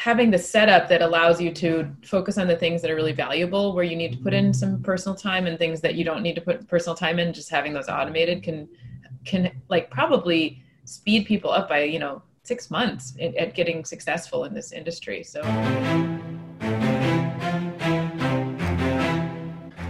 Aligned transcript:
having 0.00 0.30
the 0.30 0.38
setup 0.38 0.88
that 0.88 1.02
allows 1.02 1.42
you 1.42 1.52
to 1.52 1.86
focus 2.02 2.38
on 2.38 2.48
the 2.48 2.56
things 2.56 2.80
that 2.80 2.90
are 2.90 2.94
really 2.94 3.12
valuable 3.12 3.74
where 3.74 3.84
you 3.84 3.94
need 3.94 4.12
to 4.12 4.18
put 4.18 4.32
in 4.32 4.50
some 4.54 4.82
personal 4.82 5.14
time 5.14 5.46
and 5.46 5.58
things 5.58 5.82
that 5.82 5.94
you 5.94 6.04
don't 6.04 6.22
need 6.22 6.34
to 6.34 6.40
put 6.40 6.66
personal 6.68 6.96
time 6.96 7.18
in 7.18 7.34
just 7.34 7.50
having 7.50 7.74
those 7.74 7.86
automated 7.86 8.42
can 8.42 8.66
can 9.26 9.52
like 9.68 9.90
probably 9.90 10.62
speed 10.86 11.26
people 11.26 11.50
up 11.50 11.68
by 11.68 11.82
you 11.82 11.98
know 11.98 12.22
six 12.44 12.70
months 12.70 13.14
at, 13.20 13.54
getting 13.54 13.84
successful 13.84 14.44
in 14.44 14.54
this 14.54 14.72
industry 14.72 15.22
so 15.22 15.42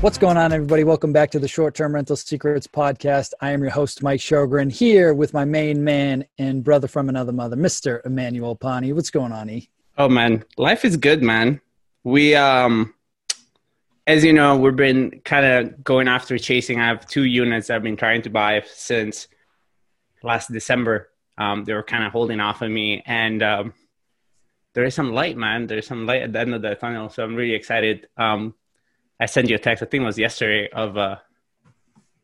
What's 0.00 0.16
going 0.16 0.38
on, 0.38 0.50
everybody? 0.50 0.82
Welcome 0.82 1.12
back 1.12 1.30
to 1.32 1.38
the 1.38 1.46
Short 1.46 1.74
Term 1.74 1.94
Rental 1.94 2.16
Secrets 2.16 2.66
podcast. 2.66 3.34
I 3.42 3.50
am 3.50 3.60
your 3.60 3.70
host, 3.70 4.02
Mike 4.02 4.20
Shogren, 4.20 4.72
here 4.72 5.12
with 5.12 5.34
my 5.34 5.44
main 5.44 5.84
man 5.84 6.24
and 6.38 6.64
brother 6.64 6.88
from 6.88 7.10
another 7.10 7.32
mother, 7.32 7.54
Mr. 7.54 8.00
Emmanuel 8.06 8.56
Pani. 8.56 8.94
What's 8.94 9.10
going 9.10 9.30
on, 9.30 9.50
E? 9.50 9.68
Oh 9.98 10.08
man, 10.08 10.42
life 10.56 10.86
is 10.86 10.96
good, 10.96 11.22
man. 11.22 11.60
We 12.02 12.34
um 12.34 12.94
as 14.06 14.24
you 14.24 14.32
know, 14.32 14.56
we've 14.56 14.74
been 14.74 15.20
kind 15.22 15.44
of 15.44 15.84
going 15.84 16.08
after 16.08 16.38
chasing. 16.38 16.80
I 16.80 16.86
have 16.86 17.06
two 17.06 17.24
units 17.24 17.68
I've 17.68 17.82
been 17.82 17.98
trying 17.98 18.22
to 18.22 18.30
buy 18.30 18.62
since 18.72 19.28
last 20.22 20.50
December. 20.50 21.10
Um, 21.36 21.66
they 21.66 21.74
were 21.74 21.82
kind 21.82 22.04
of 22.04 22.12
holding 22.12 22.40
off 22.40 22.62
on 22.62 22.72
me, 22.72 23.02
and 23.04 23.42
um, 23.42 23.74
there 24.72 24.84
is 24.84 24.94
some 24.94 25.12
light, 25.12 25.36
man. 25.36 25.66
There's 25.66 25.86
some 25.86 26.06
light 26.06 26.22
at 26.22 26.32
the 26.32 26.40
end 26.40 26.54
of 26.54 26.62
the 26.62 26.74
tunnel, 26.74 27.10
so 27.10 27.22
I'm 27.22 27.34
really 27.34 27.54
excited. 27.54 28.08
Um, 28.16 28.54
I 29.20 29.26
sent 29.26 29.50
you 29.50 29.56
a 29.56 29.58
text. 29.58 29.82
I 29.82 29.86
think 29.86 30.02
it 30.02 30.06
was 30.06 30.18
yesterday 30.18 30.70
of 30.70 30.96
uh, 30.96 31.16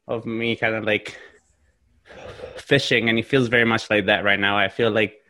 of 0.08 0.24
me 0.24 0.56
kind 0.56 0.74
of 0.74 0.84
like 0.84 1.18
fishing, 2.56 3.10
and 3.10 3.18
it 3.18 3.26
feels 3.26 3.48
very 3.48 3.66
much 3.66 3.90
like 3.90 4.06
that 4.06 4.24
right 4.24 4.40
now. 4.40 4.56
I 4.56 4.68
feel 4.68 4.90
like 4.90 5.20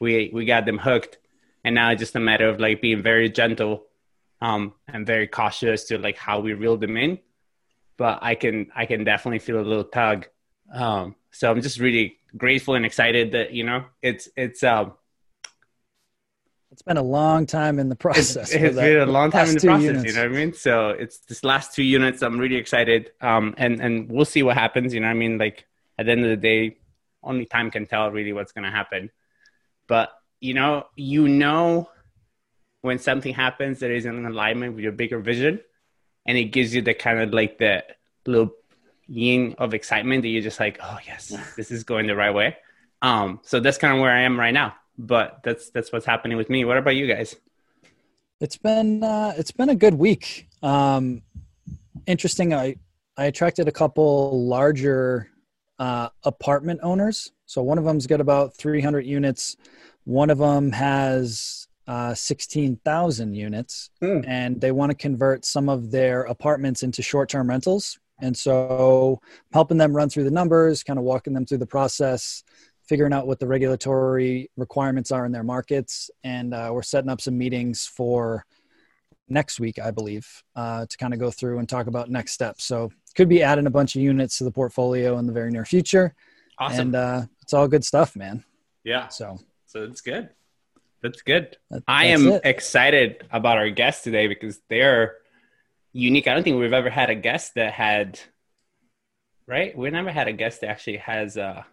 we 0.00 0.30
we 0.34 0.44
got 0.44 0.66
them 0.66 0.78
hooked, 0.78 1.16
and 1.64 1.74
now 1.74 1.90
it's 1.90 2.00
just 2.00 2.14
a 2.14 2.20
matter 2.20 2.46
of 2.48 2.60
like 2.60 2.82
being 2.82 3.02
very 3.02 3.30
gentle 3.30 3.86
um, 4.42 4.74
and 4.86 5.06
very 5.06 5.26
cautious 5.26 5.84
to 5.84 5.98
like 5.98 6.18
how 6.18 6.40
we 6.40 6.52
reel 6.52 6.76
them 6.76 6.96
in. 6.98 7.18
But 7.96 8.18
I 8.20 8.34
can 8.34 8.70
I 8.76 8.84
can 8.84 9.04
definitely 9.04 9.38
feel 9.38 9.58
a 9.58 9.62
little 9.62 9.84
tug. 9.84 10.26
Um, 10.72 11.16
so 11.30 11.50
I'm 11.50 11.62
just 11.62 11.80
really 11.80 12.18
grateful 12.36 12.74
and 12.74 12.84
excited 12.84 13.32
that 13.32 13.52
you 13.52 13.64
know 13.64 13.86
it's 14.02 14.28
it's 14.36 14.62
um 14.62 14.92
it's 16.74 16.82
been 16.82 16.96
a 16.96 17.02
long 17.04 17.46
time 17.46 17.78
in 17.78 17.88
the 17.88 17.94
process. 17.94 18.50
It's, 18.50 18.54
it's 18.54 18.74
been 18.74 19.00
a 19.00 19.06
long 19.06 19.30
time 19.30 19.46
in 19.46 19.54
the 19.54 19.60
process, 19.60 19.84
units. 19.84 20.04
you 20.06 20.12
know 20.12 20.28
what 20.28 20.32
I 20.32 20.34
mean? 20.34 20.52
So 20.54 20.88
it's 20.88 21.18
this 21.18 21.44
last 21.44 21.72
two 21.72 21.84
units. 21.84 22.20
I'm 22.20 22.36
really 22.36 22.56
excited. 22.56 23.12
Um, 23.20 23.54
and, 23.58 23.80
and 23.80 24.10
we'll 24.10 24.24
see 24.24 24.42
what 24.42 24.56
happens. 24.56 24.92
You 24.92 24.98
know 24.98 25.06
what 25.06 25.12
I 25.12 25.14
mean? 25.14 25.38
Like 25.38 25.66
at 26.00 26.06
the 26.06 26.12
end 26.12 26.24
of 26.24 26.30
the 26.30 26.36
day, 26.36 26.78
only 27.22 27.46
time 27.46 27.70
can 27.70 27.86
tell 27.86 28.10
really 28.10 28.32
what's 28.32 28.50
going 28.50 28.64
to 28.64 28.72
happen. 28.72 29.12
But, 29.86 30.10
you 30.40 30.52
know, 30.52 30.86
you 30.96 31.28
know, 31.28 31.90
when 32.80 32.98
something 32.98 33.32
happens 33.32 33.78
that 33.78 33.92
is 33.92 34.04
in 34.04 34.26
alignment 34.26 34.74
with 34.74 34.82
your 34.82 34.92
bigger 34.92 35.20
vision 35.20 35.60
and 36.26 36.36
it 36.36 36.46
gives 36.46 36.74
you 36.74 36.82
the 36.82 36.92
kind 36.92 37.20
of 37.20 37.32
like 37.32 37.58
the 37.58 37.84
little 38.26 38.50
yin 39.06 39.54
of 39.58 39.74
excitement 39.74 40.22
that 40.22 40.28
you're 40.28 40.42
just 40.42 40.58
like, 40.58 40.80
oh 40.82 40.98
yes, 41.06 41.32
this 41.56 41.70
is 41.70 41.84
going 41.84 42.08
the 42.08 42.16
right 42.16 42.34
way. 42.34 42.56
Um, 43.00 43.38
so 43.44 43.60
that's 43.60 43.78
kind 43.78 43.94
of 43.94 44.00
where 44.00 44.10
I 44.10 44.22
am 44.22 44.40
right 44.40 44.52
now 44.52 44.74
but 44.98 45.40
that's 45.42 45.70
that's 45.70 45.92
what's 45.92 46.06
happening 46.06 46.36
with 46.36 46.50
me. 46.50 46.64
What 46.64 46.76
about 46.76 46.96
you 46.96 47.06
guys? 47.06 47.36
It's 48.40 48.56
been 48.56 49.02
uh, 49.02 49.34
it's 49.36 49.52
been 49.52 49.68
a 49.68 49.74
good 49.74 49.94
week. 49.94 50.48
Um, 50.62 51.22
interesting. 52.06 52.54
I 52.54 52.76
I 53.16 53.26
attracted 53.26 53.68
a 53.68 53.72
couple 53.72 54.46
larger 54.46 55.30
uh, 55.78 56.08
apartment 56.24 56.80
owners. 56.82 57.32
So 57.46 57.62
one 57.62 57.78
of 57.78 57.84
them's 57.84 58.06
got 58.06 58.20
about 58.20 58.56
300 58.56 59.04
units. 59.06 59.56
One 60.04 60.30
of 60.30 60.38
them 60.38 60.72
has 60.72 61.68
uh, 61.86 62.14
16,000 62.14 63.34
units, 63.34 63.90
mm. 64.02 64.24
and 64.26 64.60
they 64.60 64.72
want 64.72 64.90
to 64.90 64.96
convert 64.96 65.44
some 65.44 65.68
of 65.68 65.90
their 65.90 66.22
apartments 66.22 66.82
into 66.82 67.02
short-term 67.02 67.48
rentals. 67.48 67.98
And 68.20 68.36
so, 68.36 69.20
helping 69.52 69.76
them 69.76 69.94
run 69.94 70.08
through 70.08 70.24
the 70.24 70.30
numbers, 70.30 70.84
kind 70.84 70.98
of 70.98 71.04
walking 71.04 71.34
them 71.34 71.44
through 71.44 71.58
the 71.58 71.66
process, 71.66 72.44
figuring 72.86 73.12
out 73.12 73.26
what 73.26 73.38
the 73.38 73.46
regulatory 73.46 74.50
requirements 74.56 75.10
are 75.10 75.24
in 75.26 75.32
their 75.32 75.42
markets, 75.42 76.10
and 76.22 76.54
uh, 76.54 76.70
we're 76.72 76.82
setting 76.82 77.10
up 77.10 77.20
some 77.20 77.36
meetings 77.36 77.86
for 77.86 78.44
next 79.28 79.58
week, 79.58 79.78
I 79.78 79.90
believe, 79.90 80.26
uh, 80.54 80.86
to 80.86 80.96
kind 80.96 81.14
of 81.14 81.20
go 81.20 81.30
through 81.30 81.58
and 81.58 81.68
talk 81.68 81.86
about 81.86 82.10
next 82.10 82.32
steps. 82.32 82.64
So 82.64 82.90
could 83.14 83.28
be 83.28 83.42
adding 83.42 83.66
a 83.66 83.70
bunch 83.70 83.96
of 83.96 84.02
units 84.02 84.38
to 84.38 84.44
the 84.44 84.50
portfolio 84.50 85.18
in 85.18 85.26
the 85.26 85.32
very 85.32 85.50
near 85.50 85.64
future. 85.64 86.14
Awesome. 86.58 86.80
And 86.80 86.94
uh, 86.94 87.22
it's 87.42 87.54
all 87.54 87.68
good 87.68 87.84
stuff, 87.84 88.16
man. 88.16 88.44
Yeah. 88.84 89.08
So 89.08 89.38
so 89.66 89.82
it's 89.84 90.00
good. 90.00 90.28
That's 91.02 91.22
good. 91.22 91.56
That, 91.70 91.82
I 91.86 92.06
am 92.06 92.28
it. 92.28 92.42
excited 92.44 93.24
about 93.30 93.58
our 93.58 93.70
guests 93.70 94.04
today 94.04 94.26
because 94.26 94.60
they're 94.68 95.16
unique. 95.92 96.28
I 96.28 96.34
don't 96.34 96.42
think 96.42 96.58
we've 96.58 96.72
ever 96.72 96.90
had 96.90 97.10
a 97.10 97.14
guest 97.14 97.54
that 97.56 97.72
had 97.72 98.20
right. 99.46 99.76
We 99.76 99.90
never 99.90 100.10
had 100.10 100.28
a 100.28 100.32
guest 100.32 100.60
that 100.60 100.70
actually 100.70 100.98
has 100.98 101.36
a 101.36 101.66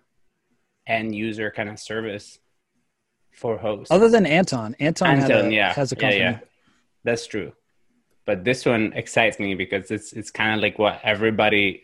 end 0.87 1.15
user 1.15 1.51
kind 1.51 1.69
of 1.69 1.79
service 1.79 2.39
for 3.31 3.57
hosts. 3.57 3.91
Other 3.91 4.09
than 4.09 4.25
Anton, 4.25 4.75
Anton, 4.79 5.21
Anton 5.21 5.45
a, 5.47 5.49
yeah, 5.49 5.73
has 5.73 5.91
a 5.91 5.95
company. 5.95 6.19
Yeah, 6.19 6.31
yeah, 6.31 6.39
that's 7.03 7.27
true. 7.27 7.53
But 8.25 8.43
this 8.43 8.65
one 8.65 8.93
excites 8.93 9.39
me 9.39 9.55
because 9.55 9.91
it's 9.91 10.13
it's 10.13 10.31
kind 10.31 10.55
of 10.55 10.61
like 10.61 10.77
what 10.77 10.99
everybody 11.03 11.83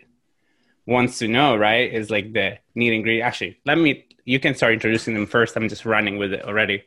wants 0.85 1.19
to 1.19 1.27
know, 1.27 1.55
right? 1.55 1.91
Is 1.93 2.09
like 2.09 2.33
the 2.33 2.59
need 2.75 2.93
ingredient. 2.93 3.25
Actually, 3.25 3.59
let 3.65 3.77
me. 3.77 4.05
You 4.25 4.39
can 4.39 4.55
start 4.55 4.73
introducing 4.73 5.13
them 5.13 5.25
first. 5.25 5.55
I'm 5.55 5.69
just 5.69 5.85
running 5.85 6.17
with 6.17 6.33
it 6.33 6.43
already. 6.43 6.83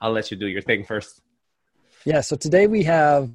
I'll 0.00 0.12
let 0.12 0.30
you 0.30 0.36
do 0.36 0.46
your 0.46 0.62
thing 0.62 0.84
first. 0.84 1.20
Yeah. 2.04 2.20
So 2.20 2.34
today 2.34 2.66
we 2.66 2.82
have 2.82 3.30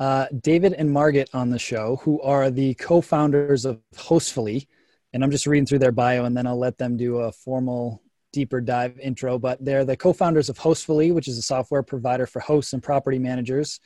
uh, 0.00 0.26
David 0.40 0.72
and 0.72 0.90
Margaret 0.90 1.30
on 1.32 1.50
the 1.50 1.58
show, 1.58 1.96
who 2.02 2.20
are 2.22 2.50
the 2.50 2.74
co-founders 2.74 3.64
of 3.64 3.80
Hostfully 3.94 4.66
and 5.12 5.22
I'm 5.22 5.30
just 5.30 5.46
reading 5.46 5.66
through 5.66 5.80
their 5.80 5.92
bio 5.92 6.24
and 6.24 6.36
then 6.36 6.46
I'll 6.46 6.58
let 6.58 6.78
them 6.78 6.96
do 6.96 7.18
a 7.18 7.32
formal 7.32 8.02
deeper 8.32 8.60
dive 8.60 8.98
intro. 8.98 9.38
But 9.38 9.64
they're 9.64 9.84
the 9.84 9.96
co-founders 9.96 10.48
of 10.48 10.58
Hostfully, 10.58 11.12
which 11.12 11.28
is 11.28 11.38
a 11.38 11.42
software 11.42 11.82
provider 11.82 12.26
for 12.26 12.40
hosts 12.40 12.72
and 12.72 12.82
property 12.82 13.18
managers, 13.18 13.80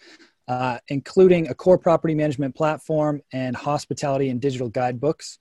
uh, 0.49 0.79
including 0.89 1.49
a 1.49 1.55
core 1.55 1.79
property 1.79 2.15
management 2.15 2.55
platform 2.55 3.21
and 3.33 3.57
hospitality 3.57 4.29
and 4.29 4.41
digital 4.41 4.69
guidebooks. 4.69 5.39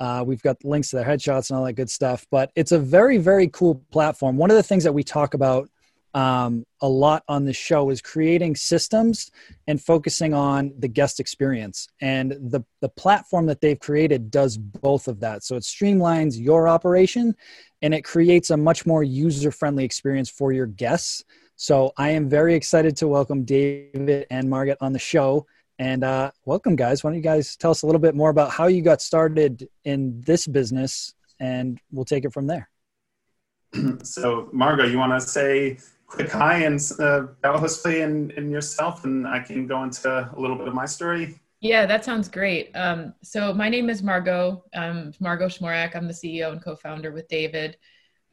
Uh, 0.00 0.24
we've 0.26 0.42
got 0.42 0.62
links 0.64 0.90
to 0.90 0.96
their 0.96 1.04
headshots 1.04 1.48
and 1.48 1.58
all 1.58 1.64
that 1.64 1.74
good 1.74 1.90
stuff. 1.90 2.26
But 2.30 2.50
it's 2.56 2.72
a 2.72 2.78
very, 2.78 3.18
very 3.18 3.48
cool 3.48 3.82
platform. 3.90 4.36
One 4.36 4.50
of 4.50 4.56
the 4.56 4.62
things 4.62 4.84
that 4.84 4.92
we 4.92 5.04
talk 5.04 5.34
about 5.34 5.70
um, 6.14 6.64
a 6.80 6.88
lot 6.88 7.22
on 7.28 7.44
the 7.44 7.52
show 7.52 7.90
is 7.90 8.02
creating 8.02 8.56
systems 8.56 9.30
and 9.66 9.82
focusing 9.82 10.34
on 10.34 10.72
the 10.78 10.88
guest 10.88 11.20
experience. 11.20 11.88
And 12.00 12.32
the, 12.32 12.64
the 12.80 12.88
platform 12.88 13.46
that 13.46 13.60
they've 13.60 13.78
created 13.78 14.30
does 14.30 14.58
both 14.58 15.08
of 15.08 15.20
that. 15.20 15.42
So 15.42 15.56
it 15.56 15.62
streamlines 15.62 16.38
your 16.38 16.68
operation 16.68 17.34
and 17.80 17.94
it 17.94 18.02
creates 18.02 18.50
a 18.50 18.56
much 18.56 18.84
more 18.84 19.02
user 19.02 19.50
friendly 19.50 19.84
experience 19.84 20.28
for 20.28 20.52
your 20.52 20.66
guests. 20.66 21.24
So 21.56 21.92
I 21.96 22.10
am 22.10 22.28
very 22.28 22.54
excited 22.54 22.96
to 22.98 23.08
welcome 23.08 23.44
David 23.44 24.26
and 24.30 24.50
Margaret 24.50 24.78
on 24.80 24.92
the 24.92 24.98
show. 24.98 25.46
And 25.78 26.04
uh, 26.04 26.30
welcome, 26.44 26.76
guys. 26.76 27.02
Why 27.02 27.10
don't 27.10 27.16
you 27.16 27.22
guys 27.22 27.56
tell 27.56 27.70
us 27.70 27.82
a 27.82 27.86
little 27.86 28.00
bit 28.00 28.14
more 28.14 28.30
about 28.30 28.50
how 28.50 28.66
you 28.66 28.82
got 28.82 29.00
started 29.00 29.68
in 29.84 30.20
this 30.20 30.46
business 30.46 31.14
and 31.40 31.80
we'll 31.90 32.04
take 32.04 32.24
it 32.24 32.32
from 32.32 32.46
there. 32.46 32.68
So, 34.02 34.50
Margot, 34.52 34.84
you 34.84 34.98
want 34.98 35.12
to 35.12 35.26
say 35.26 35.78
quick 36.12 36.30
hi 36.30 36.58
and 36.58 36.78
uh, 36.98 37.26
and, 37.42 38.32
and 38.32 38.50
yourself, 38.50 39.04
and 39.04 39.26
I 39.26 39.40
can 39.40 39.66
go 39.66 39.82
into 39.82 40.10
a 40.10 40.38
little 40.38 40.56
bit 40.56 40.68
of 40.68 40.74
my 40.74 40.84
story. 40.84 41.40
Yeah, 41.60 41.86
that 41.86 42.04
sounds 42.04 42.28
great. 42.28 42.70
Um, 42.74 43.14
so 43.22 43.54
my 43.54 43.68
name 43.68 43.88
is 43.88 44.02
Margot. 44.02 44.62
Um, 44.74 45.12
Margot 45.20 45.46
Schmorak. 45.46 45.96
I'm 45.96 46.06
the 46.06 46.12
CEO 46.12 46.52
and 46.52 46.62
co-founder 46.62 47.12
with 47.12 47.28
David 47.28 47.78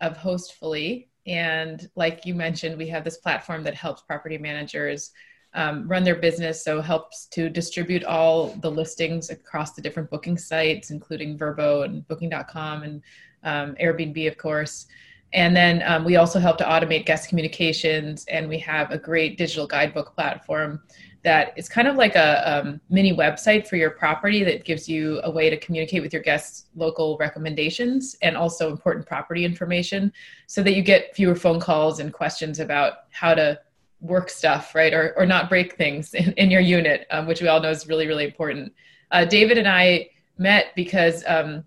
of 0.01 0.17
Hostfully. 0.17 1.07
And 1.25 1.89
like 1.95 2.25
you 2.25 2.35
mentioned, 2.35 2.77
we 2.77 2.87
have 2.87 3.03
this 3.03 3.17
platform 3.17 3.63
that 3.63 3.75
helps 3.75 4.01
property 4.01 4.37
managers 4.37 5.11
um, 5.53 5.87
run 5.87 6.03
their 6.03 6.15
business. 6.15 6.63
So 6.63 6.81
helps 6.81 7.27
to 7.27 7.49
distribute 7.49 8.03
all 8.03 8.47
the 8.61 8.71
listings 8.71 9.29
across 9.29 9.73
the 9.73 9.81
different 9.81 10.09
booking 10.09 10.37
sites, 10.37 10.89
including 10.89 11.37
Vrbo 11.37 11.85
and 11.85 12.05
Booking.com 12.07 12.83
and 12.83 13.01
um, 13.43 13.75
Airbnb, 13.75 14.27
of 14.27 14.37
course. 14.37 14.87
And 15.33 15.55
then 15.55 15.83
um, 15.85 16.03
we 16.03 16.15
also 16.15 16.39
help 16.39 16.57
to 16.57 16.63
automate 16.63 17.05
guest 17.05 17.29
communications, 17.29 18.25
and 18.25 18.49
we 18.49 18.57
have 18.59 18.91
a 18.91 18.97
great 18.97 19.37
digital 19.37 19.67
guidebook 19.67 20.15
platform 20.15 20.81
that 21.23 21.53
is 21.57 21.67
kind 21.67 21.87
of 21.87 21.95
like 21.95 22.15
a 22.15 22.59
um, 22.59 22.79
mini 22.89 23.13
website 23.13 23.67
for 23.67 23.75
your 23.75 23.89
property 23.89 24.43
that 24.43 24.63
gives 24.63 24.87
you 24.87 25.19
a 25.23 25.31
way 25.31 25.49
to 25.49 25.57
communicate 25.57 26.01
with 26.01 26.13
your 26.13 26.21
guests 26.21 26.67
local 26.75 27.17
recommendations 27.17 28.15
and 28.21 28.37
also 28.37 28.71
important 28.71 29.05
property 29.05 29.43
information 29.43 30.11
so 30.47 30.63
that 30.63 30.75
you 30.75 30.81
get 30.81 31.13
fewer 31.15 31.35
phone 31.35 31.59
calls 31.59 31.99
and 31.99 32.13
questions 32.13 32.59
about 32.59 32.93
how 33.11 33.33
to 33.33 33.59
work 34.01 34.29
stuff 34.29 34.73
right 34.73 34.93
or, 34.93 35.13
or 35.17 35.25
not 35.25 35.49
break 35.49 35.75
things 35.75 36.13
in, 36.13 36.31
in 36.33 36.49
your 36.49 36.61
unit 36.61 37.05
um, 37.11 37.27
which 37.27 37.41
we 37.41 37.47
all 37.49 37.59
know 37.59 37.69
is 37.69 37.87
really 37.87 38.07
really 38.07 38.25
important. 38.25 38.71
Uh, 39.11 39.25
david 39.25 39.57
and 39.57 39.67
i 39.67 40.07
met 40.37 40.67
because 40.75 41.23
um, 41.27 41.65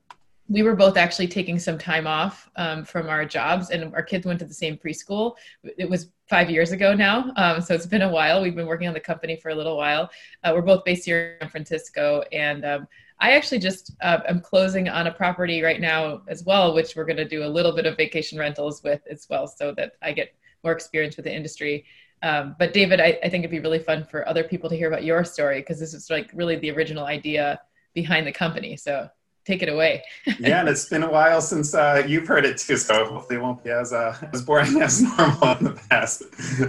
we 0.52 0.62
were 0.62 0.76
both 0.76 0.98
actually 0.98 1.26
taking 1.26 1.58
some 1.58 1.78
time 1.78 2.06
off 2.06 2.50
um, 2.56 2.84
from 2.84 3.08
our 3.08 3.24
jobs 3.24 3.70
and 3.70 3.94
our 3.94 4.02
kids 4.02 4.26
went 4.26 4.38
to 4.38 4.44
the 4.44 4.52
same 4.52 4.76
preschool. 4.76 5.34
It 5.78 5.88
was 5.88 6.10
five 6.28 6.50
years 6.50 6.72
ago 6.72 6.94
now 6.94 7.32
um, 7.36 7.62
so 7.62 7.74
it's 7.74 7.86
been 7.86 8.02
a 8.02 8.10
while. 8.10 8.42
We've 8.42 8.54
been 8.54 8.66
working 8.66 8.86
on 8.86 8.94
the 8.94 9.00
company 9.00 9.36
for 9.36 9.48
a 9.48 9.54
little 9.54 9.76
while. 9.78 10.10
Uh, 10.44 10.52
we're 10.54 10.62
both 10.62 10.84
based 10.84 11.06
here 11.06 11.38
in 11.40 11.40
san 11.40 11.50
francisco 11.50 12.22
and 12.32 12.64
um, 12.64 12.86
i 13.20 13.32
actually 13.32 13.58
just 13.58 13.92
uh, 14.02 14.20
am 14.28 14.40
closing 14.40 14.88
on 14.88 15.06
a 15.06 15.12
property 15.12 15.62
right 15.62 15.80
now 15.80 16.22
as 16.28 16.44
well 16.44 16.74
which 16.74 16.96
we're 16.96 17.04
going 17.04 17.16
to 17.16 17.28
do 17.28 17.44
a 17.44 17.46
little 17.56 17.74
bit 17.74 17.86
of 17.86 17.96
vacation 17.96 18.38
rentals 18.38 18.82
with 18.82 19.00
as 19.10 19.26
well 19.30 19.46
so 19.46 19.72
that 19.72 19.92
i 20.02 20.12
get 20.12 20.34
more 20.64 20.72
experience 20.72 21.16
with 21.16 21.24
the 21.24 21.34
industry. 21.34 21.84
Um, 22.22 22.54
but 22.58 22.72
david 22.72 23.00
I, 23.00 23.18
I 23.24 23.28
think 23.28 23.42
it'd 23.42 23.50
be 23.50 23.60
really 23.60 23.78
fun 23.78 24.04
for 24.04 24.28
other 24.28 24.44
people 24.44 24.68
to 24.70 24.76
hear 24.76 24.88
about 24.88 25.04
your 25.04 25.24
story 25.24 25.60
because 25.60 25.80
this 25.80 25.94
is 25.94 26.10
like 26.10 26.30
really 26.34 26.56
the 26.56 26.70
original 26.70 27.06
idea 27.06 27.60
behind 27.94 28.26
the 28.26 28.32
company 28.32 28.76
so 28.76 29.08
take 29.44 29.62
it 29.62 29.68
away. 29.68 30.02
yeah, 30.38 30.60
and 30.60 30.68
it's 30.68 30.88
been 30.88 31.02
a 31.02 31.10
while 31.10 31.40
since 31.40 31.74
uh, 31.74 32.02
you've 32.06 32.26
heard 32.26 32.44
it 32.44 32.58
too, 32.58 32.76
so 32.76 33.04
hopefully 33.04 33.36
it 33.36 33.42
won't 33.42 33.62
be 33.62 33.70
as 33.70 33.92
uh, 33.92 34.16
as 34.32 34.42
boring 34.42 34.80
as 34.82 35.02
normal 35.18 35.56
in 35.58 35.64
the 35.64 35.80
past. 35.90 36.22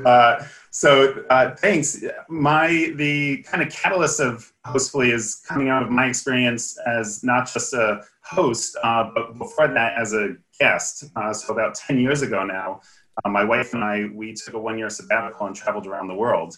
Uh, 0.05 0.43
so 0.71 1.23
uh, 1.29 1.55
thanks. 1.55 2.03
My 2.29 2.91
the 2.95 3.43
kind 3.43 3.63
of 3.63 3.71
catalyst 3.71 4.19
of 4.19 4.51
Hostfully 4.65 5.13
is 5.13 5.43
coming 5.47 5.69
out 5.69 5.83
of 5.83 5.89
my 5.89 6.07
experience 6.07 6.77
as 6.87 7.23
not 7.23 7.51
just 7.51 7.73
a 7.73 8.01
host, 8.21 8.77
uh, 8.83 9.09
but 9.13 9.37
before 9.37 9.67
that 9.67 9.97
as 9.97 10.13
a 10.13 10.35
guest. 10.59 11.05
Uh, 11.15 11.33
so 11.33 11.53
about 11.53 11.75
ten 11.75 11.99
years 11.99 12.21
ago 12.21 12.43
now, 12.43 12.81
my 13.27 13.43
wife 13.43 13.73
and 13.73 13.83
I 13.83 14.05
we 14.13 14.33
took 14.33 14.55
a 14.55 14.59
one 14.59 14.77
year 14.77 14.89
sabbatical 14.89 15.45
and 15.45 15.55
traveled 15.55 15.85
around 15.85 16.07
the 16.07 16.15
world. 16.15 16.57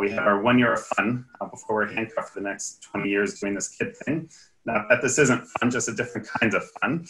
we 0.00 0.10
had 0.10 0.20
our 0.20 0.40
one 0.40 0.58
year 0.58 0.72
of 0.72 0.80
fun 0.80 1.26
before 1.50 1.76
we're 1.76 1.92
handcuffed 1.92 2.30
for 2.30 2.40
the 2.40 2.48
next 2.48 2.82
20 2.82 3.10
years 3.10 3.40
doing 3.40 3.54
this 3.54 3.68
kid 3.68 3.96
thing. 3.96 4.30
Not 4.64 4.88
that 4.88 5.02
this 5.02 5.18
isn't 5.18 5.44
fun, 5.58 5.70
just 5.70 5.88
a 5.88 5.94
different 5.94 6.28
kind 6.28 6.54
of 6.54 6.62
fun. 6.80 7.06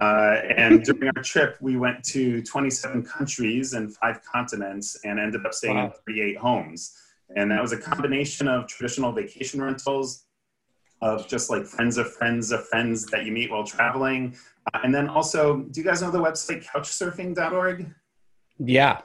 Uh, 0.00 0.40
and 0.56 0.82
during 0.84 1.10
our 1.16 1.22
trip, 1.22 1.56
we 1.60 1.76
went 1.76 2.02
to 2.04 2.42
27 2.42 3.04
countries 3.04 3.74
and 3.74 3.94
five 3.96 4.20
continents 4.22 4.98
and 5.04 5.20
ended 5.20 5.46
up 5.46 5.54
staying 5.54 5.76
wow. 5.76 5.86
in 5.86 5.92
38 6.06 6.36
homes. 6.38 6.96
And 7.36 7.50
that 7.50 7.62
was 7.62 7.72
a 7.72 7.78
combination 7.78 8.48
of 8.48 8.66
traditional 8.66 9.12
vacation 9.12 9.62
rentals, 9.62 10.24
of 11.00 11.28
just 11.28 11.50
like 11.50 11.64
friends 11.64 11.98
of 11.98 12.12
friends 12.12 12.50
of 12.50 12.66
friends 12.68 13.06
that 13.06 13.24
you 13.24 13.32
meet 13.32 13.50
while 13.50 13.64
traveling. 13.64 14.36
Uh, 14.72 14.80
and 14.82 14.94
then 14.94 15.08
also, 15.08 15.58
do 15.58 15.80
you 15.80 15.86
guys 15.86 16.02
know 16.02 16.10
the 16.10 16.18
website 16.18 16.64
couchsurfing.org? 16.64 17.94
Yeah. 18.58 19.00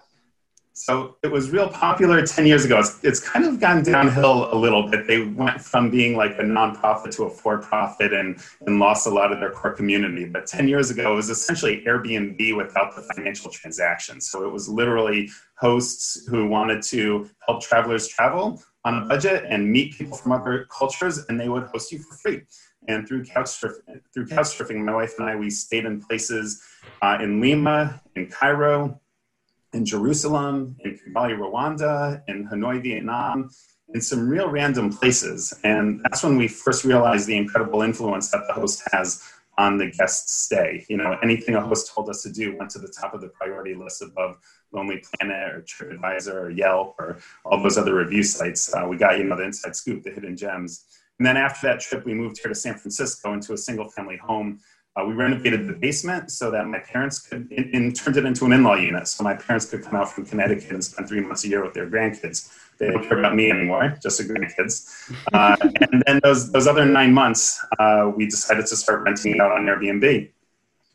So 0.73 1.18
it 1.21 1.27
was 1.27 1.51
real 1.51 1.68
popular 1.68 2.25
10 2.25 2.45
years 2.45 2.63
ago. 2.63 2.79
It's, 2.79 3.03
it's 3.03 3.19
kind 3.19 3.45
of 3.45 3.59
gone 3.59 3.83
downhill 3.83 4.53
a 4.53 4.56
little 4.56 4.89
bit. 4.89 5.06
They 5.06 5.25
went 5.25 5.59
from 5.59 5.89
being 5.89 6.15
like 6.15 6.31
a 6.39 6.44
nonprofit 6.44 7.13
to 7.18 7.25
a 7.25 7.29
for 7.29 7.57
profit 7.57 8.13
and, 8.13 8.39
and 8.65 8.79
lost 8.79 9.06
a 9.06 9.09
lot 9.09 9.33
of 9.33 9.39
their 9.39 9.51
core 9.51 9.73
community. 9.73 10.25
But 10.25 10.47
10 10.47 10.69
years 10.69 10.89
ago, 10.89 11.12
it 11.12 11.15
was 11.15 11.29
essentially 11.29 11.83
Airbnb 11.85 12.56
without 12.56 12.95
the 12.95 13.01
financial 13.01 13.51
transactions. 13.51 14.29
So 14.29 14.45
it 14.45 14.51
was 14.51 14.69
literally 14.69 15.29
hosts 15.57 16.25
who 16.27 16.47
wanted 16.47 16.81
to 16.83 17.29
help 17.45 17.62
travelers 17.62 18.07
travel 18.07 18.63
on 18.85 19.03
a 19.03 19.06
budget 19.06 19.44
and 19.47 19.69
meet 19.69 19.97
people 19.97 20.18
from 20.18 20.31
other 20.31 20.68
cultures, 20.75 21.25
and 21.29 21.39
they 21.39 21.50
would 21.50 21.63
host 21.65 21.91
you 21.91 22.00
for 22.00 22.15
free. 22.15 22.41
And 22.88 23.07
through 23.07 23.25
couchsurfing, 23.25 24.01
through 24.13 24.25
couchsurfing, 24.25 24.83
my 24.83 24.94
wife 24.94 25.13
and 25.19 25.29
I, 25.29 25.35
we 25.35 25.51
stayed 25.51 25.85
in 25.85 26.01
places 26.01 26.63
uh, 27.01 27.19
in 27.21 27.39
Lima, 27.39 28.01
in 28.15 28.27
Cairo, 28.27 29.00
in 29.73 29.85
Jerusalem, 29.85 30.75
in 30.81 30.97
Kigali, 30.97 31.38
Rwanda, 31.38 32.21
in 32.27 32.47
Hanoi, 32.47 32.81
Vietnam, 32.81 33.50
in 33.94 34.01
some 34.01 34.27
real 34.27 34.50
random 34.50 34.91
places. 34.91 35.53
And 35.63 36.01
that's 36.03 36.23
when 36.23 36.38
we 36.38 36.47
first 36.47 36.83
realized 36.83 37.27
the 37.27 37.38
incredible 37.38 37.81
influence 37.81 38.29
that 38.31 38.44
the 38.47 38.53
host 38.53 38.83
has 38.91 39.23
on 39.57 39.77
the 39.77 39.91
guest's 39.91 40.33
stay. 40.33 40.85
You 40.89 40.97
know, 40.97 41.18
anything 41.21 41.56
a 41.56 41.62
host 41.62 41.91
told 41.94 42.09
us 42.09 42.23
to 42.23 42.31
do 42.31 42.56
went 42.57 42.71
to 42.71 42.79
the 42.79 42.88
top 42.88 43.13
of 43.13 43.21
the 43.21 43.27
priority 43.29 43.75
list 43.75 44.01
above 44.01 44.38
Lonely 44.71 45.03
Planet 45.19 45.53
or 45.53 45.62
TripAdvisor 45.62 46.33
or 46.33 46.50
Yelp 46.50 46.95
or 47.00 47.19
all 47.44 47.62
those 47.62 47.77
other 47.77 47.95
review 47.95 48.23
sites. 48.23 48.73
Uh, 48.73 48.85
we 48.88 48.97
got, 48.97 49.18
you 49.18 49.25
know, 49.25 49.35
the 49.35 49.44
inside 49.44 49.75
scoop, 49.75 50.03
the 50.03 50.12
hidden 50.12 50.38
gems. 50.38 50.85
And 51.19 51.25
then 51.25 51.38
after 51.38 51.68
that 51.68 51.81
trip, 51.81 52.06
we 52.06 52.13
moved 52.13 52.39
here 52.41 52.50
to 52.50 52.56
San 52.56 52.75
Francisco 52.75 53.33
into 53.33 53.53
a 53.53 53.57
single 53.57 53.89
family 53.89 54.18
home 54.18 54.59
uh, 54.95 55.05
we 55.05 55.13
renovated 55.13 55.67
the 55.67 55.73
basement 55.73 56.31
so 56.31 56.51
that 56.51 56.67
my 56.67 56.79
parents 56.79 57.19
could, 57.19 57.49
and 57.51 57.95
turned 57.95 58.17
it 58.17 58.25
into 58.25 58.45
an 58.45 58.51
in-law 58.51 58.75
unit, 58.75 59.07
so 59.07 59.23
my 59.23 59.33
parents 59.33 59.65
could 59.65 59.83
come 59.83 59.95
out 59.95 60.11
from 60.11 60.25
Connecticut 60.25 60.71
and 60.71 60.83
spend 60.83 61.07
three 61.07 61.21
months 61.21 61.45
a 61.45 61.47
year 61.47 61.63
with 61.63 61.73
their 61.73 61.89
grandkids. 61.89 62.51
They 62.77 62.89
don't 62.89 63.07
care 63.07 63.19
about 63.19 63.35
me 63.35 63.49
anymore, 63.51 63.97
just 64.01 64.17
the 64.17 64.25
grandkids. 64.25 65.13
Uh, 65.31 65.55
and 65.91 66.03
then 66.05 66.19
those 66.23 66.51
those 66.51 66.67
other 66.67 66.85
nine 66.85 67.13
months, 67.13 67.63
uh, 67.79 68.11
we 68.13 68.25
decided 68.25 68.65
to 68.67 68.75
start 68.75 69.03
renting 69.03 69.39
out 69.39 69.51
on 69.51 69.65
Airbnb. 69.65 70.29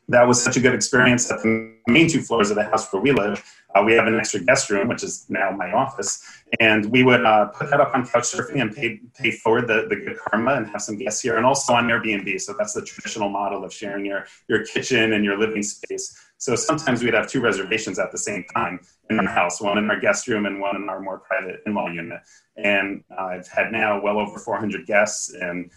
That 0.08 0.26
was 0.26 0.43
such 0.43 0.56
a 0.56 0.61
good 0.61 0.75
experience 0.75 1.29
that 1.29 1.43
the 1.43 1.75
main 1.88 2.08
two 2.08 2.23
floors 2.23 2.50
of 2.50 2.56
the 2.56 2.64
house 2.64 2.93
where 2.93 3.03
we 3.03 3.12
live 3.12 3.43
uh, 3.76 3.82
we 3.82 3.93
have 3.93 4.06
an 4.06 4.19
extra 4.19 4.41
guest 4.41 4.70
room, 4.70 4.88
which 4.88 5.03
is 5.03 5.26
now 5.29 5.50
my 5.50 5.73
office, 5.73 6.23
and 6.61 6.87
we 6.91 7.03
would 7.03 7.25
uh, 7.25 7.47
put 7.47 7.69
that 7.70 7.81
up 7.81 7.94
on 7.94 8.06
Couchsurfing 8.06 8.61
and 8.61 8.75
pay 8.75 9.00
pay 9.19 9.31
forward 9.31 9.67
the, 9.67 9.87
the 9.88 9.97
good 9.97 10.19
karma 10.19 10.55
and 10.55 10.67
have 10.69 10.81
some 10.81 10.97
guests 10.97 11.20
here, 11.20 11.37
and 11.37 11.44
also 11.44 11.75
on 11.75 11.87
Airbnb. 11.88 12.41
So 12.41 12.55
that's 12.56 12.73
the 12.73 12.82
traditional 12.82 13.29
model 13.29 13.64
of 13.64 13.73
sharing 13.73 14.06
your 14.06 14.26
your 14.49 14.64
kitchen 14.64 15.12
and 15.12 15.25
your 15.25 15.38
living 15.38 15.62
space. 15.62 16.19
So 16.38 16.55
sometimes 16.55 17.02
we'd 17.02 17.14
have 17.14 17.29
two 17.29 17.41
reservations 17.41 17.99
at 17.99 18.12
the 18.12 18.19
same 18.19 18.44
time 18.55 18.81
in 19.11 19.19
our 19.19 19.26
house, 19.26 19.61
one 19.61 19.79
in 19.79 19.91
our 19.91 19.99
guest 19.99 20.29
room 20.29 20.47
and 20.47 20.61
one 20.61 20.76
in 20.76 20.88
our 20.88 21.00
more 21.00 21.19
private 21.19 21.61
in-law 21.67 21.88
unit. 21.88 22.20
And 22.56 23.05
uh, 23.19 23.25
I've 23.25 23.49
had 23.49 23.73
now 23.73 24.00
well 24.00 24.19
over 24.19 24.38
400 24.38 24.87
guests 24.87 25.35
and 25.35 25.70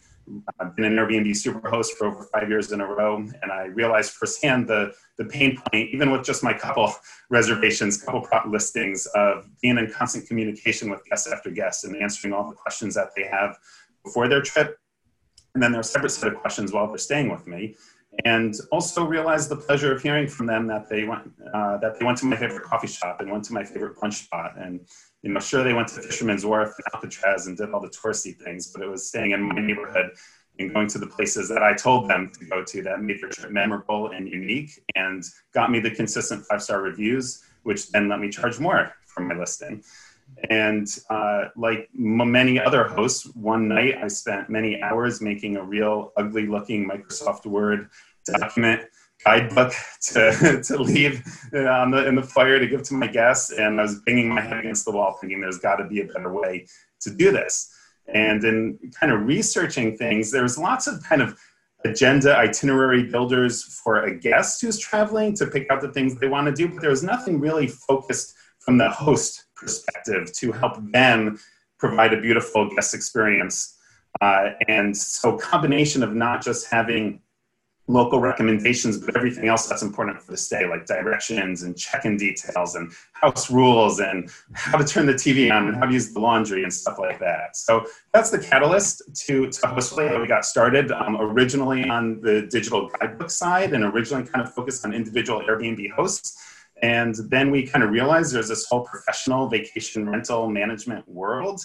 I've 0.59 0.75
been 0.75 0.85
an 0.85 0.95
Airbnb 0.95 1.29
superhost 1.31 1.91
for 1.91 2.07
over 2.07 2.27
five 2.33 2.49
years 2.49 2.71
in 2.71 2.81
a 2.81 2.85
row, 2.85 3.17
and 3.17 3.51
I 3.51 3.65
realized 3.65 4.11
firsthand 4.11 4.67
the 4.67 4.93
the 5.17 5.25
pain 5.25 5.57
point, 5.57 5.89
even 5.91 6.11
with 6.11 6.23
just 6.23 6.43
my 6.43 6.53
couple 6.53 6.93
reservations, 7.29 8.01
couple 8.01 8.21
prop 8.21 8.45
listings, 8.47 9.05
of 9.15 9.47
being 9.61 9.77
in 9.77 9.91
constant 9.91 10.27
communication 10.27 10.89
with 10.89 11.03
guests 11.05 11.31
after 11.31 11.49
guests 11.49 11.83
and 11.83 11.95
answering 11.95 12.33
all 12.33 12.49
the 12.49 12.55
questions 12.55 12.95
that 12.95 13.09
they 13.15 13.23
have 13.23 13.57
before 14.03 14.27
their 14.27 14.41
trip, 14.41 14.77
and 15.53 15.63
then 15.63 15.71
their 15.71 15.83
separate 15.83 16.11
set 16.11 16.31
of 16.31 16.39
questions 16.39 16.71
while 16.71 16.87
they're 16.87 16.97
staying 16.97 17.29
with 17.29 17.45
me, 17.47 17.75
and 18.25 18.55
also 18.71 19.05
realized 19.05 19.49
the 19.49 19.55
pleasure 19.55 19.93
of 19.93 20.01
hearing 20.01 20.27
from 20.27 20.45
them 20.45 20.67
that 20.67 20.89
they 20.89 21.03
went 21.03 21.31
uh, 21.53 21.77
that 21.77 21.99
they 21.99 22.05
went 22.05 22.17
to 22.17 22.25
my 22.25 22.35
favorite 22.35 22.63
coffee 22.63 22.87
shop 22.87 23.19
and 23.19 23.31
went 23.31 23.43
to 23.43 23.53
my 23.53 23.63
favorite 23.63 23.97
brunch 23.97 24.25
spot. 24.25 24.53
And 24.57 24.81
you 25.21 25.31
know, 25.31 25.39
sure 25.39 25.63
they 25.63 25.73
went 25.73 25.87
to 25.89 26.01
Fisherman's 26.01 26.45
Wharf 26.45 26.73
and 26.77 26.85
Alcatraz 26.93 27.47
and 27.47 27.57
did 27.57 27.71
all 27.71 27.81
the 27.81 27.89
touristy 27.89 28.37
things, 28.37 28.71
but 28.71 28.81
it 28.81 28.89
was 28.89 29.07
staying 29.07 29.31
in 29.31 29.41
my 29.41 29.59
neighborhood 29.59 30.11
and 30.59 30.73
going 30.73 30.87
to 30.87 30.97
the 30.97 31.07
places 31.07 31.49
that 31.49 31.63
I 31.63 31.73
told 31.73 32.09
them 32.09 32.31
to 32.39 32.45
go 32.45 32.63
to 32.63 32.83
that 32.83 33.01
made 33.01 33.21
their 33.21 33.29
trip 33.29 33.51
memorable 33.51 34.11
and 34.11 34.27
unique 34.27 34.81
and 34.95 35.23
got 35.53 35.71
me 35.71 35.79
the 35.79 35.91
consistent 35.91 36.45
five 36.45 36.61
star 36.61 36.81
reviews, 36.81 37.43
which 37.63 37.89
then 37.91 38.09
let 38.09 38.19
me 38.19 38.29
charge 38.29 38.59
more 38.59 38.93
for 39.05 39.21
my 39.21 39.35
listing. 39.35 39.83
And 40.49 40.87
uh, 41.09 41.45
like 41.55 41.89
many 41.93 42.59
other 42.59 42.83
hosts, 42.83 43.25
one 43.35 43.67
night 43.67 43.95
I 44.01 44.07
spent 44.07 44.49
many 44.49 44.81
hours 44.81 45.21
making 45.21 45.57
a 45.57 45.63
real 45.63 46.11
ugly 46.17 46.45
looking 46.45 46.87
Microsoft 46.87 47.45
Word 47.45 47.89
document 48.25 48.83
guidebook 49.23 49.73
to, 50.01 50.61
to 50.63 50.77
leave 50.77 51.23
on 51.53 51.91
the, 51.91 52.07
in 52.07 52.15
the 52.15 52.23
fire 52.23 52.59
to 52.59 52.67
give 52.67 52.83
to 52.83 52.93
my 52.93 53.07
guests. 53.07 53.51
And 53.51 53.79
I 53.79 53.83
was 53.83 54.01
banging 54.01 54.29
my 54.29 54.41
head 54.41 54.59
against 54.59 54.85
the 54.85 54.91
wall 54.91 55.17
thinking 55.19 55.41
there's 55.41 55.59
got 55.59 55.77
to 55.77 55.85
be 55.85 56.01
a 56.01 56.05
better 56.05 56.33
way 56.33 56.67
to 57.01 57.09
do 57.11 57.31
this. 57.31 57.73
And 58.13 58.43
in 58.43 58.79
kind 58.99 59.11
of 59.13 59.21
researching 59.21 59.95
things, 59.97 60.31
there's 60.31 60.57
lots 60.57 60.87
of 60.87 61.03
kind 61.03 61.21
of 61.21 61.37
agenda 61.85 62.35
itinerary 62.35 63.03
builders 63.03 63.63
for 63.63 64.03
a 64.03 64.15
guest 64.15 64.61
who's 64.61 64.77
traveling 64.77 65.33
to 65.35 65.45
pick 65.45 65.69
out 65.69 65.81
the 65.81 65.89
things 65.89 66.15
they 66.15 66.27
want 66.27 66.47
to 66.47 66.51
do, 66.53 66.67
but 66.67 66.81
there 66.81 66.89
was 66.89 67.03
nothing 67.03 67.39
really 67.39 67.67
focused 67.67 68.35
from 68.59 68.77
the 68.77 68.89
host 68.89 69.45
perspective 69.55 70.31
to 70.33 70.51
help 70.51 70.75
them 70.91 71.39
provide 71.77 72.13
a 72.13 72.19
beautiful 72.19 72.69
guest 72.69 72.93
experience. 72.93 73.77
Uh, 74.19 74.49
and 74.67 74.95
so 74.95 75.37
combination 75.37 76.03
of 76.03 76.13
not 76.13 76.43
just 76.43 76.67
having 76.69 77.21
local 77.89 78.19
recommendations, 78.19 78.99
but 78.99 79.17
everything 79.17 79.47
else 79.47 79.65
that's 79.65 79.81
important 79.81 80.21
for 80.21 80.31
the 80.31 80.37
stay, 80.37 80.69
like 80.69 80.85
directions 80.85 81.63
and 81.63 81.75
check-in 81.75 82.17
details 82.17 82.75
and 82.75 82.91
house 83.13 83.49
rules 83.49 83.99
and 83.99 84.29
how 84.53 84.77
to 84.77 84.85
turn 84.85 85.07
the 85.07 85.13
TV 85.13 85.51
on 85.51 85.67
and 85.67 85.75
how 85.75 85.85
to 85.85 85.91
use 85.91 86.13
the 86.13 86.19
laundry 86.19 86.61
and 86.61 86.71
stuff 86.71 86.99
like 86.99 87.19
that. 87.19 87.57
So 87.57 87.83
that's 88.13 88.29
the 88.29 88.37
catalyst 88.37 89.01
to, 89.25 89.49
to 89.49 89.61
Hostfully 89.61 90.07
how 90.07 90.21
we 90.21 90.27
got 90.27 90.45
started. 90.45 90.91
Um, 90.91 91.17
originally 91.19 91.89
on 91.89 92.21
the 92.21 92.43
digital 92.43 92.89
guidebook 92.99 93.31
side 93.31 93.73
and 93.73 93.83
originally 93.83 94.23
kind 94.23 94.45
of 94.45 94.53
focused 94.53 94.85
on 94.85 94.93
individual 94.93 95.41
Airbnb 95.41 95.91
hosts. 95.91 96.37
And 96.83 97.15
then 97.29 97.49
we 97.49 97.65
kind 97.65 97.83
of 97.83 97.89
realized 97.89 98.33
there's 98.35 98.49
this 98.49 98.67
whole 98.67 98.85
professional 98.85 99.49
vacation 99.49 100.07
rental 100.07 100.47
management 100.47 101.09
world. 101.09 101.59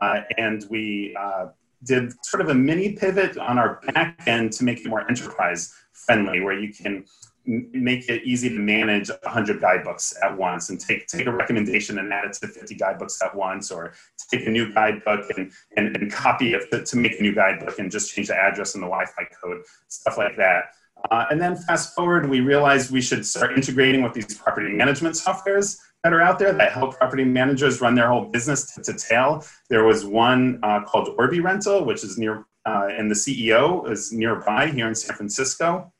Uh, 0.00 0.22
and 0.38 0.64
we 0.70 1.14
uh, 1.18 1.48
did 1.84 2.12
sort 2.24 2.40
of 2.40 2.48
a 2.48 2.54
mini 2.54 2.92
pivot 2.92 3.36
on 3.38 3.58
our 3.58 3.80
back 3.92 4.20
end 4.26 4.52
to 4.52 4.64
make 4.64 4.80
it 4.80 4.86
more 4.88 5.08
enterprise 5.08 5.72
friendly, 5.92 6.40
where 6.40 6.58
you 6.58 6.72
can 6.72 7.04
make 7.48 8.08
it 8.10 8.22
easy 8.24 8.50
to 8.50 8.58
manage 8.58 9.08
100 9.08 9.60
guidebooks 9.60 10.14
at 10.22 10.36
once 10.36 10.68
and 10.68 10.78
take, 10.78 11.06
take 11.06 11.26
a 11.26 11.32
recommendation 11.32 11.98
and 11.98 12.12
add 12.12 12.26
it 12.26 12.34
to 12.34 12.46
50 12.46 12.74
guidebooks 12.74 13.22
at 13.22 13.34
once 13.34 13.70
or 13.70 13.94
take 14.30 14.46
a 14.46 14.50
new 14.50 14.72
guidebook 14.72 15.30
and, 15.36 15.50
and, 15.76 15.96
and 15.96 16.12
copy 16.12 16.52
it 16.52 16.70
to, 16.70 16.84
to 16.84 16.96
make 16.96 17.18
a 17.18 17.22
new 17.22 17.34
guidebook 17.34 17.78
and 17.78 17.90
just 17.90 18.14
change 18.14 18.28
the 18.28 18.36
address 18.36 18.74
and 18.74 18.82
the 18.82 18.86
wi-fi 18.86 19.24
code 19.42 19.62
stuff 19.88 20.18
like 20.18 20.36
that. 20.36 20.64
Uh, 21.10 21.24
and 21.30 21.40
then 21.40 21.56
fast 21.56 21.94
forward 21.94 22.28
we 22.28 22.40
realized 22.40 22.90
we 22.90 23.00
should 23.00 23.24
start 23.24 23.56
integrating 23.56 24.02
with 24.02 24.12
these 24.12 24.36
property 24.36 24.72
management 24.72 25.14
softwares 25.14 25.78
that 26.08 26.14
are 26.14 26.22
out 26.22 26.38
there 26.38 26.54
that 26.54 26.72
help 26.72 26.96
property 26.96 27.22
managers 27.22 27.82
run 27.82 27.94
their 27.94 28.08
whole 28.08 28.24
business 28.24 28.74
to, 28.74 28.80
to 28.82 28.94
tail. 28.94 29.44
There 29.68 29.84
was 29.84 30.06
one 30.06 30.58
uh, 30.62 30.82
called 30.84 31.14
Orbirental, 31.18 31.84
which 31.84 32.02
is 32.02 32.16
near, 32.16 32.46
uh, 32.64 32.88
and 32.90 33.10
the 33.10 33.14
CEO 33.14 33.86
is 33.90 34.10
nearby 34.10 34.68
here 34.68 34.88
in 34.88 34.94
San 34.94 35.14
Francisco. 35.14 35.92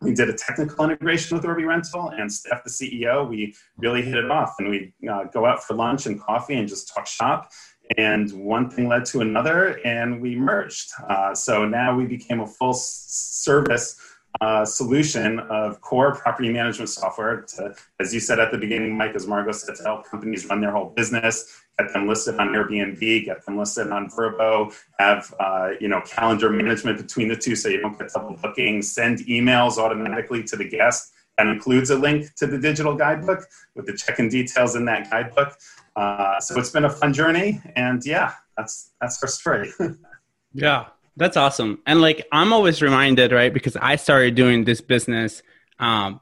We 0.00 0.12
did 0.12 0.28
a 0.28 0.32
technical 0.32 0.84
integration 0.84 1.36
with 1.36 1.46
Orbirental, 1.46 2.20
and 2.20 2.32
Steph, 2.32 2.64
the 2.64 2.70
CEO, 2.70 3.28
we 3.28 3.54
really 3.76 4.02
hit 4.02 4.16
it 4.16 4.28
off. 4.28 4.54
And 4.58 4.70
we 4.70 4.92
uh, 5.08 5.24
go 5.32 5.46
out 5.46 5.62
for 5.62 5.74
lunch 5.74 6.06
and 6.06 6.20
coffee 6.20 6.54
and 6.54 6.66
just 6.66 6.92
talk 6.92 7.06
shop. 7.06 7.52
And 7.96 8.32
one 8.32 8.68
thing 8.68 8.88
led 8.88 9.04
to 9.06 9.20
another, 9.20 9.78
and 9.86 10.20
we 10.20 10.34
merged. 10.34 10.90
Uh, 11.08 11.32
so 11.32 11.64
now 11.64 11.94
we 11.96 12.06
became 12.06 12.40
a 12.40 12.46
full 12.46 12.74
service 12.74 13.96
uh, 14.40 14.64
solution 14.64 15.38
of 15.40 15.80
core 15.80 16.14
property 16.14 16.52
management 16.52 16.88
software 16.88 17.42
to, 17.42 17.74
as 18.00 18.12
you 18.12 18.20
said 18.20 18.40
at 18.40 18.50
the 18.50 18.58
beginning, 18.58 18.96
Mike, 18.96 19.14
as 19.14 19.26
Margot 19.26 19.52
said, 19.52 19.76
to 19.76 19.82
help 19.82 20.06
companies 20.06 20.46
run 20.46 20.60
their 20.60 20.72
whole 20.72 20.90
business, 20.90 21.62
get 21.78 21.92
them 21.92 22.08
listed 22.08 22.38
on 22.38 22.48
Airbnb, 22.48 23.24
get 23.24 23.44
them 23.46 23.58
listed 23.58 23.90
on 23.90 24.10
Vrbo, 24.10 24.74
have 24.98 25.32
uh, 25.38 25.70
you 25.80 25.88
know 25.88 26.00
calendar 26.02 26.50
management 26.50 26.98
between 26.98 27.28
the 27.28 27.36
two 27.36 27.54
so 27.54 27.68
you 27.68 27.80
don't 27.80 27.98
get 27.98 28.12
double 28.12 28.36
bookings, 28.36 28.90
send 28.90 29.20
emails 29.20 29.78
automatically 29.78 30.42
to 30.44 30.56
the 30.56 30.68
guest. 30.68 31.12
That 31.38 31.48
includes 31.48 31.90
a 31.90 31.96
link 31.96 32.32
to 32.36 32.46
the 32.46 32.58
digital 32.58 32.94
guidebook 32.94 33.44
with 33.74 33.86
the 33.86 33.92
check-in 33.92 34.28
details 34.28 34.76
in 34.76 34.84
that 34.84 35.10
guidebook. 35.10 35.56
Uh, 35.96 36.38
so 36.40 36.58
it's 36.58 36.70
been 36.70 36.84
a 36.84 36.90
fun 36.90 37.12
journey, 37.12 37.60
and 37.76 38.04
yeah, 38.04 38.34
that's 38.56 38.92
that's 39.00 39.22
our 39.22 39.28
story. 39.28 39.72
yeah, 40.54 40.86
that's 41.16 41.36
awesome. 41.36 41.80
And 41.86 42.00
like 42.00 42.26
I'm 42.32 42.52
always 42.52 42.82
reminded, 42.82 43.32
right? 43.32 43.52
Because 43.52 43.76
I 43.76 43.96
started 43.96 44.34
doing 44.34 44.64
this 44.64 44.80
business 44.80 45.42
um 45.78 46.20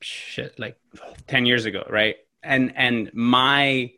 shit 0.00 0.58
like 0.58 0.76
10 1.28 1.46
years 1.46 1.64
ago, 1.64 1.84
right? 1.88 2.16
And 2.42 2.72
and 2.76 3.10
my 3.14 3.92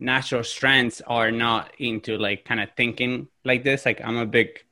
natural 0.00 0.44
strengths 0.44 1.00
are 1.06 1.30
not 1.30 1.72
into 1.78 2.16
like 2.18 2.44
kind 2.44 2.60
of 2.60 2.68
thinking 2.76 3.28
like 3.44 3.64
this. 3.64 3.84
Like 3.84 4.00
I'm 4.02 4.16
a 4.16 4.26
big 4.26 4.64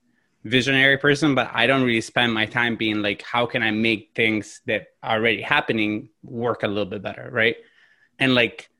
visionary 0.44 0.98
person, 0.98 1.34
but 1.34 1.50
I 1.52 1.66
don't 1.66 1.82
really 1.82 2.00
spend 2.00 2.32
my 2.32 2.46
time 2.46 2.76
being 2.76 3.02
like, 3.02 3.22
how 3.22 3.46
can 3.46 3.62
I 3.62 3.72
make 3.72 4.12
things 4.14 4.60
that 4.66 4.88
are 5.02 5.16
already 5.18 5.42
happening 5.42 6.10
work 6.22 6.62
a 6.62 6.68
little 6.68 6.86
bit 6.86 7.02
better, 7.02 7.28
right? 7.32 7.56
And 8.20 8.34
like 8.34 8.70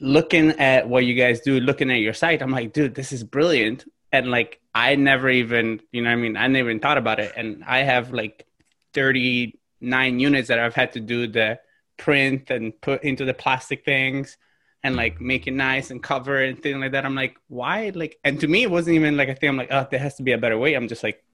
looking 0.00 0.52
at 0.52 0.88
what 0.88 1.04
you 1.04 1.14
guys 1.14 1.40
do, 1.40 1.60
looking 1.60 1.90
at 1.90 2.00
your 2.00 2.14
site, 2.14 2.40
I'm 2.42 2.50
like, 2.50 2.72
dude, 2.72 2.94
this 2.94 3.12
is 3.12 3.22
brilliant 3.22 3.84
and 4.12 4.30
like 4.30 4.60
I 4.74 4.94
never 4.96 5.28
even, 5.28 5.80
you 5.92 6.02
know, 6.02 6.10
I 6.10 6.16
mean, 6.16 6.36
I 6.36 6.46
never 6.48 6.70
even 6.70 6.80
thought 6.80 6.98
about 6.98 7.20
it. 7.20 7.32
And 7.36 7.64
I 7.64 7.78
have 7.78 8.12
like 8.12 8.46
39 8.94 10.20
units 10.20 10.48
that 10.48 10.58
I've 10.58 10.74
had 10.74 10.92
to 10.92 11.00
do 11.00 11.26
the 11.26 11.60
print 11.96 12.50
and 12.50 12.78
put 12.80 13.04
into 13.04 13.24
the 13.24 13.34
plastic 13.34 13.84
things 13.84 14.36
and 14.82 14.96
like 14.96 15.20
make 15.20 15.46
it 15.46 15.52
nice 15.52 15.90
and 15.90 16.02
cover 16.02 16.42
and 16.42 16.62
things 16.62 16.78
like 16.78 16.92
that. 16.92 17.04
I'm 17.04 17.14
like, 17.14 17.36
why? 17.48 17.90
Like, 17.94 18.18
and 18.22 18.38
to 18.40 18.48
me, 18.48 18.62
it 18.62 18.70
wasn't 18.70 18.96
even 18.96 19.16
like 19.16 19.28
a 19.28 19.34
thing. 19.34 19.48
I'm 19.48 19.56
like, 19.56 19.72
oh, 19.72 19.86
there 19.90 20.00
has 20.00 20.16
to 20.16 20.22
be 20.22 20.32
a 20.32 20.38
better 20.38 20.58
way. 20.58 20.74
I'm 20.74 20.88
just 20.88 21.02
like, 21.02 21.24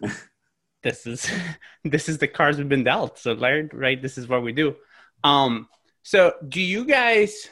this 0.82 1.06
is 1.06 1.30
this 1.84 2.08
is 2.08 2.18
the 2.18 2.28
cards 2.28 2.58
we've 2.58 2.68
been 2.68 2.84
dealt. 2.84 3.18
So, 3.18 3.32
Larry, 3.32 3.68
right? 3.72 4.00
This 4.00 4.18
is 4.18 4.28
what 4.28 4.42
we 4.42 4.52
do. 4.52 4.76
Um, 5.22 5.68
so 6.02 6.34
do 6.46 6.60
you 6.60 6.84
guys? 6.84 7.48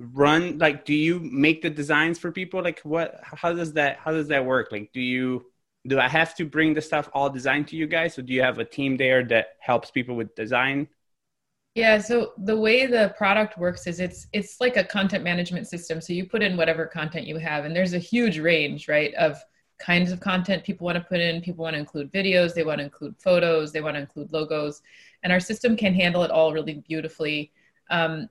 Run 0.00 0.56
like 0.56 0.86
do 0.86 0.94
you 0.94 1.20
make 1.20 1.60
the 1.60 1.70
designs 1.70 2.18
for 2.18 2.32
people? 2.32 2.62
Like 2.62 2.80
what 2.80 3.20
how 3.22 3.52
does 3.52 3.74
that 3.74 3.98
how 3.98 4.12
does 4.12 4.28
that 4.28 4.44
work? 4.44 4.72
Like 4.72 4.90
do 4.92 5.00
you 5.00 5.44
do 5.86 5.98
i 5.98 6.08
have 6.08 6.34
to 6.34 6.44
bring 6.44 6.74
the 6.74 6.82
stuff 6.82 7.08
all 7.12 7.28
designed 7.28 7.68
to 7.68 7.76
you 7.76 7.86
guys? 7.86 8.18
Or 8.18 8.22
do 8.22 8.32
you 8.32 8.42
have 8.42 8.58
a 8.58 8.64
team 8.64 8.96
there 8.96 9.22
that 9.24 9.56
helps 9.60 9.90
people 9.90 10.16
with 10.16 10.34
design? 10.34 10.88
Yeah 11.74 11.98
so 11.98 12.32
the 12.38 12.56
way 12.56 12.86
the 12.86 13.14
product 13.18 13.58
works 13.58 13.86
is 13.86 14.00
it's 14.00 14.26
it's 14.32 14.58
like 14.58 14.78
a 14.78 14.84
content 14.84 15.22
management 15.22 15.68
system. 15.68 16.00
So 16.00 16.14
you 16.14 16.26
put 16.26 16.42
in 16.42 16.56
whatever 16.56 16.86
content 16.86 17.26
you 17.26 17.36
have 17.36 17.66
and 17.66 17.76
there's 17.76 17.92
a 17.92 17.98
huge 17.98 18.38
range 18.38 18.88
right 18.88 19.12
of 19.14 19.38
kinds 19.78 20.12
of 20.12 20.20
content 20.20 20.64
people 20.64 20.86
want 20.86 20.96
to 20.96 21.04
put 21.04 21.20
in. 21.20 21.42
People 21.42 21.62
want 21.62 21.74
to 21.74 21.80
include 21.80 22.10
videos 22.10 22.54
they 22.54 22.64
want 22.64 22.78
to 22.78 22.84
include 22.84 23.16
photos 23.18 23.70
they 23.70 23.82
want 23.82 23.96
to 23.96 24.00
include 24.00 24.32
logos 24.32 24.80
and 25.24 25.30
our 25.30 25.40
system 25.40 25.76
can 25.76 25.92
handle 25.92 26.22
it 26.22 26.30
all 26.30 26.54
really 26.54 26.82
beautifully 26.88 27.52
um, 27.90 28.28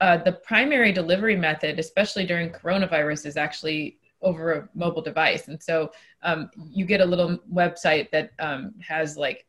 uh, 0.00 0.16
the 0.18 0.32
primary 0.32 0.92
delivery 0.92 1.36
method, 1.36 1.78
especially 1.78 2.26
during 2.26 2.50
coronavirus, 2.50 3.26
is 3.26 3.36
actually 3.36 3.98
over 4.22 4.52
a 4.52 4.68
mobile 4.74 5.02
device. 5.02 5.48
And 5.48 5.62
so 5.62 5.92
um, 6.22 6.50
you 6.56 6.84
get 6.84 7.00
a 7.00 7.04
little 7.04 7.38
website 7.52 8.10
that 8.10 8.32
um, 8.38 8.74
has 8.80 9.16
like 9.16 9.46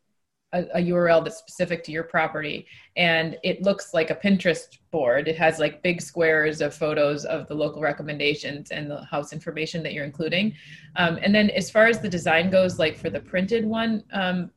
a, 0.52 0.64
a, 0.74 0.78
URL 0.78 1.24
that's 1.24 1.38
specific 1.38 1.82
to 1.84 1.92
your 1.92 2.04
property. 2.04 2.66
And 2.96 3.36
it 3.42 3.62
looks 3.62 3.92
like 3.94 4.10
a 4.10 4.14
Pinterest 4.14 4.78
board. 4.90 5.28
It 5.28 5.36
has 5.36 5.58
like 5.58 5.82
big 5.82 6.00
squares 6.00 6.60
of 6.60 6.74
photos 6.74 7.24
of 7.24 7.48
the 7.48 7.54
local 7.54 7.82
recommendations 7.82 8.70
and 8.70 8.90
the 8.90 9.04
house 9.04 9.32
information 9.32 9.82
that 9.82 9.92
you're 9.92 10.04
including. 10.04 10.54
Um, 10.96 11.18
and 11.20 11.34
then 11.34 11.50
as 11.50 11.70
far 11.70 11.86
as 11.86 12.00
the 12.00 12.08
design 12.08 12.50
goes, 12.50 12.78
like 12.78 12.96
for 12.96 13.10
the 13.10 13.20
printed 13.20 13.64
one, 13.64 14.04
um, 14.12 14.50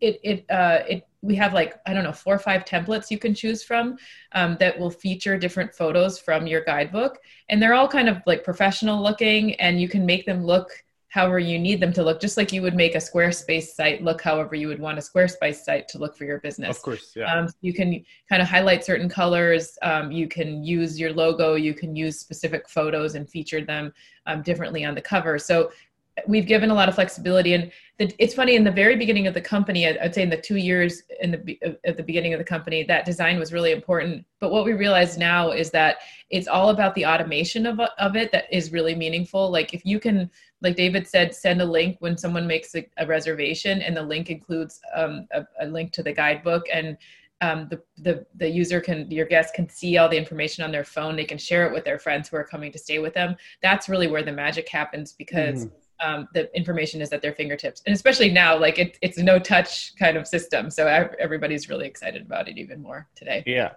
it, 0.00 0.20
it, 0.22 0.50
uh, 0.50 0.80
it 0.88 1.06
we 1.22 1.34
have 1.36 1.54
like 1.54 1.80
i 1.86 1.94
don't 1.94 2.04
know 2.04 2.12
four 2.12 2.34
or 2.34 2.38
five 2.38 2.64
templates 2.64 3.10
you 3.10 3.18
can 3.18 3.34
choose 3.34 3.62
from 3.62 3.96
um, 4.32 4.56
that 4.60 4.78
will 4.78 4.90
feature 4.90 5.36
different 5.38 5.74
photos 5.74 6.18
from 6.18 6.46
your 6.46 6.62
guidebook. 6.64 7.18
And 7.48 7.62
they're 7.62 7.74
all 7.74 7.88
kind 7.88 8.08
of 8.08 8.22
like 8.26 8.44
professional 8.44 9.02
looking 9.02 9.54
and 9.56 9.80
you 9.80 9.88
can 9.88 10.06
make 10.06 10.26
them 10.26 10.44
look 10.44 10.70
however 11.08 11.38
you 11.38 11.58
need 11.58 11.78
them 11.78 11.92
to 11.92 12.02
look 12.02 12.22
just 12.22 12.38
like 12.38 12.54
you 12.54 12.62
would 12.62 12.74
make 12.74 12.94
a 12.94 12.98
squarespace 12.98 13.64
site 13.64 14.02
look 14.02 14.22
however 14.22 14.54
you 14.54 14.66
would 14.66 14.80
want 14.80 14.96
a 14.98 15.02
squarespace 15.02 15.56
site 15.56 15.86
to 15.86 15.98
look 15.98 16.16
for 16.16 16.24
your 16.24 16.40
business. 16.40 16.74
Of 16.74 16.82
course 16.82 17.12
yeah. 17.14 17.32
Um, 17.32 17.48
you 17.60 17.74
can 17.74 18.02
kind 18.30 18.40
of 18.40 18.48
highlight 18.48 18.82
certain 18.82 19.10
colors 19.10 19.76
um, 19.82 20.10
you 20.10 20.26
can 20.26 20.64
use 20.64 20.98
your 20.98 21.12
logo 21.12 21.54
you 21.54 21.74
can 21.74 21.94
use 21.94 22.18
specific 22.18 22.68
photos 22.68 23.14
and 23.14 23.28
feature 23.28 23.62
them 23.62 23.92
um, 24.26 24.40
differently 24.42 24.84
on 24.84 24.94
the 24.94 25.02
cover. 25.02 25.38
So 25.38 25.70
we've 26.26 26.46
given 26.46 26.70
a 26.70 26.74
lot 26.74 26.88
of 26.88 26.94
flexibility 26.94 27.54
and 27.54 27.70
the, 27.98 28.12
it's 28.18 28.34
funny 28.34 28.54
in 28.54 28.64
the 28.64 28.70
very 28.70 28.96
beginning 28.96 29.26
of 29.26 29.32
the 29.32 29.40
company 29.40 29.86
i'd 29.86 30.14
say 30.14 30.22
in 30.22 30.28
the 30.28 30.36
two 30.36 30.56
years 30.56 31.02
in 31.20 31.30
the 31.30 31.58
at 31.84 31.96
the 31.96 32.02
beginning 32.02 32.34
of 32.34 32.38
the 32.38 32.44
company 32.44 32.82
that 32.82 33.04
design 33.04 33.38
was 33.38 33.52
really 33.52 33.72
important 33.72 34.24
but 34.38 34.50
what 34.50 34.64
we 34.64 34.72
realize 34.72 35.16
now 35.16 35.50
is 35.50 35.70
that 35.70 35.98
it's 36.30 36.48
all 36.48 36.68
about 36.68 36.94
the 36.94 37.06
automation 37.06 37.66
of, 37.66 37.80
of 37.98 38.16
it 38.16 38.30
that 38.30 38.44
is 38.52 38.72
really 38.72 38.94
meaningful 38.94 39.50
like 39.50 39.72
if 39.72 39.86
you 39.86 39.98
can 39.98 40.30
like 40.60 40.76
david 40.76 41.06
said 41.06 41.34
send 41.34 41.62
a 41.62 41.64
link 41.64 41.96
when 42.00 42.16
someone 42.16 42.46
makes 42.46 42.74
a, 42.74 42.86
a 42.98 43.06
reservation 43.06 43.80
and 43.80 43.96
the 43.96 44.02
link 44.02 44.30
includes 44.30 44.80
um, 44.94 45.26
a, 45.32 45.46
a 45.60 45.66
link 45.66 45.92
to 45.92 46.02
the 46.02 46.12
guidebook 46.12 46.66
and 46.72 46.98
um, 47.40 47.66
the, 47.68 47.82
the, 47.98 48.24
the 48.36 48.48
user 48.48 48.80
can, 48.80 49.10
your 49.10 49.26
guest 49.26 49.52
can 49.52 49.68
see 49.68 49.96
all 49.96 50.08
the 50.08 50.16
information 50.16 50.62
on 50.62 50.70
their 50.70 50.84
phone. 50.84 51.16
They 51.16 51.24
can 51.24 51.38
share 51.38 51.66
it 51.66 51.72
with 51.72 51.84
their 51.84 51.98
friends 51.98 52.28
who 52.28 52.36
are 52.36 52.44
coming 52.44 52.70
to 52.70 52.78
stay 52.78 53.00
with 53.00 53.14
them. 53.14 53.34
That's 53.60 53.88
really 53.88 54.06
where 54.06 54.22
the 54.22 54.30
magic 54.30 54.68
happens 54.68 55.12
because 55.12 55.66
mm-hmm 55.66 55.76
um, 56.02 56.28
the 56.34 56.54
information 56.56 57.00
is 57.00 57.12
at 57.12 57.22
their 57.22 57.32
fingertips. 57.32 57.82
And 57.86 57.94
especially 57.94 58.30
now 58.30 58.58
like 58.58 58.78
it, 58.78 58.98
it's 59.02 59.18
no 59.18 59.38
touch 59.38 59.94
kind 59.96 60.16
of 60.16 60.26
system. 60.26 60.70
So 60.70 60.86
everybody's 61.18 61.68
really 61.68 61.86
excited 61.86 62.22
about 62.22 62.48
it 62.48 62.58
even 62.58 62.82
more 62.82 63.08
today. 63.14 63.42
Yeah. 63.46 63.72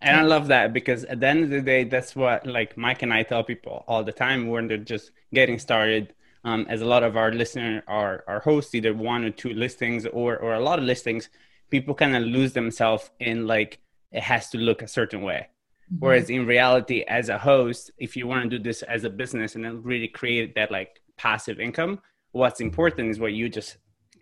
And 0.00 0.16
i 0.16 0.22
love 0.22 0.46
that 0.46 0.72
because 0.72 1.02
at 1.04 1.18
the 1.18 1.26
end 1.26 1.42
of 1.42 1.50
the 1.50 1.60
day 1.60 1.82
that's 1.82 2.14
what 2.14 2.46
like 2.46 2.76
mike 2.76 3.02
and 3.02 3.12
i 3.12 3.24
tell 3.24 3.42
people 3.42 3.82
all 3.88 4.04
the 4.04 4.12
time 4.12 4.46
when 4.46 4.68
they're 4.68 4.76
just 4.78 5.10
getting 5.34 5.58
started. 5.58 6.14
Um, 6.44 6.66
as 6.68 6.82
a 6.82 6.86
lot 6.86 7.02
of 7.02 7.16
our 7.16 7.32
listeners 7.32 7.82
are, 7.88 8.22
are 8.28 8.38
hosts 8.38 8.72
either 8.72 8.94
one 8.94 9.24
or 9.24 9.30
two 9.30 9.52
listings 9.52 10.06
or, 10.06 10.36
or 10.36 10.54
a 10.54 10.60
lot 10.60 10.78
of 10.78 10.84
listings 10.84 11.28
people 11.68 11.94
kind 11.96 12.14
of 12.16 12.22
lose 12.22 12.52
themselves 12.52 13.10
in 13.18 13.48
like 13.48 13.80
it 14.12 14.22
has 14.22 14.48
to 14.50 14.58
look 14.58 14.80
a 14.80 14.88
certain 14.88 15.20
way. 15.22 15.48
Mm-hmm. 15.90 16.04
whereas 16.04 16.28
in 16.30 16.44
reality 16.44 17.02
as 17.08 17.30
a 17.30 17.38
host 17.38 17.90
if 17.98 18.14
you 18.14 18.26
want 18.26 18.42
to 18.42 18.58
do 18.58 18.62
this 18.62 18.82
as 18.82 19.04
a 19.04 19.10
business 19.10 19.54
and 19.54 19.64
then 19.64 19.82
really 19.82 20.06
create 20.06 20.54
that 20.54 20.70
like 20.70 21.00
passive 21.18 21.60
income 21.60 22.00
what's 22.32 22.60
important 22.60 23.10
is 23.10 23.18
what 23.18 23.32
you 23.32 23.48
just 23.48 23.76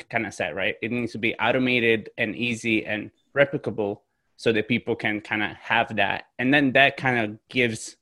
kind 0.09 0.27
of 0.27 0.35
said, 0.35 0.55
right? 0.55 0.77
It 0.83 0.93
needs 0.93 1.13
to 1.13 1.19
be 1.19 1.35
automated 1.37 2.11
and 2.19 2.35
easy 2.37 2.85
and 2.85 3.11
replicable 3.35 4.01
so 4.37 4.53
that 4.53 4.69
people 4.69 4.95
can 4.95 5.21
kind 5.21 5.43
of 5.43 5.51
have 5.57 5.97
that. 5.97 6.27
And 6.39 6.53
then 6.53 6.73
that 6.73 6.97
kind 6.97 7.19
of 7.19 7.39
gives 7.49 7.97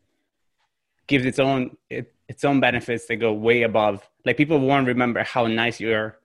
gives 1.06 1.26
its 1.26 1.38
own 1.38 1.76
it, 1.90 2.12
its 2.28 2.44
own 2.44 2.60
benefits 2.60 3.06
that 3.06 3.16
go 3.16 3.32
way 3.32 3.62
above 3.62 4.08
like 4.24 4.38
people 4.38 4.58
won't 4.58 4.86
remember 4.86 5.22
how 5.22 5.46
nice 5.46 5.78
your 5.78 6.18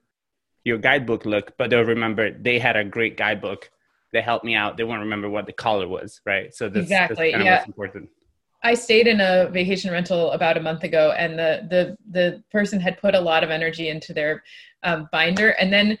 your 0.64 0.78
guidebook 0.78 1.24
looked, 1.24 1.56
but 1.56 1.70
they'll 1.70 1.84
remember 1.84 2.30
they 2.30 2.58
had 2.58 2.76
a 2.76 2.84
great 2.84 3.16
guidebook 3.16 3.70
that 4.12 4.24
helped 4.24 4.44
me 4.44 4.54
out. 4.54 4.76
They 4.76 4.84
won't 4.84 5.00
remember 5.00 5.28
what 5.28 5.46
the 5.46 5.52
color 5.52 5.86
was, 5.86 6.20
right? 6.26 6.52
So 6.54 6.68
that's, 6.68 6.84
exactly 6.84 7.32
that's 7.32 7.44
yeah. 7.44 7.64
important. 7.64 8.10
I 8.62 8.74
stayed 8.74 9.06
in 9.06 9.20
a 9.20 9.48
vacation 9.50 9.90
rental 9.90 10.32
about 10.32 10.56
a 10.56 10.60
month 10.60 10.84
ago, 10.84 11.14
and 11.16 11.38
the 11.38 11.66
the 11.70 11.96
the 12.10 12.42
person 12.50 12.80
had 12.80 13.00
put 13.00 13.14
a 13.14 13.20
lot 13.20 13.42
of 13.42 13.50
energy 13.50 13.88
into 13.88 14.12
their 14.12 14.42
um, 14.82 15.08
binder, 15.10 15.50
and 15.50 15.72
then 15.72 15.98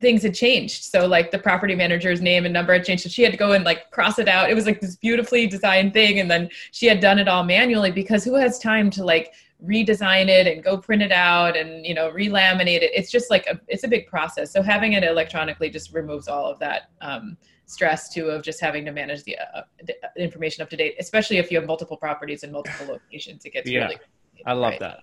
things 0.00 0.22
had 0.22 0.34
changed. 0.34 0.82
So 0.84 1.06
like 1.06 1.30
the 1.30 1.38
property 1.38 1.74
manager's 1.74 2.20
name 2.20 2.44
and 2.44 2.52
number 2.52 2.72
had 2.72 2.84
changed. 2.84 3.04
So 3.04 3.08
she 3.08 3.22
had 3.22 3.32
to 3.32 3.38
go 3.38 3.52
and 3.52 3.64
like 3.64 3.90
cross 3.92 4.18
it 4.18 4.28
out. 4.28 4.50
It 4.50 4.54
was 4.54 4.66
like 4.66 4.80
this 4.80 4.96
beautifully 4.96 5.46
designed 5.46 5.94
thing, 5.94 6.20
and 6.20 6.30
then 6.30 6.50
she 6.72 6.86
had 6.86 7.00
done 7.00 7.18
it 7.18 7.28
all 7.28 7.44
manually 7.44 7.92
because 7.92 8.24
who 8.24 8.34
has 8.34 8.58
time 8.58 8.90
to 8.90 9.04
like 9.04 9.32
redesign 9.64 10.28
it 10.28 10.46
and 10.46 10.62
go 10.62 10.76
print 10.76 11.02
it 11.02 11.12
out 11.12 11.56
and 11.56 11.86
you 11.86 11.94
know 11.94 12.10
relaminate 12.10 12.82
it 12.82 12.90
it's 12.92 13.12
just 13.12 13.30
like 13.30 13.46
a, 13.46 13.60
it's 13.68 13.84
a 13.84 13.88
big 13.88 14.08
process 14.08 14.52
so 14.52 14.60
having 14.60 14.94
it 14.94 15.04
electronically 15.04 15.70
just 15.70 15.92
removes 15.92 16.26
all 16.26 16.46
of 16.46 16.58
that 16.58 16.90
um, 17.00 17.36
stress 17.72 18.12
too 18.12 18.26
of 18.26 18.42
just 18.42 18.60
having 18.60 18.84
to 18.84 18.92
manage 18.92 19.24
the, 19.24 19.36
uh, 19.38 19.62
the, 19.84 19.94
information 20.16 20.62
up 20.62 20.68
to 20.68 20.76
date 20.76 20.94
especially 20.98 21.38
if 21.38 21.50
you 21.50 21.56
have 21.58 21.66
multiple 21.66 21.96
properties 21.96 22.42
and 22.42 22.52
multiple 22.52 22.86
locations 22.86 23.44
it 23.44 23.52
gets 23.52 23.68
yeah, 23.68 23.84
really 23.84 23.98
i 24.46 24.52
love 24.52 24.72
right? 24.72 24.80
that 24.80 25.00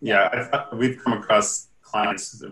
yeah 0.00 0.66
we've 0.74 1.02
come 1.02 1.14
across 1.14 1.68
clients 1.82 2.42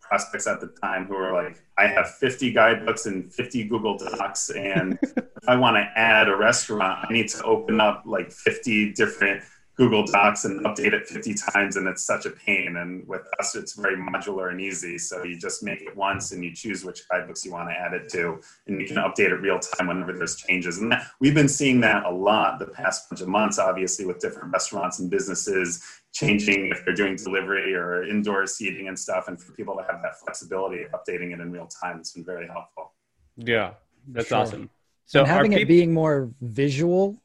prospects 0.00 0.46
at 0.46 0.60
the 0.60 0.68
time 0.82 1.04
who 1.06 1.14
are 1.14 1.32
like 1.32 1.62
i 1.76 1.86
have 1.86 2.14
50 2.14 2.52
guidebooks 2.52 3.06
and 3.06 3.32
50 3.32 3.64
google 3.64 3.98
docs 3.98 4.50
and 4.50 4.98
if 5.02 5.48
i 5.48 5.54
want 5.54 5.76
to 5.76 5.86
add 5.96 6.28
a 6.28 6.36
restaurant 6.36 7.04
i 7.08 7.12
need 7.12 7.28
to 7.28 7.42
open 7.44 7.80
up 7.80 8.02
like 8.06 8.32
50 8.32 8.94
different 8.94 9.42
Google 9.80 10.04
Docs 10.04 10.44
and 10.44 10.62
update 10.66 10.92
it 10.92 11.06
50 11.08 11.32
times, 11.32 11.76
and 11.76 11.88
it's 11.88 12.04
such 12.04 12.26
a 12.26 12.30
pain. 12.30 12.76
And 12.76 13.08
with 13.08 13.22
us, 13.38 13.56
it's 13.56 13.72
very 13.72 13.96
modular 13.96 14.50
and 14.50 14.60
easy. 14.60 14.98
So 14.98 15.22
you 15.24 15.38
just 15.38 15.62
make 15.62 15.80
it 15.80 15.96
once 15.96 16.32
and 16.32 16.44
you 16.44 16.54
choose 16.54 16.84
which 16.84 17.08
guidebooks 17.08 17.46
you 17.46 17.52
want 17.52 17.70
to 17.70 17.74
add 17.74 17.94
it 17.94 18.10
to, 18.10 18.42
and 18.66 18.78
you 18.78 18.86
can 18.86 18.98
update 18.98 19.30
it 19.30 19.36
real 19.36 19.58
time 19.58 19.86
whenever 19.86 20.12
there's 20.12 20.36
changes. 20.36 20.80
And 20.80 20.92
that, 20.92 21.06
we've 21.18 21.32
been 21.32 21.48
seeing 21.48 21.80
that 21.80 22.04
a 22.04 22.10
lot 22.10 22.58
the 22.58 22.66
past 22.66 23.08
bunch 23.08 23.22
of 23.22 23.28
months, 23.28 23.58
obviously, 23.58 24.04
with 24.04 24.18
different 24.18 24.52
restaurants 24.52 24.98
and 24.98 25.10
businesses 25.10 25.82
changing 26.12 26.66
if 26.66 26.84
they're 26.84 26.94
doing 26.94 27.16
delivery 27.16 27.74
or 27.74 28.04
indoor 28.04 28.46
seating 28.46 28.88
and 28.88 28.98
stuff. 28.98 29.28
And 29.28 29.40
for 29.40 29.52
people 29.52 29.74
to 29.76 29.82
have 29.90 30.02
that 30.02 30.20
flexibility 30.20 30.82
of 30.82 30.90
updating 30.90 31.32
it 31.32 31.40
in 31.40 31.50
real 31.50 31.68
time, 31.82 32.00
it's 32.00 32.12
been 32.12 32.26
very 32.26 32.48
helpful. 32.48 32.92
Yeah, 33.38 33.70
that's 34.08 34.28
sure. 34.28 34.40
awesome. 34.40 34.68
So 35.06 35.20
and 35.20 35.28
having 35.28 35.54
it 35.54 35.66
being 35.66 35.94
more 35.94 36.30
visual, 36.42 37.22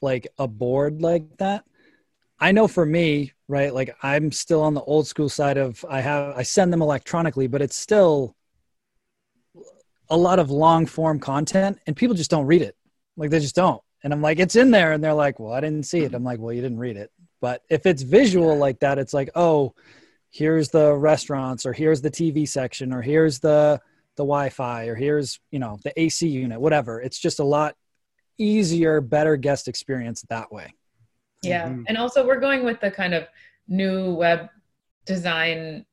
like 0.00 0.28
a 0.38 0.48
board 0.48 1.02
like 1.02 1.36
that, 1.36 1.66
I 2.44 2.52
know 2.52 2.68
for 2.68 2.84
me, 2.84 3.32
right? 3.48 3.72
Like 3.72 3.96
I'm 4.02 4.30
still 4.30 4.60
on 4.60 4.74
the 4.74 4.82
old 4.82 5.06
school 5.06 5.30
side 5.30 5.56
of 5.56 5.82
I 5.88 6.02
have 6.02 6.36
I 6.36 6.42
send 6.42 6.70
them 6.74 6.82
electronically, 6.82 7.46
but 7.46 7.62
it's 7.62 7.74
still 7.74 8.36
a 10.10 10.16
lot 10.18 10.38
of 10.38 10.50
long 10.50 10.84
form 10.84 11.20
content 11.20 11.78
and 11.86 11.96
people 11.96 12.14
just 12.14 12.30
don't 12.30 12.44
read 12.44 12.60
it. 12.60 12.76
Like 13.16 13.30
they 13.30 13.40
just 13.40 13.54
don't. 13.54 13.82
And 14.02 14.12
I'm 14.12 14.20
like, 14.20 14.40
it's 14.40 14.56
in 14.56 14.70
there. 14.70 14.92
And 14.92 15.02
they're 15.02 15.14
like, 15.14 15.40
well, 15.40 15.54
I 15.54 15.60
didn't 15.60 15.84
see 15.84 16.00
it. 16.00 16.12
I'm 16.12 16.22
like, 16.22 16.38
well, 16.38 16.52
you 16.52 16.60
didn't 16.60 16.80
read 16.80 16.98
it. 16.98 17.10
But 17.40 17.62
if 17.70 17.86
it's 17.86 18.02
visual 18.02 18.58
like 18.58 18.80
that, 18.80 18.98
it's 18.98 19.14
like, 19.14 19.30
oh, 19.34 19.74
here's 20.28 20.68
the 20.68 20.92
restaurants 20.92 21.64
or 21.64 21.72
here's 21.72 22.02
the 22.02 22.10
TV 22.10 22.46
section 22.46 22.92
or 22.92 23.00
here's 23.00 23.38
the 23.38 23.80
the 24.16 24.22
Wi-Fi 24.22 24.84
or 24.88 24.96
here's, 24.96 25.40
you 25.50 25.60
know, 25.60 25.78
the 25.82 25.98
AC 25.98 26.28
unit, 26.28 26.60
whatever. 26.60 27.00
It's 27.00 27.18
just 27.18 27.38
a 27.38 27.44
lot 27.44 27.74
easier, 28.36 29.00
better 29.00 29.38
guest 29.38 29.66
experience 29.66 30.26
that 30.28 30.52
way. 30.52 30.74
Yeah. 31.44 31.68
Mm-hmm. 31.68 31.82
And 31.88 31.98
also 31.98 32.26
we're 32.26 32.40
going 32.40 32.64
with 32.64 32.80
the 32.80 32.90
kind 32.90 33.14
of 33.14 33.26
new 33.68 34.14
web 34.14 34.48
design 35.06 35.86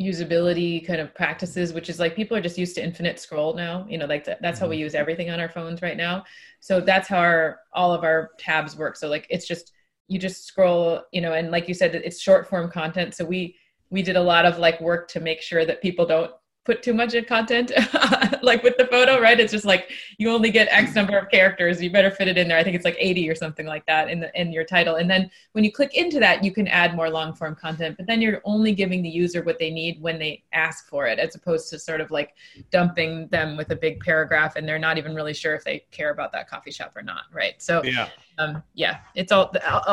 usability 0.00 0.86
kind 0.86 1.00
of 1.00 1.14
practices 1.14 1.72
which 1.72 1.88
is 1.88 1.98
like 1.98 2.14
people 2.14 2.36
are 2.36 2.40
just 2.40 2.58
used 2.58 2.74
to 2.74 2.84
infinite 2.84 3.18
scroll 3.18 3.54
now 3.54 3.86
you 3.88 3.96
know 3.96 4.04
like 4.04 4.26
that's 4.42 4.60
how 4.60 4.68
we 4.68 4.76
mm-hmm. 4.76 4.82
use 4.82 4.94
everything 4.94 5.30
on 5.30 5.40
our 5.40 5.48
phones 5.48 5.80
right 5.80 5.96
now 5.96 6.22
so 6.60 6.82
that's 6.82 7.08
how 7.08 7.16
our 7.16 7.60
all 7.72 7.94
of 7.94 8.04
our 8.04 8.30
tabs 8.38 8.76
work 8.76 8.94
so 8.94 9.08
like 9.08 9.26
it's 9.30 9.46
just 9.46 9.72
you 10.08 10.18
just 10.18 10.44
scroll 10.44 11.00
you 11.12 11.22
know 11.22 11.32
and 11.32 11.50
like 11.50 11.66
you 11.66 11.72
said 11.72 11.94
it's 11.94 12.20
short 12.20 12.46
form 12.46 12.70
content 12.70 13.14
so 13.14 13.24
we 13.24 13.56
we 13.88 14.02
did 14.02 14.16
a 14.16 14.22
lot 14.22 14.44
of 14.44 14.58
like 14.58 14.78
work 14.82 15.08
to 15.08 15.18
make 15.18 15.40
sure 15.40 15.64
that 15.64 15.80
people 15.80 16.04
don't 16.04 16.32
put 16.66 16.82
too 16.82 16.92
much 16.92 17.14
of 17.14 17.26
content 17.26 17.70
like 18.42 18.62
with 18.62 18.76
the 18.76 18.86
photo 18.90 19.20
right? 19.20 19.38
It's 19.38 19.52
just 19.52 19.64
like 19.64 19.90
you 20.18 20.30
only 20.30 20.50
get 20.50 20.68
x 20.70 20.94
number 20.94 21.16
of 21.16 21.30
characters. 21.30 21.80
You 21.80 21.90
better 21.90 22.10
fit 22.10 22.28
it 22.28 22.36
in 22.36 22.48
there. 22.48 22.58
I 22.58 22.64
think 22.64 22.76
it's 22.76 22.84
like 22.84 22.96
80 22.98 23.30
or 23.30 23.34
something 23.34 23.66
like 23.66 23.86
that 23.86 24.10
in 24.10 24.20
the 24.20 24.40
in 24.40 24.52
your 24.52 24.64
title. 24.64 24.96
And 24.96 25.08
then 25.08 25.30
when 25.52 25.64
you 25.64 25.72
click 25.72 25.94
into 25.94 26.18
that 26.20 26.44
you 26.44 26.52
can 26.52 26.66
add 26.68 26.94
more 26.94 27.08
long 27.08 27.32
form 27.32 27.54
content 27.54 27.96
but 27.96 28.06
then 28.06 28.20
you're 28.20 28.42
only 28.44 28.74
giving 28.74 29.02
the 29.02 29.08
user 29.08 29.42
what 29.42 29.58
they 29.58 29.70
need 29.70 30.02
when 30.02 30.18
they 30.18 30.42
ask 30.52 30.88
for 30.88 31.06
it 31.06 31.18
as 31.18 31.34
opposed 31.34 31.70
to 31.70 31.78
sort 31.78 32.00
of 32.00 32.10
like 32.10 32.34
dumping 32.70 33.28
them 33.28 33.56
with 33.56 33.70
a 33.70 33.76
big 33.76 34.00
paragraph 34.00 34.56
and 34.56 34.68
they're 34.68 34.78
not 34.78 34.98
even 34.98 35.14
really 35.14 35.34
sure 35.34 35.54
if 35.54 35.64
they 35.64 35.84
care 35.92 36.10
about 36.10 36.32
that 36.32 36.48
coffee 36.50 36.72
shop 36.72 36.92
or 36.96 37.02
not 37.02 37.24
right? 37.32 37.62
So 37.62 37.82
yeah. 37.84 38.08
um, 38.38 38.62
yeah 38.74 38.98
it's 39.14 39.32
all 39.32 39.52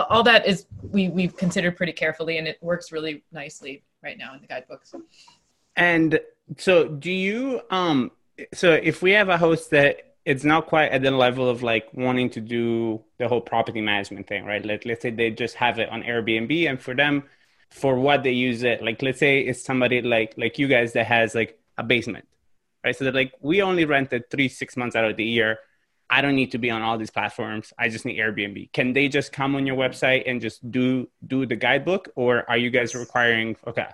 all 0.10 0.24
that 0.24 0.48
is 0.48 0.66
we 0.82 1.10
we've 1.10 1.38
considered 1.38 1.78
pretty 1.78 1.94
carefully 1.94 2.40
and 2.40 2.48
it 2.48 2.58
works 2.62 2.92
really 2.92 3.24
nicely 3.32 3.84
right 4.04 4.18
now 4.18 4.34
in 4.34 4.42
the 4.42 4.48
guidebooks. 4.48 4.94
And 5.76 6.20
so 6.58 6.88
do 6.88 7.12
you 7.12 7.62
um 7.70 8.12
so 8.54 8.72
if 8.72 9.02
we 9.02 9.12
have 9.12 9.30
a 9.30 9.38
host 9.38 9.72
that 9.72 10.14
it's 10.26 10.44
not 10.44 10.68
quite 10.68 10.92
at 10.92 11.02
the 11.02 11.12
level 11.12 11.50
of 11.50 11.64
like 11.64 11.90
wanting 11.94 12.30
to 12.30 12.40
do 12.40 13.04
the 13.18 13.28
whole 13.28 13.42
property 13.42 13.82
management 13.82 14.28
thing, 14.28 14.46
right? 14.46 14.66
Let, 14.66 14.86
let's 14.86 15.02
say 15.02 15.10
they 15.10 15.32
just 15.32 15.56
have 15.56 15.80
it 15.80 15.90
on 15.90 16.04
Airbnb 16.04 16.70
and 16.70 16.82
for 16.82 16.96
them, 16.96 17.24
for 17.70 18.00
what 18.00 18.24
they 18.24 18.32
use 18.32 18.64
it, 18.64 18.82
like 18.84 19.02
let's 19.02 19.20
say 19.20 19.42
it's 19.42 19.64
somebody 19.64 20.02
like 20.02 20.34
like 20.38 20.60
you 20.60 20.68
guys 20.68 20.94
that 20.94 21.08
has 21.08 21.36
like 21.36 21.60
a 21.78 21.84
basement, 21.84 22.26
right? 22.84 22.96
So 22.96 23.04
they're 23.04 23.14
like, 23.14 23.34
we 23.42 23.62
only 23.62 23.86
rented 23.86 24.30
three, 24.30 24.48
six 24.48 24.78
months 24.78 24.96
out 24.96 25.06
of 25.06 25.18
the 25.18 25.26
year. 25.26 25.60
I 26.10 26.22
don't 26.22 26.36
need 26.36 26.52
to 26.52 26.60
be 26.60 26.70
on 26.70 26.84
all 26.84 26.98
these 26.98 27.10
platforms. 27.10 27.74
I 27.80 27.90
just 27.90 28.06
need 28.06 28.20
Airbnb. 28.20 28.72
Can 28.72 28.94
they 28.94 29.08
just 29.08 29.34
come 29.34 29.56
on 29.56 29.66
your 29.66 29.76
website 29.76 30.24
and 30.28 30.40
just 30.40 30.70
do 30.70 31.10
do 31.26 31.46
the 31.46 31.56
guidebook, 31.56 32.10
or 32.16 32.48
are 32.50 32.58
you 32.58 32.70
guys 32.70 32.94
requiring? 32.94 33.56
Okay, 33.66 33.88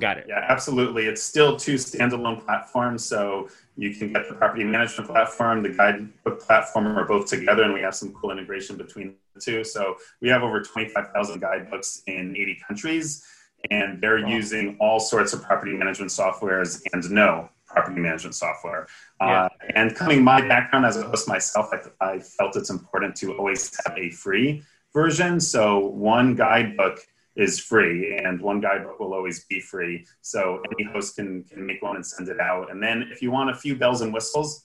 Got 0.00 0.18
it. 0.18 0.26
Yeah, 0.28 0.44
absolutely. 0.48 1.06
It's 1.06 1.22
still 1.22 1.56
two 1.56 1.74
standalone 1.74 2.44
platforms. 2.44 3.04
So 3.04 3.48
you 3.76 3.94
can 3.94 4.12
get 4.12 4.28
the 4.28 4.34
property 4.34 4.64
management 4.64 5.08
platform, 5.08 5.62
the 5.62 5.68
guidebook 5.68 6.40
platform 6.40 6.86
are 6.98 7.04
both 7.04 7.28
together, 7.28 7.62
and 7.62 7.72
we 7.72 7.80
have 7.80 7.94
some 7.94 8.12
cool 8.12 8.32
integration 8.32 8.76
between 8.76 9.14
the 9.34 9.40
two. 9.40 9.62
So 9.62 9.96
we 10.20 10.28
have 10.28 10.42
over 10.42 10.60
25,000 10.60 11.40
guidebooks 11.40 12.02
in 12.08 12.36
80 12.36 12.58
countries, 12.66 13.24
and 13.70 14.00
they're 14.00 14.22
wow. 14.22 14.28
using 14.28 14.76
all 14.80 14.98
sorts 14.98 15.32
of 15.32 15.42
property 15.42 15.72
management 15.72 16.10
softwares 16.10 16.82
and 16.92 17.08
no 17.10 17.48
property 17.66 18.00
management 18.00 18.34
software. 18.34 18.88
Yeah. 19.20 19.44
Uh, 19.44 19.48
and 19.76 19.94
coming 19.94 20.24
my 20.24 20.40
background 20.40 20.86
as 20.86 20.96
a 20.96 21.02
host 21.04 21.28
myself, 21.28 21.70
I, 21.72 22.04
I 22.04 22.18
felt 22.18 22.56
it's 22.56 22.70
important 22.70 23.14
to 23.16 23.36
always 23.36 23.76
have 23.86 23.96
a 23.96 24.10
free 24.10 24.62
version. 24.92 25.38
So 25.40 25.78
one 25.78 26.34
guidebook 26.34 26.98
is 27.36 27.58
free 27.58 28.16
and 28.16 28.40
one 28.40 28.60
guidebook 28.60 29.00
will 29.00 29.12
always 29.12 29.44
be 29.46 29.60
free. 29.60 30.06
So 30.20 30.62
any 30.72 30.88
host 30.90 31.16
can, 31.16 31.44
can 31.44 31.66
make 31.66 31.82
one 31.82 31.96
and 31.96 32.06
send 32.06 32.28
it 32.28 32.40
out. 32.40 32.70
And 32.70 32.82
then 32.82 33.08
if 33.10 33.22
you 33.22 33.30
want 33.30 33.50
a 33.50 33.54
few 33.54 33.74
bells 33.74 34.02
and 34.02 34.14
whistles 34.14 34.64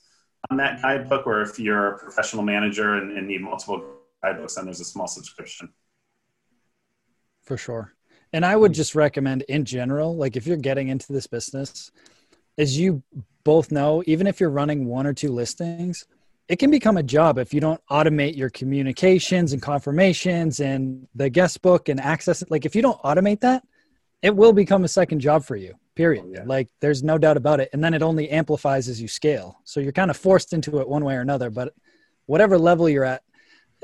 on 0.50 0.56
that 0.58 0.80
guidebook 0.80 1.26
or 1.26 1.42
if 1.42 1.58
you're 1.58 1.94
a 1.94 1.98
professional 1.98 2.42
manager 2.42 2.94
and, 2.94 3.16
and 3.16 3.26
need 3.26 3.42
multiple 3.42 3.82
guidebooks 4.22 4.54
then 4.54 4.64
there's 4.64 4.80
a 4.80 4.84
small 4.84 5.06
subscription. 5.06 5.68
For 7.42 7.56
sure. 7.56 7.94
And 8.32 8.46
i 8.46 8.54
would 8.54 8.72
just 8.72 8.94
recommend 8.94 9.42
in 9.42 9.64
general 9.64 10.16
like 10.16 10.36
if 10.36 10.46
you're 10.46 10.56
getting 10.56 10.88
into 10.88 11.12
this 11.12 11.26
business 11.26 11.90
as 12.58 12.78
you 12.78 13.02
both 13.42 13.72
know 13.72 14.04
even 14.06 14.28
if 14.28 14.38
you're 14.38 14.50
running 14.50 14.86
one 14.86 15.06
or 15.06 15.12
two 15.12 15.32
listings 15.32 16.06
it 16.50 16.58
can 16.58 16.70
become 16.70 16.96
a 16.96 17.02
job 17.02 17.38
if 17.38 17.54
you 17.54 17.60
don't 17.60 17.80
automate 17.88 18.36
your 18.36 18.50
communications 18.50 19.52
and 19.52 19.62
confirmations 19.62 20.58
and 20.58 21.06
the 21.14 21.30
guest 21.30 21.62
book 21.62 21.88
and 21.88 22.00
access 22.00 22.42
like 22.50 22.66
if 22.66 22.74
you 22.74 22.82
don't 22.82 23.00
automate 23.02 23.40
that 23.40 23.62
it 24.20 24.34
will 24.34 24.52
become 24.52 24.84
a 24.84 24.88
second 24.88 25.20
job 25.20 25.44
for 25.44 25.56
you 25.56 25.74
period. 25.94 26.24
Oh, 26.26 26.32
yeah. 26.32 26.42
like 26.46 26.68
there's 26.80 27.02
no 27.02 27.18
doubt 27.18 27.36
about 27.36 27.60
it. 27.60 27.68
And 27.72 27.82
then 27.84 27.94
it 27.94 28.02
only 28.02 28.30
amplifies 28.30 28.88
as 28.88 29.00
you 29.02 29.08
scale. 29.08 29.60
So 29.64 29.80
you're 29.80 29.92
kind 29.92 30.10
of 30.10 30.16
forced 30.16 30.52
into 30.52 30.80
it 30.80 30.88
one 30.88 31.04
way 31.04 31.14
or 31.14 31.20
another 31.20 31.50
but 31.50 31.72
whatever 32.26 32.58
level 32.58 32.88
you're 32.88 33.04
at 33.04 33.22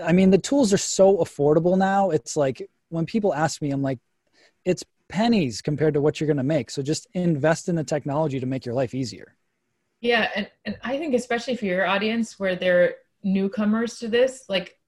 i 0.05 0.13
mean 0.13 0.31
the 0.31 0.39
tools 0.39 0.73
are 0.73 0.79
so 0.79 1.19
affordable 1.19 1.77
now. 1.79 2.11
It's 2.11 2.37
like 2.37 2.69
when 2.89 3.07
people 3.07 3.35
ask 3.35 3.63
me 3.63 3.71
i'm 3.71 3.83
like 3.83 3.99
it's 4.65 4.85
pennies 5.09 5.63
compared 5.63 5.95
to 5.95 6.01
what 6.01 6.19
you're 6.19 6.27
going 6.27 6.37
to 6.37 6.43
make. 6.43 6.69
So 6.69 6.83
just 6.83 7.07
invest 7.15 7.69
in 7.69 7.77
the 7.77 7.85
technology 7.85 8.41
to 8.41 8.47
make 8.47 8.67
your 8.67 8.75
life 8.75 8.93
easier 8.93 9.37
yeah, 10.01 10.31
and, 10.35 10.51
and 10.65 10.77
I 10.83 10.99
think 10.99 11.15
especially 11.15 11.57
for 11.57 11.65
your 11.65 11.87
audience 11.87 12.39
where 12.39 12.57
they're 12.57 12.97
newcomers 13.23 13.99
to 13.99 14.09
this, 14.09 14.45
like 14.49 14.79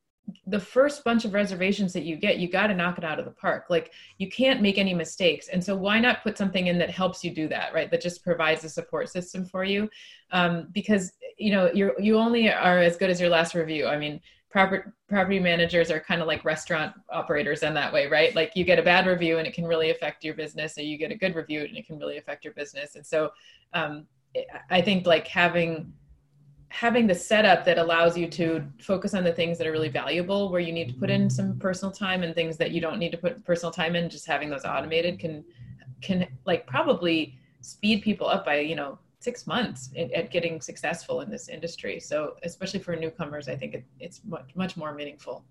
the 0.46 0.60
first 0.60 1.04
bunch 1.04 1.24
of 1.24 1.32
reservations 1.32 1.94
that 1.94 2.02
you 2.02 2.14
get, 2.16 2.38
you 2.38 2.48
got 2.50 2.66
to 2.66 2.74
knock 2.74 2.98
it 2.98 3.04
out 3.04 3.18
of 3.18 3.24
the 3.24 3.30
park. 3.30 3.64
Like 3.70 3.92
you 4.18 4.28
can't 4.28 4.60
make 4.60 4.76
any 4.76 4.92
mistakes. 4.92 5.48
And 5.48 5.64
so 5.64 5.74
why 5.74 5.98
not 5.98 6.22
put 6.22 6.36
something 6.36 6.66
in 6.66 6.76
that 6.78 6.90
helps 6.90 7.24
you 7.24 7.34
do 7.34 7.48
that, 7.48 7.72
right? 7.72 7.90
That 7.90 8.02
just 8.02 8.22
provides 8.22 8.62
a 8.62 8.68
support 8.68 9.08
system 9.08 9.46
for 9.46 9.64
you. 9.64 9.88
Um, 10.30 10.68
because, 10.72 11.12
you 11.38 11.50
know, 11.50 11.70
you're, 11.72 11.98
you 11.98 12.18
only 12.18 12.52
are 12.52 12.78
as 12.78 12.98
good 12.98 13.08
as 13.08 13.18
your 13.18 13.30
last 13.30 13.54
review. 13.54 13.86
I 13.86 13.96
mean, 13.96 14.20
proper, 14.50 14.94
property 15.08 15.40
managers 15.40 15.90
are 15.90 16.00
kind 16.00 16.20
of 16.20 16.26
like 16.26 16.44
restaurant 16.44 16.94
operators 17.10 17.62
in 17.62 17.72
that 17.72 17.90
way, 17.90 18.06
right? 18.06 18.34
Like 18.34 18.52
you 18.54 18.64
get 18.64 18.78
a 18.78 18.82
bad 18.82 19.06
review 19.06 19.38
and 19.38 19.46
it 19.46 19.54
can 19.54 19.64
really 19.64 19.88
affect 19.88 20.24
your 20.24 20.34
business, 20.34 20.76
or 20.76 20.82
you 20.82 20.98
get 20.98 21.10
a 21.10 21.16
good 21.16 21.34
review 21.34 21.62
and 21.62 21.76
it 21.76 21.86
can 21.86 21.98
really 21.98 22.18
affect 22.18 22.44
your 22.44 22.52
business. 22.52 22.96
And 22.96 23.06
so 23.06 23.30
um, 23.72 24.06
I 24.70 24.80
think 24.80 25.06
like 25.06 25.26
having 25.26 25.92
having 26.70 27.06
the 27.06 27.14
setup 27.14 27.64
that 27.64 27.78
allows 27.78 28.16
you 28.16 28.28
to 28.28 28.62
focus 28.80 29.14
on 29.14 29.24
the 29.24 29.32
things 29.32 29.56
that 29.56 29.66
are 29.66 29.72
really 29.72 29.88
valuable 29.88 30.50
where 30.50 30.60
you 30.60 30.72
need 30.72 30.88
to 30.88 30.94
put 30.94 31.08
in 31.08 31.30
some 31.30 31.58
personal 31.58 31.90
time 31.90 32.22
and 32.22 32.34
things 32.34 32.56
that 32.58 32.72
you 32.72 32.80
don't 32.80 32.98
need 32.98 33.10
to 33.10 33.16
put 33.16 33.42
personal 33.44 33.72
time 33.72 33.96
in 33.96 34.08
just 34.10 34.26
having 34.26 34.50
those 34.50 34.64
automated 34.64 35.18
can 35.18 35.44
can 36.02 36.26
like 36.44 36.66
probably 36.66 37.38
speed 37.62 38.02
people 38.02 38.28
up 38.28 38.44
by 38.44 38.58
you 38.58 38.76
know 38.76 38.98
six 39.20 39.46
months 39.46 39.90
at, 39.96 40.12
at 40.12 40.30
getting 40.30 40.60
successful 40.60 41.22
in 41.22 41.30
this 41.30 41.48
industry 41.48 41.98
so 41.98 42.34
especially 42.42 42.78
for 42.78 42.94
newcomers 42.94 43.48
i 43.48 43.56
think 43.56 43.74
it, 43.74 43.84
it's 43.98 44.20
much 44.24 44.50
much 44.54 44.76
more 44.76 44.94
meaningful 44.94 45.44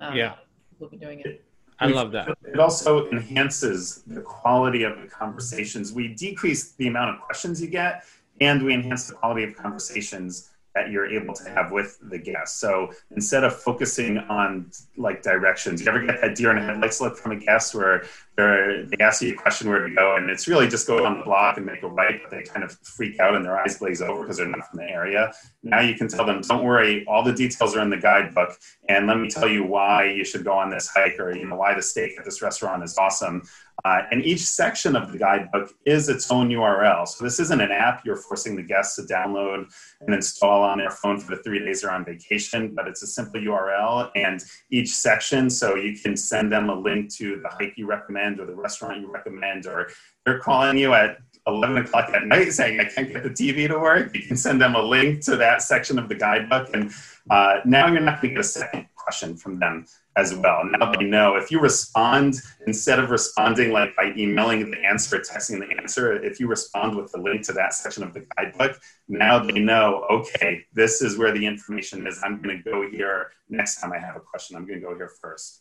um, 0.00 0.14
yeah 0.14 0.34
we'll 0.78 0.90
be 0.90 0.98
doing 0.98 1.20
it 1.20 1.44
I 1.80 1.86
love 1.86 2.10
that. 2.12 2.28
It 2.42 2.58
also 2.58 3.08
enhances 3.10 4.02
the 4.06 4.20
quality 4.20 4.82
of 4.82 5.00
the 5.00 5.06
conversations. 5.06 5.92
We 5.92 6.08
decrease 6.08 6.72
the 6.72 6.88
amount 6.88 7.14
of 7.14 7.20
questions 7.20 7.62
you 7.62 7.68
get, 7.68 8.04
and 8.40 8.62
we 8.62 8.74
enhance 8.74 9.06
the 9.06 9.14
quality 9.14 9.44
of 9.44 9.56
conversations 9.56 10.50
that 10.74 10.90
you're 10.90 11.06
able 11.06 11.34
to 11.34 11.48
have 11.50 11.72
with 11.72 11.98
the 12.02 12.18
guest. 12.18 12.60
So 12.60 12.92
instead 13.10 13.42
of 13.42 13.54
focusing 13.54 14.18
on 14.18 14.70
like 14.96 15.22
directions, 15.22 15.80
you 15.80 15.88
ever 15.88 16.04
get 16.04 16.20
that 16.20 16.36
deer 16.36 16.56
in 16.56 16.62
headlights 16.62 17.00
look 17.00 17.16
from 17.16 17.32
a 17.32 17.36
guest 17.36 17.74
where 17.74 18.04
they 18.38 18.96
ask 19.00 19.20
you 19.20 19.32
a 19.32 19.36
question 19.36 19.68
where 19.68 19.86
to 19.86 19.92
go, 19.92 20.14
and 20.14 20.30
it's 20.30 20.46
really 20.46 20.68
just 20.68 20.86
go 20.86 21.04
on 21.04 21.18
the 21.18 21.24
block 21.24 21.56
and 21.56 21.66
make 21.66 21.82
a 21.82 21.88
right, 21.88 22.20
but 22.22 22.30
they 22.30 22.44
kind 22.44 22.64
of 22.64 22.70
freak 22.84 23.18
out 23.18 23.34
and 23.34 23.44
their 23.44 23.58
eyes 23.58 23.78
glaze 23.78 24.00
over 24.00 24.22
because 24.22 24.36
they're 24.36 24.46
not 24.46 24.64
from 24.68 24.78
the 24.78 24.88
area. 24.88 25.32
Now 25.64 25.80
you 25.80 25.96
can 25.96 26.06
tell 26.06 26.24
them, 26.24 26.40
don't 26.42 26.64
worry, 26.64 27.04
all 27.06 27.24
the 27.24 27.32
details 27.32 27.74
are 27.74 27.80
in 27.80 27.90
the 27.90 27.96
guidebook, 27.96 28.56
and 28.88 29.08
let 29.08 29.18
me 29.18 29.28
tell 29.28 29.48
you 29.48 29.64
why 29.64 30.04
you 30.04 30.24
should 30.24 30.44
go 30.44 30.52
on 30.52 30.70
this 30.70 30.88
hike 30.88 31.18
or 31.18 31.34
you 31.34 31.46
know 31.46 31.56
why 31.56 31.74
the 31.74 31.82
steak 31.82 32.16
at 32.16 32.24
this 32.24 32.40
restaurant 32.40 32.84
is 32.84 32.96
awesome. 32.96 33.42
Uh, 33.84 34.02
and 34.10 34.24
each 34.24 34.40
section 34.40 34.96
of 34.96 35.12
the 35.12 35.18
guidebook 35.18 35.72
is 35.84 36.08
its 36.08 36.30
own 36.32 36.48
URL. 36.48 37.06
So 37.06 37.24
this 37.24 37.38
isn't 37.38 37.60
an 37.60 37.70
app 37.70 38.04
you're 38.04 38.16
forcing 38.16 38.56
the 38.56 38.62
guests 38.62 38.96
to 38.96 39.02
download 39.02 39.72
and 40.00 40.14
install 40.14 40.62
on 40.62 40.78
their 40.78 40.90
phone 40.90 41.18
for 41.20 41.36
the 41.36 41.42
three 41.42 41.60
days 41.60 41.82
they're 41.82 41.92
on 41.92 42.04
vacation, 42.04 42.74
but 42.74 42.88
it's 42.88 43.02
a 43.02 43.06
simple 43.06 43.40
URL 43.40 44.10
and 44.16 44.42
each 44.70 44.90
section. 44.90 45.48
So 45.48 45.76
you 45.76 45.96
can 45.96 46.16
send 46.16 46.50
them 46.50 46.70
a 46.70 46.74
link 46.74 47.12
to 47.14 47.40
the 47.40 47.48
hike 47.48 47.74
you 47.76 47.86
recommend 47.86 48.27
or 48.36 48.46
the 48.46 48.54
restaurant 48.54 49.00
you 49.00 49.10
recommend, 49.12 49.66
or 49.66 49.88
they're 50.24 50.40
calling 50.40 50.76
you 50.76 50.92
at 50.92 51.18
11 51.46 51.78
o'clock 51.78 52.10
at 52.14 52.26
night 52.26 52.52
saying, 52.52 52.78
I 52.80 52.84
can't 52.84 53.10
get 53.10 53.22
the 53.22 53.30
TV 53.30 53.68
to 53.68 53.78
work. 53.78 54.14
You 54.14 54.22
can 54.22 54.36
send 54.36 54.60
them 54.60 54.74
a 54.74 54.82
link 54.82 55.22
to 55.24 55.36
that 55.36 55.62
section 55.62 55.98
of 55.98 56.08
the 56.08 56.14
guidebook. 56.14 56.68
And 56.74 56.92
uh, 57.30 57.60
now 57.64 57.88
you're 57.88 58.00
not 58.00 58.20
going 58.20 58.34
to 58.34 58.36
get 58.36 58.40
a 58.40 58.48
second 58.48 58.86
question 58.94 59.36
from 59.36 59.58
them 59.58 59.86
as 60.16 60.34
well. 60.34 60.62
Now 60.64 60.92
they 60.92 61.04
know 61.04 61.36
if 61.36 61.50
you 61.50 61.60
respond 61.60 62.34
instead 62.66 62.98
of 62.98 63.10
responding 63.10 63.72
like 63.72 63.96
by 63.96 64.12
emailing 64.16 64.70
the 64.70 64.78
answer 64.78 65.18
texting 65.18 65.60
the 65.60 65.80
answer, 65.80 66.22
if 66.22 66.38
you 66.40 66.48
respond 66.48 66.96
with 66.96 67.12
the 67.12 67.18
link 67.18 67.42
to 67.46 67.52
that 67.54 67.72
section 67.72 68.02
of 68.02 68.12
the 68.12 68.26
guidebook, 68.36 68.78
now 69.08 69.38
they 69.38 69.60
know, 69.60 70.04
okay, 70.10 70.64
this 70.74 71.00
is 71.00 71.16
where 71.16 71.32
the 71.32 71.46
information 71.46 72.06
is. 72.06 72.20
I'm 72.22 72.42
going 72.42 72.62
to 72.62 72.70
go 72.70 72.90
here 72.90 73.30
next 73.48 73.80
time 73.80 73.92
I 73.92 73.98
have 73.98 74.16
a 74.16 74.20
question. 74.20 74.56
I'm 74.56 74.66
going 74.66 74.80
to 74.80 74.86
go 74.86 74.94
here 74.94 75.10
1st 75.24 75.58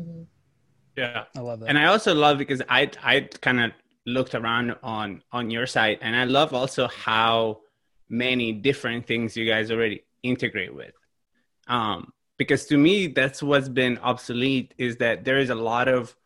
mm-hmm. 0.00 0.22
Yeah, 0.96 1.24
I 1.36 1.40
love 1.40 1.60
that. 1.60 1.68
And 1.68 1.78
I 1.78 1.86
also 1.86 2.14
love 2.14 2.38
because 2.38 2.62
I 2.68 2.90
I 3.02 3.20
kind 3.40 3.60
of 3.60 3.72
looked 4.06 4.34
around 4.34 4.76
on 4.82 5.22
on 5.32 5.50
your 5.50 5.66
site, 5.66 5.98
and 6.02 6.14
I 6.16 6.24
love 6.24 6.54
also 6.54 6.88
how 6.88 7.60
many 8.08 8.52
different 8.52 9.06
things 9.06 9.36
you 9.36 9.46
guys 9.46 9.70
already 9.70 10.04
integrate 10.22 10.74
with. 10.74 10.94
Um, 11.68 12.12
because 12.40 12.64
to 12.64 12.78
me 12.78 13.06
that's 13.06 13.42
what's 13.42 13.68
been 13.68 13.98
obsolete 13.98 14.72
is 14.78 14.96
that 14.96 15.26
there 15.26 15.38
is 15.38 15.50
a 15.50 15.54
lot 15.54 15.88
of 15.88 16.16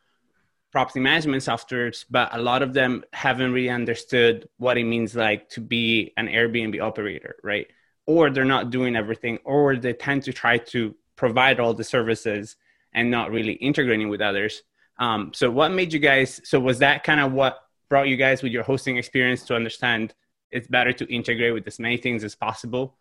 property 0.71 1.01
management 1.01 1.43
softwares 1.43 2.05
but 2.09 2.33
a 2.33 2.41
lot 2.41 2.63
of 2.63 2.73
them 2.73 3.03
haven't 3.13 3.53
really 3.53 3.69
understood 3.69 4.49
what 4.59 4.79
it 4.79 4.85
means 4.85 5.17
like 5.17 5.49
to 5.49 5.61
be 5.61 6.13
an 6.17 6.29
airbnb 6.29 6.81
operator 6.81 7.35
right 7.43 7.67
or 8.07 8.31
they're 8.31 8.45
not 8.45 8.71
doing 8.71 8.95
everything 8.95 9.39
or 9.45 9.75
they 9.75 9.93
tend 9.93 10.23
to 10.23 10.33
try 10.33 10.57
to 10.57 10.95
provide 11.17 11.59
all 11.59 11.75
the 11.75 11.83
services 11.83 12.57
and 12.95 13.11
not 13.11 13.31
really 13.31 13.55
integrating 13.55 14.09
with 14.09 14.21
others 14.21 14.63
um, 14.99 15.33
so 15.35 15.51
what 15.51 15.71
made 15.73 15.93
you 15.93 15.99
guys 15.99 16.41
so 16.45 16.59
was 16.61 16.79
that 16.79 17.05
kind 17.05 17.21
of 17.21 17.33
what 17.33 17.59
brought 17.89 18.09
you 18.09 18.17
guys 18.17 18.43
with 18.43 18.53
your 18.53 18.63
hosting 18.63 18.97
experience 18.97 19.43
to 19.43 19.55
understand 19.55 20.15
it's 20.51 20.69
better 20.69 20.93
to 20.93 21.13
integrate 21.13 21.53
with 21.53 21.67
as 21.67 21.79
many 21.79 21.97
things 21.97 22.23
as 22.25 22.35
possible 22.35 22.97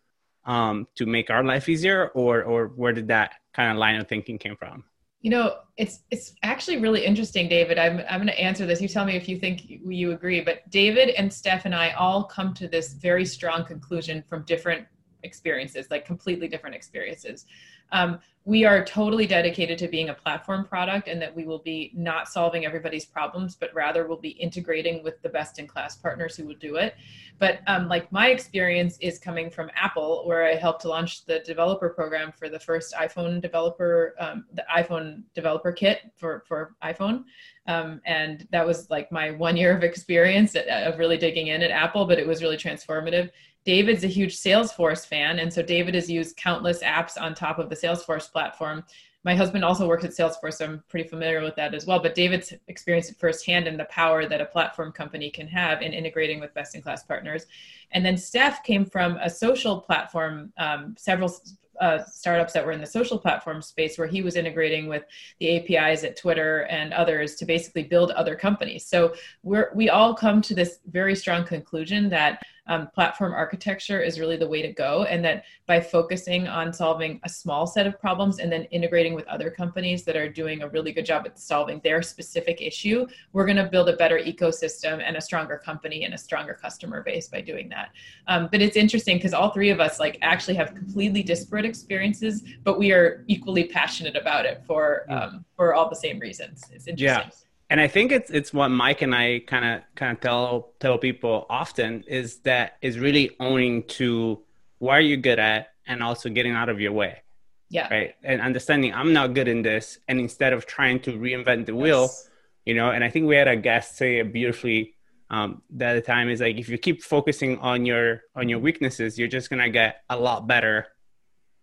um, 0.46 0.86
to 0.96 1.06
make 1.06 1.30
our 1.30 1.42
life 1.42 1.68
easier, 1.68 2.08
or 2.08 2.42
or 2.42 2.68
where 2.68 2.92
did 2.92 3.08
that 3.08 3.34
kind 3.52 3.70
of 3.70 3.78
line 3.78 3.96
of 3.96 4.08
thinking 4.08 4.38
came 4.38 4.56
from? 4.56 4.84
You 5.22 5.30
know, 5.30 5.56
it's 5.76 6.00
it's 6.10 6.34
actually 6.42 6.78
really 6.78 7.04
interesting, 7.04 7.48
David. 7.48 7.78
I'm 7.78 8.02
I'm 8.10 8.18
going 8.18 8.26
to 8.26 8.38
answer 8.38 8.66
this. 8.66 8.80
You 8.82 8.88
tell 8.88 9.04
me 9.04 9.16
if 9.16 9.28
you 9.28 9.38
think 9.38 9.62
you 9.66 10.12
agree. 10.12 10.40
But 10.40 10.68
David 10.70 11.10
and 11.10 11.32
Steph 11.32 11.64
and 11.64 11.74
I 11.74 11.92
all 11.92 12.24
come 12.24 12.52
to 12.54 12.68
this 12.68 12.92
very 12.92 13.24
strong 13.24 13.64
conclusion 13.64 14.22
from 14.28 14.42
different 14.44 14.86
experiences, 15.24 15.86
like 15.90 16.04
completely 16.04 16.48
different 16.48 16.76
experiences. 16.76 17.46
Um, 17.92 18.18
we 18.46 18.66
are 18.66 18.84
totally 18.84 19.26
dedicated 19.26 19.78
to 19.78 19.88
being 19.88 20.10
a 20.10 20.14
platform 20.14 20.66
product 20.66 21.08
and 21.08 21.20
that 21.22 21.34
we 21.34 21.46
will 21.46 21.60
be 21.60 21.92
not 21.94 22.28
solving 22.28 22.66
everybody's 22.66 23.06
problems, 23.06 23.56
but 23.56 23.72
rather 23.72 24.06
we'll 24.06 24.18
be 24.18 24.30
integrating 24.30 25.02
with 25.02 25.20
the 25.22 25.30
best 25.30 25.58
in 25.58 25.66
class 25.66 25.96
partners 25.96 26.36
who 26.36 26.46
will 26.46 26.56
do 26.56 26.76
it. 26.76 26.94
But 27.38 27.60
um, 27.66 27.88
like 27.88 28.12
my 28.12 28.28
experience 28.28 28.98
is 29.00 29.18
coming 29.18 29.48
from 29.48 29.70
Apple, 29.74 30.24
where 30.26 30.44
I 30.44 30.56
helped 30.56 30.84
launch 30.84 31.24
the 31.24 31.38
developer 31.38 31.88
program 31.88 32.32
for 32.32 32.50
the 32.50 32.60
first 32.60 32.92
iPhone 32.94 33.40
developer, 33.40 34.14
um, 34.18 34.44
the 34.52 34.64
iPhone 34.76 35.22
developer 35.34 35.72
kit 35.72 36.12
for, 36.14 36.44
for 36.46 36.74
iPhone. 36.84 37.24
Um, 37.66 38.02
and 38.04 38.46
that 38.50 38.66
was 38.66 38.90
like 38.90 39.10
my 39.10 39.30
one 39.30 39.56
year 39.56 39.74
of 39.74 39.82
experience 39.82 40.54
of 40.54 40.98
really 40.98 41.16
digging 41.16 41.46
in 41.46 41.62
at 41.62 41.70
Apple, 41.70 42.04
but 42.04 42.18
it 42.18 42.26
was 42.26 42.42
really 42.42 42.58
transformative. 42.58 43.30
David's 43.64 44.04
a 44.04 44.08
huge 44.08 44.36
Salesforce 44.36 45.06
fan, 45.06 45.38
and 45.38 45.52
so 45.52 45.62
David 45.62 45.94
has 45.94 46.10
used 46.10 46.36
countless 46.36 46.82
apps 46.82 47.20
on 47.20 47.34
top 47.34 47.58
of 47.58 47.68
the 47.70 47.76
Salesforce 47.76 48.30
platform. 48.30 48.84
My 49.24 49.34
husband 49.34 49.64
also 49.64 49.88
works 49.88 50.04
at 50.04 50.10
Salesforce, 50.10 50.54
so 50.54 50.66
I'm 50.66 50.84
pretty 50.88 51.08
familiar 51.08 51.42
with 51.42 51.56
that 51.56 51.74
as 51.74 51.86
well. 51.86 51.98
But 51.98 52.14
David's 52.14 52.52
experienced 52.68 53.10
it 53.10 53.16
firsthand 53.18 53.66
in 53.66 53.78
the 53.78 53.86
power 53.86 54.28
that 54.28 54.42
a 54.42 54.46
platform 54.46 54.92
company 54.92 55.30
can 55.30 55.48
have 55.48 55.80
in 55.80 55.94
integrating 55.94 56.40
with 56.40 56.52
best 56.52 56.74
in 56.74 56.82
class 56.82 57.02
partners. 57.02 57.46
And 57.92 58.04
then 58.04 58.18
Steph 58.18 58.62
came 58.64 58.84
from 58.84 59.16
a 59.22 59.30
social 59.30 59.80
platform, 59.80 60.52
um, 60.58 60.94
several 60.98 61.34
uh, 61.80 62.04
startups 62.04 62.52
that 62.52 62.64
were 62.64 62.72
in 62.72 62.80
the 62.80 62.86
social 62.86 63.18
platform 63.18 63.62
space 63.62 63.98
where 63.98 64.06
he 64.06 64.22
was 64.22 64.36
integrating 64.36 64.88
with 64.88 65.04
the 65.40 65.56
APIs 65.56 66.04
at 66.04 66.16
Twitter 66.16 66.64
and 66.64 66.92
others 66.92 67.34
to 67.36 67.46
basically 67.46 67.82
build 67.82 68.10
other 68.12 68.36
companies. 68.36 68.86
So 68.86 69.14
we're 69.42 69.72
we 69.74 69.88
all 69.88 70.14
come 70.14 70.40
to 70.42 70.54
this 70.54 70.78
very 70.86 71.16
strong 71.16 71.44
conclusion 71.44 72.08
that 72.10 72.42
um, 72.66 72.88
platform 72.94 73.32
architecture 73.32 74.00
is 74.00 74.18
really 74.18 74.36
the 74.36 74.48
way 74.48 74.62
to 74.62 74.72
go, 74.72 75.04
and 75.04 75.24
that 75.24 75.44
by 75.66 75.80
focusing 75.80 76.48
on 76.48 76.72
solving 76.72 77.20
a 77.24 77.28
small 77.28 77.66
set 77.66 77.86
of 77.86 77.98
problems 78.00 78.38
and 78.38 78.50
then 78.50 78.64
integrating 78.64 79.14
with 79.14 79.26
other 79.28 79.50
companies 79.50 80.04
that 80.04 80.16
are 80.16 80.28
doing 80.28 80.62
a 80.62 80.68
really 80.68 80.92
good 80.92 81.04
job 81.04 81.24
at 81.26 81.38
solving 81.38 81.80
their 81.84 82.02
specific 82.02 82.60
issue, 82.60 83.06
we're 83.32 83.44
going 83.46 83.56
to 83.56 83.64
build 83.64 83.88
a 83.88 83.96
better 83.96 84.18
ecosystem 84.18 85.02
and 85.04 85.16
a 85.16 85.20
stronger 85.20 85.58
company 85.58 86.04
and 86.04 86.14
a 86.14 86.18
stronger 86.18 86.54
customer 86.54 87.02
base 87.02 87.28
by 87.28 87.40
doing 87.40 87.68
that. 87.68 87.90
Um, 88.28 88.48
but 88.50 88.62
it's 88.62 88.76
interesting 88.76 89.16
because 89.16 89.34
all 89.34 89.50
three 89.50 89.70
of 89.70 89.80
us 89.80 90.00
like 90.00 90.18
actually 90.22 90.54
have 90.54 90.74
completely 90.74 91.22
disparate 91.22 91.64
experiences, 91.64 92.42
but 92.62 92.78
we 92.78 92.92
are 92.92 93.24
equally 93.26 93.64
passionate 93.64 94.16
about 94.16 94.46
it 94.46 94.62
for 94.66 95.04
um, 95.10 95.44
for 95.56 95.74
all 95.74 95.88
the 95.88 95.96
same 95.96 96.18
reasons. 96.18 96.62
It's 96.72 96.86
interesting. 96.86 97.30
Yeah 97.30 97.43
and 97.70 97.80
I 97.80 97.88
think 97.88 98.12
it's 98.12 98.30
it's 98.30 98.52
what 98.52 98.68
Mike 98.68 99.02
and 99.02 99.14
I 99.14 99.40
kind 99.40 99.64
of 99.64 99.82
kind 99.94 100.12
of 100.12 100.20
tell 100.20 100.72
tell 100.80 100.98
people 100.98 101.46
often 101.48 102.04
is 102.06 102.38
that 102.40 102.76
is 102.82 102.98
really 102.98 103.36
owning 103.40 103.84
to 103.98 104.40
what 104.78 104.92
are 104.92 105.00
you 105.00 105.16
good 105.16 105.38
at 105.38 105.68
and 105.86 106.02
also 106.02 106.28
getting 106.28 106.52
out 106.52 106.68
of 106.68 106.80
your 106.80 106.92
way. 106.92 107.22
Yeah. 107.70 107.88
Right. 107.88 108.14
And 108.22 108.40
understanding 108.40 108.92
I'm 108.94 109.12
not 109.12 109.34
good 109.34 109.48
in 109.48 109.62
this, 109.62 109.98
and 110.08 110.20
instead 110.20 110.52
of 110.52 110.66
trying 110.66 111.00
to 111.00 111.12
reinvent 111.12 111.66
the 111.66 111.74
wheel, 111.74 112.02
yes. 112.02 112.28
you 112.64 112.74
know. 112.74 112.90
And 112.90 113.02
I 113.02 113.10
think 113.10 113.26
we 113.26 113.36
had 113.36 113.48
a 113.48 113.56
guest 113.56 113.96
say 113.96 114.18
it 114.18 114.32
beautifully 114.32 114.94
um, 115.30 115.62
the 115.70 115.86
other 115.86 116.00
time 116.00 116.28
is 116.28 116.40
like 116.40 116.58
if 116.58 116.68
you 116.68 116.78
keep 116.78 117.02
focusing 117.02 117.58
on 117.58 117.86
your 117.86 118.22
on 118.36 118.48
your 118.48 118.58
weaknesses, 118.58 119.18
you're 119.18 119.28
just 119.28 119.50
gonna 119.50 119.70
get 119.70 120.02
a 120.10 120.16
lot 120.16 120.46
better 120.46 120.86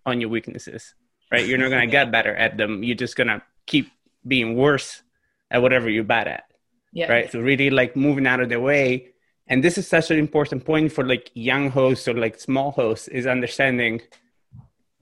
on 0.06 0.20
your 0.20 0.30
weaknesses. 0.30 0.96
Right. 1.32 1.46
You're 1.46 1.58
not 1.58 1.70
gonna 1.70 1.88
get 2.00 2.12
better 2.12 2.36
at 2.36 2.58
them. 2.58 2.84
You're 2.84 2.98
just 2.98 3.16
gonna 3.16 3.42
keep 3.68 3.92
being 4.28 4.56
worse 4.56 5.04
at 5.52 5.62
whatever 5.62 5.90
you're 5.90 6.04
bad 6.04 6.28
at. 6.28 6.46
Yeah. 6.94 7.12
Right. 7.12 7.32
So 7.32 7.40
really 7.40 7.70
like 7.70 7.96
moving 7.96 8.26
out 8.26 8.40
of 8.40 8.50
the 8.50 8.60
way. 8.60 9.10
And 9.48 9.64
this 9.64 9.78
is 9.78 9.88
such 9.88 10.10
an 10.12 10.18
important 10.18 10.66
point 10.66 10.92
for 10.92 11.06
like 11.06 11.30
young 11.34 11.70
hosts 11.70 12.08
or 12.08 12.14
like 12.14 12.40
small 12.40 12.72
hosts 12.72 13.08
is 13.08 13.28
understanding 13.28 14.02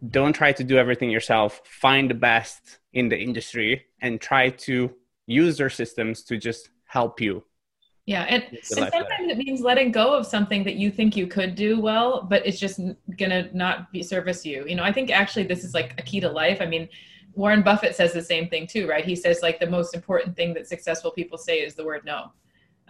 don't 0.07 0.33
try 0.33 0.51
to 0.53 0.63
do 0.63 0.77
everything 0.77 1.09
yourself. 1.09 1.61
Find 1.65 2.09
the 2.09 2.15
best 2.15 2.79
in 2.93 3.09
the 3.09 3.19
industry 3.19 3.85
and 4.01 4.19
try 4.19 4.49
to 4.49 4.93
use 5.27 5.57
their 5.57 5.69
systems 5.69 6.23
to 6.23 6.37
just 6.37 6.69
help 6.85 7.19
you. 7.21 7.43
Yeah, 8.05 8.23
and, 8.23 8.43
and 8.51 8.63
sometimes 8.63 9.29
it 9.29 9.37
means 9.37 9.61
letting 9.61 9.91
go 9.91 10.15
of 10.15 10.25
something 10.25 10.63
that 10.63 10.75
you 10.75 10.89
think 10.89 11.15
you 11.15 11.27
could 11.27 11.53
do 11.53 11.79
well, 11.79 12.23
but 12.23 12.43
it's 12.43 12.59
just 12.59 12.79
gonna 13.19 13.49
not 13.53 13.91
be 13.91 14.01
service 14.01 14.43
you. 14.43 14.65
You 14.67 14.75
know, 14.75 14.83
I 14.83 14.91
think 14.91 15.11
actually 15.11 15.43
this 15.43 15.63
is 15.63 15.75
like 15.75 15.93
a 15.99 16.01
key 16.01 16.19
to 16.21 16.29
life. 16.29 16.59
I 16.59 16.65
mean, 16.65 16.89
Warren 17.39 17.61
Buffett 17.61 17.95
says 17.95 18.11
the 18.11 18.21
same 18.21 18.49
thing 18.49 18.67
too, 18.67 18.85
right? 18.85 19.05
He 19.05 19.15
says 19.15 19.41
like 19.41 19.61
the 19.61 19.69
most 19.69 19.95
important 19.95 20.35
thing 20.35 20.53
that 20.55 20.67
successful 20.67 21.09
people 21.09 21.37
say 21.37 21.59
is 21.59 21.73
the 21.73 21.85
word 21.85 22.03
no. 22.03 22.33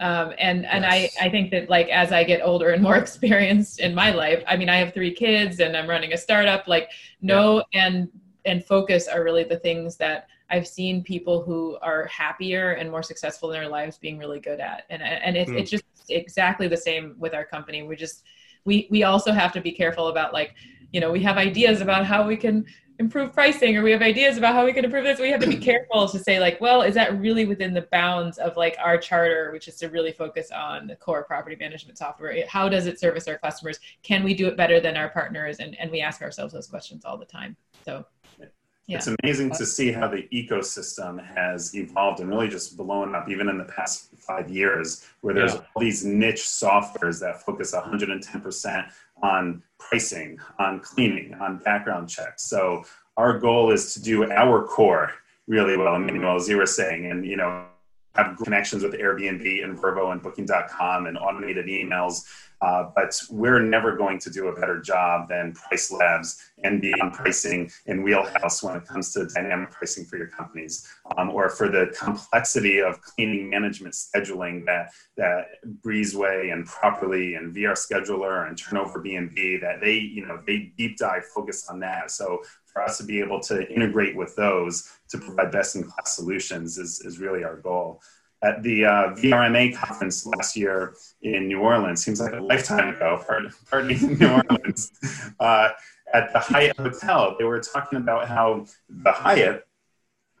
Um, 0.00 0.32
and 0.38 0.66
and 0.66 0.82
yes. 0.82 1.16
I, 1.20 1.26
I 1.26 1.30
think 1.30 1.52
that 1.52 1.70
like 1.70 1.88
as 1.88 2.10
I 2.10 2.24
get 2.24 2.40
older 2.42 2.70
and 2.70 2.82
more 2.82 2.96
experienced 3.04 3.78
in 3.78 3.94
my 3.94 4.10
life, 4.10 4.42
I 4.48 4.56
mean 4.56 4.68
I 4.68 4.78
have 4.78 4.92
three 4.92 5.14
kids 5.14 5.60
and 5.60 5.76
I'm 5.76 5.88
running 5.88 6.14
a 6.14 6.16
startup. 6.16 6.66
Like 6.66 6.90
no 7.22 7.62
yeah. 7.72 7.86
and 7.86 8.08
and 8.44 8.64
focus 8.64 9.06
are 9.06 9.22
really 9.22 9.44
the 9.44 9.60
things 9.60 9.96
that 9.98 10.26
I've 10.50 10.66
seen 10.66 11.04
people 11.04 11.44
who 11.44 11.78
are 11.80 12.06
happier 12.06 12.72
and 12.72 12.90
more 12.90 13.04
successful 13.04 13.52
in 13.52 13.60
their 13.60 13.68
lives 13.68 13.98
being 13.98 14.18
really 14.18 14.40
good 14.40 14.58
at. 14.58 14.82
And 14.90 15.00
and 15.00 15.36
it's 15.36 15.50
mm. 15.52 15.60
it's 15.60 15.70
just 15.70 15.84
exactly 16.08 16.66
the 16.66 16.76
same 16.76 17.14
with 17.20 17.34
our 17.34 17.44
company. 17.44 17.84
We 17.84 17.94
just 17.94 18.24
we 18.64 18.88
we 18.90 19.04
also 19.04 19.30
have 19.30 19.52
to 19.52 19.60
be 19.60 19.70
careful 19.70 20.08
about 20.08 20.32
like 20.32 20.56
you 20.92 21.00
know 21.00 21.12
we 21.12 21.22
have 21.22 21.36
ideas 21.36 21.80
about 21.80 22.04
how 22.04 22.26
we 22.26 22.36
can 22.36 22.66
improve 23.00 23.32
pricing 23.32 23.78
or 23.78 23.82
we 23.82 23.90
have 23.90 24.02
ideas 24.02 24.36
about 24.36 24.54
how 24.54 24.64
we 24.64 24.74
can 24.74 24.84
improve 24.84 25.04
this 25.04 25.18
we 25.18 25.30
have 25.30 25.40
to 25.40 25.46
be 25.46 25.56
careful 25.70 26.06
to 26.06 26.18
say 26.18 26.38
like 26.38 26.60
well 26.60 26.82
is 26.82 26.94
that 26.94 27.18
really 27.18 27.46
within 27.46 27.72
the 27.72 27.88
bounds 27.90 28.36
of 28.36 28.56
like 28.58 28.76
our 28.78 28.98
charter 28.98 29.50
which 29.52 29.66
is 29.68 29.76
to 29.76 29.88
really 29.88 30.12
focus 30.12 30.50
on 30.50 30.86
the 30.86 30.94
core 30.94 31.24
property 31.24 31.56
management 31.58 31.96
software 31.96 32.46
how 32.46 32.68
does 32.68 32.86
it 32.86 33.00
service 33.00 33.26
our 33.26 33.38
customers 33.38 33.80
can 34.02 34.22
we 34.22 34.34
do 34.34 34.46
it 34.46 34.56
better 34.56 34.80
than 34.80 34.98
our 34.98 35.08
partners 35.08 35.60
and, 35.60 35.74
and 35.80 35.90
we 35.90 36.02
ask 36.02 36.20
ourselves 36.20 36.52
those 36.52 36.66
questions 36.66 37.06
all 37.06 37.16
the 37.16 37.24
time 37.24 37.56
so 37.86 38.04
yeah. 38.86 38.96
it's 38.98 39.08
amazing 39.22 39.50
to 39.52 39.64
see 39.64 39.92
how 39.92 40.06
the 40.08 40.28
ecosystem 40.32 41.24
has 41.24 41.74
evolved 41.74 42.20
and 42.20 42.28
really 42.28 42.48
just 42.48 42.76
blown 42.76 43.14
up 43.14 43.30
even 43.30 43.48
in 43.48 43.56
the 43.56 43.64
past 43.64 44.08
five 44.18 44.50
years 44.50 45.06
where 45.22 45.32
there's 45.32 45.54
yeah. 45.54 45.60
all 45.74 45.80
these 45.80 46.04
niche 46.04 46.42
softwares 46.42 47.20
that 47.20 47.40
focus 47.42 47.74
110% 47.74 48.90
on 49.22 49.62
pricing, 49.78 50.38
on 50.58 50.80
cleaning, 50.80 51.34
on 51.34 51.58
background 51.58 52.08
checks. 52.08 52.44
So 52.44 52.84
our 53.16 53.38
goal 53.38 53.70
is 53.70 53.94
to 53.94 54.02
do 54.02 54.30
our 54.30 54.66
core 54.66 55.12
really 55.46 55.76
well. 55.76 55.98
Mean, 55.98 56.24
as 56.24 56.48
you 56.48 56.56
were 56.56 56.66
saying, 56.66 57.10
and 57.10 57.24
you 57.26 57.36
know, 57.36 57.66
have 58.14 58.36
connections 58.38 58.82
with 58.82 58.94
Airbnb 58.94 59.64
and 59.64 59.78
Vrbo 59.78 60.12
and 60.12 60.22
Booking.com 60.22 61.06
and 61.06 61.16
automated 61.18 61.66
emails 61.66 62.24
uh, 62.62 62.90
but 62.94 63.18
we're 63.30 63.60
never 63.60 63.96
going 63.96 64.18
to 64.18 64.30
do 64.30 64.48
a 64.48 64.54
better 64.54 64.80
job 64.80 65.28
than 65.28 65.54
PriceLabs 65.54 66.36
and 66.62 66.80
Beyond 66.80 67.14
Pricing 67.14 67.70
in 67.86 68.02
Wheelhouse 68.02 68.62
when 68.62 68.76
it 68.76 68.84
comes 68.84 69.12
to 69.14 69.26
dynamic 69.26 69.70
pricing 69.70 70.04
for 70.04 70.18
your 70.18 70.28
companies, 70.28 70.86
um, 71.16 71.30
or 71.30 71.48
for 71.48 71.68
the 71.68 71.94
complexity 71.98 72.80
of 72.80 73.00
cleaning 73.00 73.48
management 73.48 73.94
scheduling 73.94 74.64
that 74.66 74.90
that 75.16 75.46
Breezeway 75.82 76.52
and 76.52 76.66
Properly 76.66 77.34
and 77.34 77.54
VR 77.54 77.72
Scheduler 77.72 78.48
and 78.48 78.56
TurnoverBnB 78.56 79.60
that 79.62 79.80
they 79.80 79.98
you 79.98 80.26
know 80.26 80.40
they 80.46 80.72
deep 80.76 80.98
dive 80.98 81.24
focus 81.34 81.68
on 81.68 81.80
that. 81.80 82.10
So 82.10 82.42
for 82.66 82.82
us 82.82 82.98
to 82.98 83.04
be 83.04 83.20
able 83.20 83.40
to 83.40 83.68
integrate 83.72 84.16
with 84.16 84.36
those 84.36 84.88
to 85.08 85.18
provide 85.18 85.50
best 85.50 85.76
in 85.76 85.82
class 85.82 86.14
solutions 86.14 86.78
is, 86.78 87.00
is 87.00 87.18
really 87.18 87.42
our 87.42 87.56
goal 87.56 88.00
at 88.42 88.62
the 88.62 88.84
uh, 88.84 89.14
VRMA 89.14 89.74
conference 89.74 90.26
last 90.26 90.56
year 90.56 90.94
in 91.22 91.48
New 91.48 91.60
Orleans. 91.60 92.02
Seems 92.04 92.20
like 92.20 92.32
a 92.32 92.40
lifetime 92.40 92.94
ago. 92.94 93.22
Pardon, 93.26 93.52
pardon 93.70 94.18
New 94.18 94.28
Orleans. 94.28 94.92
Uh, 95.38 95.70
at 96.12 96.32
the 96.34 96.38
Hyatt 96.38 96.76
Hotel, 96.76 97.34
they 97.38 97.44
were 97.44 97.60
talking 97.60 97.98
about 97.98 98.28
how 98.28 98.66
the 98.88 99.10
Hyatt 99.10 99.64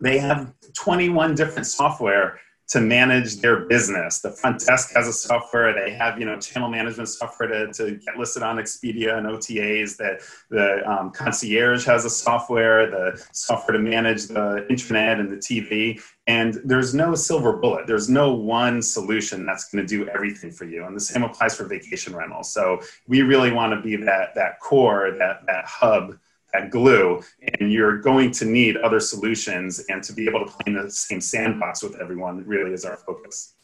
they 0.00 0.18
have 0.18 0.52
21 0.74 1.34
different 1.34 1.66
software 1.66 2.40
to 2.68 2.80
manage 2.80 3.36
their 3.36 3.66
business. 3.66 4.20
The 4.20 4.30
front 4.30 4.64
desk 4.64 4.94
has 4.94 5.08
a 5.08 5.12
software. 5.12 5.74
They 5.74 5.92
have, 5.92 6.20
you 6.20 6.24
know, 6.24 6.38
channel 6.38 6.68
management 6.68 7.08
software 7.08 7.48
to, 7.48 7.72
to 7.72 7.96
get 7.96 8.16
listed 8.16 8.44
on 8.44 8.56
Expedia 8.56 9.18
and 9.18 9.26
OTAs. 9.26 9.96
That 9.96 10.20
the 10.50 10.88
um, 10.88 11.10
concierge 11.10 11.84
has 11.86 12.04
a 12.04 12.10
software, 12.10 12.88
the 12.88 13.26
software 13.32 13.76
to 13.76 13.82
manage 13.82 14.28
the 14.28 14.66
internet 14.70 15.18
and 15.18 15.32
the 15.32 15.36
TV. 15.36 16.00
And 16.30 16.60
there's 16.64 16.94
no 16.94 17.16
silver 17.16 17.52
bullet. 17.54 17.88
There's 17.88 18.08
no 18.08 18.32
one 18.32 18.82
solution 18.82 19.44
that's 19.44 19.68
going 19.70 19.84
to 19.84 19.88
do 19.88 20.08
everything 20.08 20.52
for 20.52 20.64
you. 20.64 20.84
And 20.84 20.94
the 20.94 21.00
same 21.00 21.24
applies 21.24 21.56
for 21.56 21.64
vacation 21.64 22.14
rentals. 22.14 22.52
So 22.52 22.80
we 23.08 23.22
really 23.22 23.50
want 23.50 23.72
to 23.72 23.80
be 23.80 23.96
that 24.04 24.36
that 24.36 24.60
core, 24.60 25.16
that 25.18 25.44
that 25.46 25.64
hub 25.64 26.18
that 26.52 26.70
glue 26.70 27.22
and 27.60 27.72
you're 27.72 27.98
going 27.98 28.30
to 28.32 28.44
need 28.44 28.76
other 28.78 28.98
solutions 28.98 29.84
and 29.88 30.02
to 30.02 30.12
be 30.12 30.26
able 30.26 30.44
to 30.44 30.50
play 30.50 30.64
in 30.66 30.74
the 30.74 30.90
same 30.90 31.20
sandbox 31.20 31.80
with 31.80 31.94
everyone 32.00 32.44
really 32.44 32.72
is 32.72 32.84
our 32.84 32.96
focus 32.96 33.54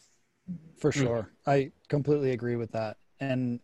for 0.77 0.89
hmm. 0.89 1.01
sure 1.01 1.31
i 1.45 1.69
completely 1.89 2.31
agree 2.31 2.55
with 2.55 2.71
that 2.71 2.95
and 3.19 3.59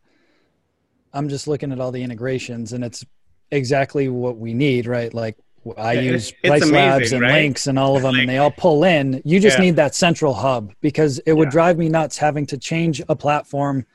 i'm 1.14 1.30
just 1.30 1.48
looking 1.48 1.72
at 1.72 1.80
all 1.80 1.90
the 1.90 2.04
integrations 2.04 2.74
and 2.74 2.84
it's 2.84 3.06
exactly 3.52 4.10
what 4.10 4.38
we 4.38 4.54
need 4.54 4.88
right 4.88 5.14
like 5.14 5.38
I 5.78 5.94
use 5.94 6.32
it's 6.32 6.50
Price 6.50 6.62
amazing, 6.64 6.74
Labs 6.74 7.12
and 7.14 7.22
right? 7.22 7.42
Lynx 7.42 7.68
and 7.68 7.80
all 7.80 7.96
of 7.96 8.04
them, 8.04 8.16
and 8.16 8.28
they 8.28 8.38
all 8.38 8.52
pull 8.52 8.84
in. 8.84 9.22
You 9.24 9.40
just 9.40 9.58
yeah. 9.58 9.66
need 9.66 9.76
that 9.78 9.96
central 9.96 10.34
hub 10.34 10.74
because 10.82 11.20
it 11.20 11.34
would 11.34 11.48
yeah. 11.48 11.52
drive 11.52 11.78
me 11.78 11.90
nuts 11.90 12.18
having 12.18 12.46
to 12.48 12.58
change 12.58 13.02
a 13.08 13.16
platform 13.16 13.86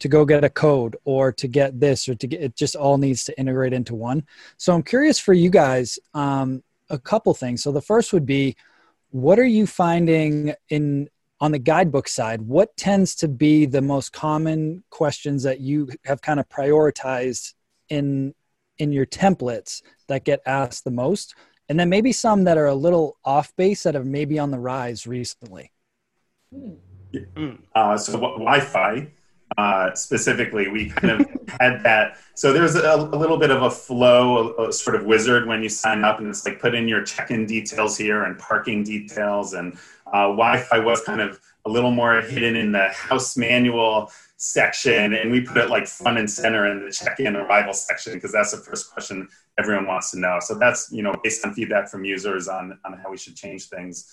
to 0.00 0.08
go 0.08 0.24
get 0.24 0.44
a 0.44 0.50
code 0.50 0.96
or 1.04 1.32
to 1.32 1.48
get 1.48 1.78
this 1.80 2.08
or 2.08 2.14
to 2.14 2.26
get 2.26 2.42
it 2.42 2.56
just 2.56 2.76
all 2.76 2.98
needs 2.98 3.24
to 3.24 3.38
integrate 3.38 3.72
into 3.72 3.94
one 3.94 4.22
so 4.56 4.74
i'm 4.74 4.82
curious 4.82 5.18
for 5.18 5.32
you 5.32 5.48
guys 5.48 5.98
um, 6.14 6.62
a 6.90 6.98
couple 6.98 7.32
things 7.32 7.62
so 7.62 7.72
the 7.72 7.80
first 7.80 8.12
would 8.12 8.26
be 8.26 8.56
what 9.10 9.38
are 9.38 9.46
you 9.46 9.66
finding 9.66 10.52
in 10.68 11.08
on 11.40 11.52
the 11.52 11.58
guidebook 11.58 12.08
side 12.08 12.42
what 12.42 12.76
tends 12.76 13.14
to 13.14 13.28
be 13.28 13.66
the 13.66 13.80
most 13.80 14.12
common 14.12 14.82
questions 14.90 15.42
that 15.42 15.60
you 15.60 15.88
have 16.04 16.20
kind 16.20 16.40
of 16.40 16.48
prioritized 16.48 17.54
in 17.88 18.34
in 18.78 18.92
your 18.92 19.06
templates 19.06 19.82
that 20.08 20.24
get 20.24 20.40
asked 20.46 20.84
the 20.84 20.90
most. 20.90 21.34
And 21.68 21.80
then 21.80 21.88
maybe 21.88 22.12
some 22.12 22.44
that 22.44 22.58
are 22.58 22.66
a 22.66 22.74
little 22.74 23.16
off 23.24 23.54
base 23.56 23.84
that 23.84 23.94
have 23.94 24.06
maybe 24.06 24.38
on 24.38 24.50
the 24.50 24.58
rise 24.58 25.06
recently. 25.06 25.72
Uh, 27.74 27.96
so 27.96 28.18
wi-fi 28.18 29.08
uh, 29.56 29.94
specifically, 29.94 30.68
we 30.68 30.88
kind 30.90 31.20
of 31.20 31.28
had 31.60 31.82
that. 31.84 32.18
So 32.34 32.52
there's 32.52 32.74
a, 32.74 32.94
a, 32.94 32.96
little 32.96 33.38
bit 33.38 33.50
of 33.50 33.62
a 33.62 33.70
flow, 33.70 34.54
a, 34.58 34.68
a, 34.68 34.72
sort 34.72 34.96
of 34.96 35.04
wizard 35.04 35.46
when 35.46 35.62
you 35.62 35.68
sign 35.68 36.02
up, 36.02 36.18
and 36.18 36.28
it's 36.28 36.44
like 36.44 36.60
put 36.60 36.74
in 36.74 36.88
your 36.88 37.02
check-in 37.02 37.46
details 37.46 37.96
here 37.96 38.24
and 38.24 38.38
parking 38.38 38.82
details, 38.82 39.54
and 39.54 39.74
uh, 40.08 40.26
Wi-Fi 40.26 40.78
was 40.80 41.02
kind 41.02 41.20
of 41.20 41.40
a 41.66 41.70
little 41.70 41.90
more 41.90 42.20
hidden 42.20 42.56
in 42.56 42.72
the 42.72 42.88
house 42.88 43.36
manual 43.36 44.10
section, 44.36 45.14
and 45.14 45.30
we 45.30 45.40
put 45.40 45.56
it 45.56 45.70
like 45.70 45.86
front 45.86 46.18
and 46.18 46.30
center 46.30 46.70
in 46.70 46.84
the 46.84 46.90
check-in 46.90 47.36
arrival 47.36 47.72
section 47.72 48.14
because 48.14 48.32
that's 48.32 48.52
the 48.52 48.58
first 48.58 48.92
question 48.92 49.28
everyone 49.58 49.86
wants 49.86 50.10
to 50.10 50.18
know. 50.18 50.38
So 50.40 50.58
that's 50.58 50.90
you 50.92 51.02
know 51.02 51.14
based 51.22 51.44
on 51.44 51.54
feedback 51.54 51.88
from 51.88 52.04
users 52.04 52.48
on 52.48 52.78
on 52.84 52.94
how 52.94 53.10
we 53.10 53.16
should 53.16 53.36
change 53.36 53.68
things. 53.68 54.12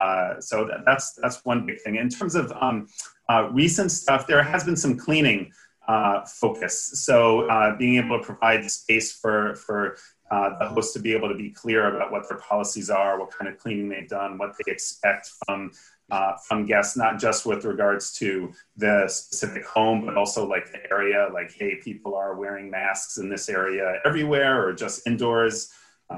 Uh, 0.00 0.40
so 0.40 0.66
that, 0.66 0.84
that's 0.86 1.14
that's 1.14 1.44
one 1.44 1.66
big 1.66 1.80
thing. 1.80 1.96
In 1.96 2.08
terms 2.08 2.34
of 2.34 2.52
um, 2.60 2.88
uh, 3.28 3.48
recent 3.52 3.90
stuff, 3.90 4.26
there 4.26 4.42
has 4.42 4.64
been 4.64 4.76
some 4.76 4.96
cleaning 4.96 5.52
uh, 5.88 6.24
focus. 6.24 7.02
So 7.04 7.48
uh, 7.48 7.76
being 7.76 7.96
able 7.96 8.18
to 8.18 8.24
provide 8.24 8.68
space 8.70 9.12
for 9.12 9.56
for 9.56 9.96
uh, 10.30 10.56
the 10.60 10.68
host 10.68 10.94
to 10.94 11.00
be 11.00 11.12
able 11.12 11.28
to 11.28 11.34
be 11.34 11.50
clear 11.50 11.94
about 11.94 12.12
what 12.12 12.28
their 12.28 12.38
policies 12.38 12.88
are, 12.88 13.18
what 13.18 13.32
kind 13.32 13.50
of 13.50 13.58
cleaning 13.58 13.88
they've 13.88 14.08
done, 14.08 14.38
what 14.38 14.54
they 14.58 14.72
expect 14.72 15.28
from 15.44 15.72
uh, 16.10 16.36
from 16.36 16.66
guests, 16.66 16.96
not 16.96 17.18
just 17.18 17.46
with 17.46 17.64
regards 17.64 18.12
to 18.14 18.52
the 18.76 19.06
specific 19.08 19.64
home, 19.66 20.04
but 20.04 20.16
also 20.16 20.46
like 20.46 20.70
the 20.72 20.80
area. 20.90 21.28
Like, 21.32 21.52
hey, 21.52 21.76
people 21.82 22.14
are 22.14 22.34
wearing 22.34 22.70
masks 22.70 23.18
in 23.18 23.28
this 23.28 23.48
area 23.48 24.00
everywhere, 24.04 24.66
or 24.66 24.72
just 24.72 25.06
indoors, 25.06 25.72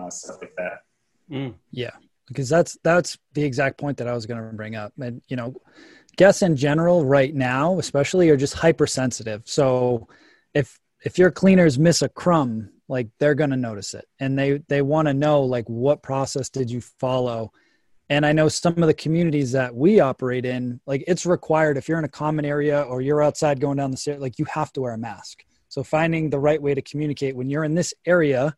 stuff 0.09 0.37
like 0.41 0.55
that. 0.57 0.83
Mm. 1.31 1.55
Yeah 1.71 1.93
because 2.33 2.49
that's 2.49 2.77
that's 2.83 3.19
the 3.35 3.45
exact 3.45 3.79
point 3.79 3.99
that 3.99 4.09
I 4.09 4.15
was 4.15 4.27
going 4.27 4.43
to 4.43 4.57
bring 4.57 4.75
up. 4.75 4.93
And 4.99 5.23
you 5.29 5.37
know, 5.37 5.55
guests 6.17 6.43
in 6.43 6.57
general 6.57 7.05
right 7.05 7.35
now, 7.35 7.79
especially, 7.79 8.31
are 8.31 8.37
just 8.37 8.55
hypersensitive. 8.55 9.43
So 9.45 10.09
if 10.55 10.79
if 11.05 11.19
your 11.19 11.31
cleaners 11.31 11.79
miss 11.79 12.03
a 12.03 12.09
crumb, 12.09 12.71
like 12.89 13.09
they're 13.19 13.35
going 13.35 13.51
to 13.51 13.57
notice 13.57 13.95
it, 13.95 14.07
and 14.19 14.39
they 14.39 14.59
they 14.69 14.83
want 14.83 15.09
to 15.09 15.15
know 15.15 15.43
like 15.43 15.69
what 15.69 16.03
process 16.03 16.49
did 16.49 16.71
you 16.71 16.81
follow. 16.81 17.53
And 18.13 18.27
I 18.27 18.33
know 18.33 18.47
some 18.47 18.75
of 18.77 18.87
the 18.87 18.93
communities 18.93 19.53
that 19.53 19.75
we 19.75 19.99
operate 19.99 20.45
in, 20.45 20.83
like 20.85 21.03
it's 21.07 21.25
required 21.25 21.79
if 21.79 21.89
you're 21.89 21.99
in 21.99 22.05
a 22.05 22.11
common 22.11 22.45
area 22.45 22.83
or 22.83 23.01
you're 23.01 23.23
outside 23.23 23.59
going 23.59 23.79
down 23.79 23.91
the 23.91 23.97
stairs, 23.97 24.21
like 24.21 24.39
you 24.39 24.45
have 24.53 24.71
to 24.75 24.83
wear 24.83 24.93
a 24.93 24.99
mask. 24.99 25.47
So 25.71 25.83
finding 25.83 26.29
the 26.29 26.39
right 26.39 26.61
way 26.61 26.75
to 26.75 26.83
communicate 26.83 27.35
when 27.35 27.49
you're 27.49 27.65
in 27.65 27.75
this 27.75 27.95
area, 28.05 28.55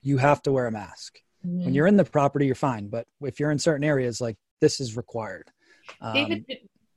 you 0.00 0.16
have 0.16 0.40
to 0.44 0.52
wear 0.52 0.68
a 0.68 0.72
mask. 0.72 1.18
Mm-hmm. 1.46 1.66
When 1.66 1.74
you're 1.74 1.86
in 1.86 1.98
the 1.98 2.04
property, 2.06 2.46
you're 2.46 2.54
fine. 2.54 2.88
But 2.88 3.06
if 3.20 3.38
you're 3.38 3.50
in 3.50 3.58
certain 3.58 3.84
areas, 3.84 4.22
like 4.22 4.38
this 4.62 4.80
is 4.80 4.96
required. 4.96 5.50
Um, 6.00 6.14
David, 6.14 6.46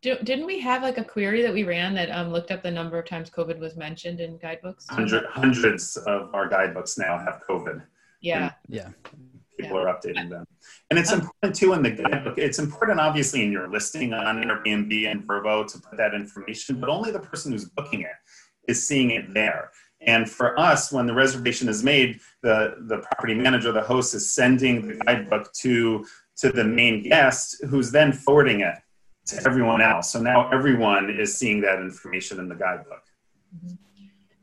didn't 0.01 0.45
we 0.45 0.61
have 0.61 0.83
like 0.83 0.97
a 0.97 1.03
query 1.03 1.41
that 1.41 1.53
we 1.53 1.65
ran 1.65 1.93
that 1.95 2.09
um, 2.11 2.31
looked 2.31 2.51
up 2.51 2.63
the 2.63 2.71
number 2.71 2.97
of 2.97 3.05
times 3.05 3.29
COVID 3.29 3.59
was 3.59 3.75
mentioned 3.75 4.21
in 4.21 4.37
guidebooks? 4.37 4.87
Hundred, 4.89 5.25
hundreds 5.25 5.97
of 5.97 6.33
our 6.33 6.47
guidebooks 6.47 6.97
now 6.97 7.17
have 7.17 7.41
COVID. 7.49 7.83
Yeah. 8.21 8.53
Yeah. 8.69 8.91
People 9.59 9.77
are 9.77 9.85
updating 9.85 10.29
them. 10.29 10.45
And 10.89 10.99
it's 10.99 11.11
important 11.11 11.55
too 11.55 11.73
in 11.73 11.81
the 11.81 11.91
guidebook. 11.91 12.37
It's 12.37 12.59
important, 12.59 12.99
obviously, 12.99 13.43
in 13.43 13.51
your 13.51 13.69
listing 13.69 14.13
on 14.13 14.43
Airbnb 14.43 15.11
and 15.11 15.27
Vrbo 15.27 15.65
to 15.71 15.79
put 15.79 15.97
that 15.97 16.13
information, 16.13 16.79
but 16.79 16.89
only 16.89 17.11
the 17.11 17.19
person 17.19 17.51
who's 17.51 17.65
booking 17.65 18.01
it 18.01 18.17
is 18.67 18.85
seeing 18.85 19.11
it 19.11 19.33
there. 19.33 19.71
And 20.01 20.29
for 20.29 20.59
us, 20.59 20.91
when 20.91 21.07
the 21.07 21.13
reservation 21.13 21.67
is 21.69 21.83
made, 21.83 22.19
the, 22.43 22.75
the 22.81 22.99
property 22.99 23.33
manager, 23.33 23.71
the 23.71 23.81
host, 23.81 24.13
is 24.13 24.29
sending 24.29 24.87
the 24.87 24.95
guidebook 24.95 25.51
to, 25.53 26.05
to 26.37 26.51
the 26.51 26.63
main 26.63 27.01
guest, 27.01 27.63
who's 27.69 27.91
then 27.91 28.13
forwarding 28.13 28.61
it 28.61 28.75
to 29.25 29.41
everyone 29.45 29.81
else. 29.81 30.11
So 30.11 30.21
now 30.21 30.49
everyone 30.51 31.09
is 31.09 31.35
seeing 31.35 31.61
that 31.61 31.79
information 31.79 32.39
in 32.39 32.47
the 32.47 32.55
guidebook. 32.55 33.03
Mm-hmm. 33.55 33.75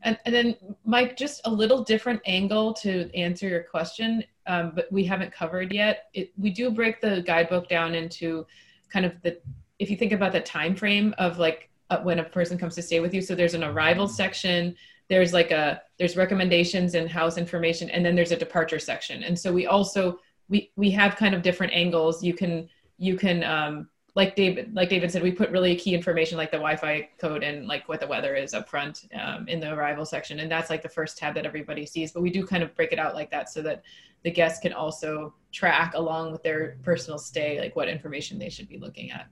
And, 0.03 0.19
and 0.25 0.35
then, 0.35 0.55
Mike, 0.83 1.17
just 1.17 1.41
a 1.45 1.49
little 1.49 1.83
different 1.83 2.21
angle 2.25 2.73
to 2.75 3.09
answer 3.15 3.47
your 3.47 3.63
question, 3.63 4.23
um, 4.47 4.71
but 4.75 4.91
we 4.91 5.03
haven't 5.03 5.31
covered 5.31 5.73
yet. 5.73 6.09
It, 6.13 6.31
we 6.37 6.49
do 6.49 6.69
break 6.71 7.01
the 7.01 7.23
guidebook 7.25 7.67
down 7.67 7.95
into 7.95 8.45
kind 8.89 9.05
of 9.05 9.13
the, 9.21 9.39
if 9.79 9.89
you 9.89 9.97
think 9.97 10.11
about 10.11 10.31
the 10.31 10.41
time 10.41 10.75
frame 10.75 11.13
of 11.17 11.37
like 11.37 11.69
uh, 11.89 11.99
when 11.99 12.19
a 12.19 12.23
person 12.23 12.57
comes 12.57 12.75
to 12.75 12.81
stay 12.81 12.99
with 12.99 13.13
you. 13.13 13.21
So 13.21 13.35
there's 13.35 13.53
an 13.53 13.63
arrival 13.63 14.07
section, 14.07 14.75
there's 15.09 15.33
like 15.33 15.51
a 15.51 15.81
there's 15.97 16.17
recommendations 16.17 16.95
and 16.95 17.09
house 17.09 17.37
information 17.37 17.89
and 17.89 18.05
then 18.05 18.15
there's 18.15 18.31
a 18.31 18.37
departure 18.37 18.79
section 18.79 19.23
and 19.23 19.37
so 19.37 19.51
we 19.53 19.67
also 19.67 20.19
we 20.49 20.71
we 20.75 20.89
have 20.91 21.15
kind 21.15 21.35
of 21.35 21.41
different 21.41 21.73
angles 21.73 22.23
you 22.23 22.33
can 22.33 22.67
you 22.97 23.15
can 23.15 23.43
um 23.43 23.87
like 24.15 24.35
david 24.35 24.73
like 24.73 24.89
david 24.89 25.11
said 25.11 25.21
we 25.21 25.31
put 25.31 25.49
really 25.51 25.75
key 25.75 25.93
information 25.93 26.37
like 26.37 26.51
the 26.51 26.57
wi-fi 26.57 27.07
code 27.19 27.43
and 27.43 27.67
like 27.67 27.87
what 27.87 27.99
the 27.99 28.07
weather 28.07 28.35
is 28.35 28.53
up 28.53 28.67
front 28.67 29.05
um, 29.19 29.47
in 29.47 29.59
the 29.59 29.71
arrival 29.71 30.05
section 30.05 30.39
and 30.39 30.51
that's 30.51 30.69
like 30.69 30.81
the 30.81 30.89
first 30.89 31.17
tab 31.17 31.35
that 31.35 31.45
everybody 31.45 31.85
sees 31.85 32.11
but 32.11 32.21
we 32.21 32.29
do 32.29 32.45
kind 32.45 32.63
of 32.63 32.73
break 32.75 32.91
it 32.91 32.99
out 32.99 33.13
like 33.13 33.29
that 33.29 33.49
so 33.49 33.61
that 33.61 33.83
the 34.25 34.31
guests 34.31 34.59
can 34.59 34.73
also 34.73 35.33
track 35.53 35.93
along 35.93 36.33
with 36.33 36.43
their 36.43 36.77
personal 36.83 37.17
stay 37.17 37.59
like 37.61 37.73
what 37.77 37.87
information 37.87 38.37
they 38.37 38.49
should 38.49 38.67
be 38.67 38.77
looking 38.77 39.09
at 39.11 39.27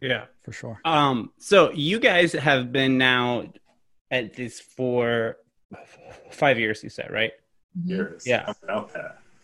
yeah 0.00 0.24
for 0.42 0.50
sure 0.50 0.80
um 0.84 1.30
so 1.38 1.70
you 1.70 2.00
guys 2.00 2.32
have 2.32 2.72
been 2.72 2.98
now 2.98 3.44
at 4.10 4.34
this 4.34 4.60
for 4.60 5.36
five 6.30 6.58
years. 6.58 6.82
You 6.82 6.90
said 6.90 7.10
right? 7.10 7.32
Mm-hmm. 7.78 7.90
Years. 7.90 8.26
Yeah. 8.26 8.52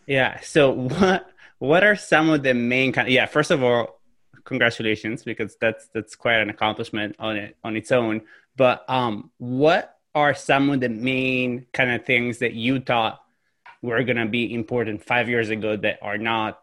Yeah. 0.07 0.41
So 0.41 0.71
what 0.71 1.27
what 1.59 1.85
are 1.85 1.97
some 1.97 2.31
of 2.31 2.43
the 2.43 2.55
main 2.55 2.93
kind? 2.93 3.09
Of, 3.09 3.13
yeah. 3.13 3.27
First 3.27 3.51
of 3.51 3.63
all, 3.63 4.01
congratulations 4.45 5.23
because 5.23 5.57
that's 5.61 5.89
that's 5.93 6.15
quite 6.15 6.37
an 6.41 6.51
accomplishment 6.51 7.17
on 7.19 7.37
it 7.37 7.57
on 7.65 7.77
its 7.77 7.93
own. 7.93 8.23
But 8.57 8.89
um, 8.89 9.31
what 9.39 9.99
are 10.15 10.35
some 10.35 10.71
of 10.71 10.81
the 10.81 10.89
main 10.89 11.67
kind 11.73 11.91
of 11.91 12.05
things 12.05 12.39
that 12.39 12.55
you 12.55 12.81
thought 12.81 13.21
were 13.83 14.03
going 14.05 14.17
to 14.17 14.27
be 14.27 14.53
important 14.53 15.05
five 15.05 15.29
years 15.29 15.51
ago 15.51 15.77
that 15.77 15.99
are 16.03 16.19
not, 16.19 16.61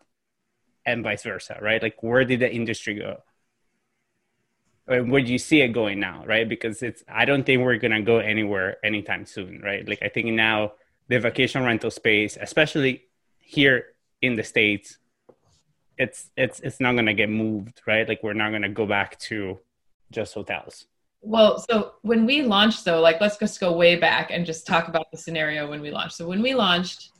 and 0.85 1.03
vice 1.03 1.23
versa, 1.23 1.57
right? 1.61 1.81
Like 1.81 2.01
where 2.01 2.23
did 2.23 2.39
the 2.39 2.51
industry 2.51 2.95
go? 2.95 3.17
where 4.87 5.21
do 5.21 5.31
you 5.31 5.37
see 5.37 5.61
it 5.61 5.69
going 5.69 5.99
now 5.99 6.23
right 6.25 6.47
because 6.47 6.81
it's 6.81 7.03
i 7.09 7.25
don't 7.25 7.45
think 7.45 7.61
we're 7.61 7.77
going 7.77 7.91
to 7.91 8.01
go 8.01 8.19
anywhere 8.19 8.77
anytime 8.85 9.25
soon 9.25 9.61
right 9.61 9.87
like 9.87 9.99
i 10.01 10.07
think 10.07 10.27
now 10.27 10.71
the 11.09 11.19
vacation 11.19 11.63
rental 11.63 11.91
space 11.91 12.37
especially 12.39 13.03
here 13.39 13.85
in 14.21 14.35
the 14.35 14.43
states 14.43 14.97
it's 15.97 16.29
it's 16.37 16.59
it's 16.61 16.79
not 16.79 16.93
going 16.93 17.05
to 17.05 17.13
get 17.13 17.29
moved 17.29 17.81
right 17.85 18.07
like 18.07 18.23
we're 18.23 18.33
not 18.33 18.49
going 18.49 18.61
to 18.61 18.69
go 18.69 18.85
back 18.85 19.19
to 19.19 19.59
just 20.09 20.33
hotels 20.33 20.85
well 21.21 21.59
so 21.69 21.93
when 22.01 22.25
we 22.25 22.41
launched 22.41 22.85
though 22.85 23.01
like 23.01 23.19
let's 23.19 23.37
just 23.37 23.59
go 23.59 23.71
way 23.71 23.95
back 23.95 24.31
and 24.31 24.45
just 24.45 24.65
talk 24.67 24.87
about 24.87 25.09
the 25.11 25.17
scenario 25.17 25.69
when 25.69 25.81
we 25.81 25.91
launched 25.91 26.15
so 26.15 26.27
when 26.27 26.41
we 26.41 26.53
launched 26.53 27.11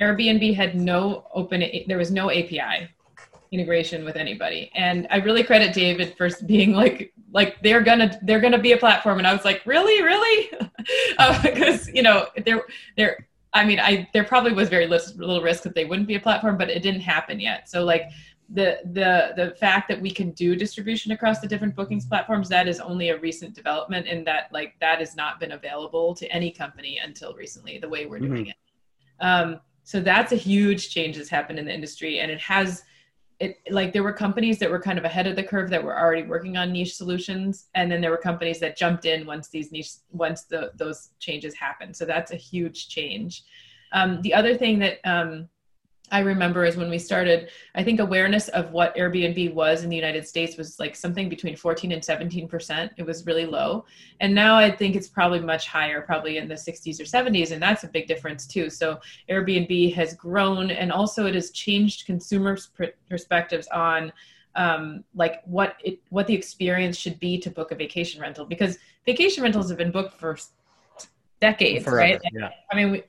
airbnb 0.00 0.54
had 0.54 0.74
no 0.74 1.26
open 1.34 1.62
there 1.86 1.98
was 1.98 2.10
no 2.10 2.30
api 2.30 2.88
integration 3.52 4.04
with 4.04 4.16
anybody. 4.16 4.70
And 4.74 5.06
I 5.10 5.16
really 5.16 5.42
credit 5.42 5.72
David 5.72 6.14
for 6.16 6.28
being 6.46 6.72
like, 6.72 7.12
like 7.32 7.60
they're 7.62 7.82
gonna 7.82 8.18
they're 8.22 8.40
gonna 8.40 8.58
be 8.58 8.72
a 8.72 8.76
platform. 8.76 9.18
And 9.18 9.26
I 9.26 9.32
was 9.32 9.44
like, 9.44 9.64
really, 9.66 10.02
really, 10.02 10.50
uh, 11.18 11.42
because 11.42 11.88
you 11.88 12.02
know 12.02 12.28
there 12.44 12.62
there. 12.96 13.26
I 13.52 13.64
mean, 13.64 13.80
I 13.80 14.06
there 14.12 14.24
probably 14.24 14.52
was 14.52 14.68
very 14.68 14.86
little 14.86 15.40
risk 15.40 15.62
that 15.62 15.74
they 15.74 15.86
wouldn't 15.86 16.08
be 16.08 16.16
a 16.16 16.20
platform, 16.20 16.58
but 16.58 16.68
it 16.68 16.82
didn't 16.82 17.00
happen 17.00 17.40
yet. 17.40 17.70
So 17.70 17.84
like 17.84 18.10
the 18.50 18.78
the 18.92 19.32
the 19.36 19.54
fact 19.56 19.88
that 19.88 20.00
we 20.00 20.10
can 20.10 20.30
do 20.32 20.54
distribution 20.54 21.12
across 21.12 21.40
the 21.40 21.48
different 21.48 21.74
bookings 21.74 22.06
platforms 22.06 22.48
that 22.48 22.68
is 22.68 22.78
only 22.78 23.08
a 23.08 23.18
recent 23.18 23.54
development 23.54 24.06
and 24.06 24.26
that 24.26 24.52
like 24.52 24.74
that 24.80 25.00
has 25.00 25.16
not 25.16 25.40
been 25.40 25.52
available 25.52 26.14
to 26.14 26.26
any 26.28 26.50
company 26.50 27.00
until 27.02 27.34
recently 27.34 27.78
the 27.78 27.88
way 27.88 28.06
we're 28.06 28.20
doing 28.20 28.46
mm-hmm. 28.46 28.50
it. 28.50 29.24
Um, 29.24 29.60
so 29.82 30.00
that's 30.00 30.32
a 30.32 30.36
huge 30.36 30.90
change 30.90 31.16
that's 31.16 31.28
happened 31.28 31.58
in 31.58 31.64
the 31.64 31.74
industry 31.74 32.20
and 32.20 32.30
it 32.30 32.40
has 32.40 32.84
it 33.38 33.58
like 33.70 33.92
there 33.92 34.02
were 34.02 34.12
companies 34.12 34.58
that 34.58 34.70
were 34.70 34.80
kind 34.80 34.98
of 34.98 35.04
ahead 35.04 35.26
of 35.26 35.36
the 35.36 35.42
curve 35.42 35.68
that 35.70 35.82
were 35.82 35.98
already 35.98 36.22
working 36.22 36.56
on 36.56 36.72
niche 36.72 36.94
solutions 36.94 37.66
and 37.74 37.90
then 37.90 38.00
there 38.00 38.10
were 38.10 38.16
companies 38.16 38.60
that 38.60 38.76
jumped 38.76 39.04
in 39.04 39.26
once 39.26 39.48
these 39.48 39.72
niche 39.72 39.92
once 40.10 40.44
the 40.44 40.70
those 40.76 41.10
changes 41.18 41.54
happened. 41.54 41.94
So 41.94 42.04
that's 42.04 42.30
a 42.30 42.36
huge 42.36 42.88
change. 42.88 43.44
Um, 43.92 44.22
the 44.22 44.32
other 44.32 44.56
thing 44.56 44.78
that 44.80 44.98
um, 45.04 45.48
I 46.12 46.20
remember 46.20 46.64
is 46.64 46.76
when 46.76 46.88
we 46.88 46.98
started, 46.98 47.50
I 47.74 47.82
think 47.82 47.98
awareness 47.98 48.48
of 48.48 48.70
what 48.70 48.96
Airbnb 48.96 49.54
was 49.54 49.82
in 49.82 49.90
the 49.90 49.96
United 49.96 50.26
States 50.26 50.56
was 50.56 50.78
like 50.78 50.94
something 50.94 51.28
between 51.28 51.56
14 51.56 51.92
and 51.92 52.02
17%. 52.02 52.90
It 52.96 53.02
was 53.04 53.26
really 53.26 53.44
low. 53.44 53.84
And 54.20 54.34
now 54.34 54.56
I 54.56 54.70
think 54.70 54.94
it's 54.94 55.08
probably 55.08 55.40
much 55.40 55.66
higher, 55.66 56.00
probably 56.02 56.36
in 56.36 56.46
the 56.46 56.54
60s 56.54 57.00
or 57.00 57.04
70s. 57.04 57.50
And 57.50 57.60
that's 57.60 57.82
a 57.84 57.88
big 57.88 58.06
difference 58.06 58.46
too. 58.46 58.70
So 58.70 59.00
Airbnb 59.28 59.94
has 59.94 60.14
grown 60.14 60.70
and 60.70 60.92
also 60.92 61.26
it 61.26 61.34
has 61.34 61.50
changed 61.50 62.06
consumers' 62.06 62.70
perspectives 63.08 63.66
on 63.68 64.12
um, 64.54 65.04
like 65.14 65.42
what 65.44 65.76
it 65.84 66.00
what 66.08 66.26
the 66.26 66.34
experience 66.34 66.96
should 66.96 67.20
be 67.20 67.38
to 67.38 67.50
book 67.50 67.72
a 67.72 67.74
vacation 67.74 68.22
rental 68.22 68.46
because 68.46 68.78
vacation 69.04 69.42
rentals 69.42 69.68
have 69.68 69.76
been 69.76 69.90
booked 69.90 70.18
for 70.18 70.38
decades, 71.40 71.84
Forever, 71.84 71.98
right? 71.98 72.20
Yeah. 72.32 72.48
I 72.72 72.76
mean, 72.76 72.90
we, 72.90 73.02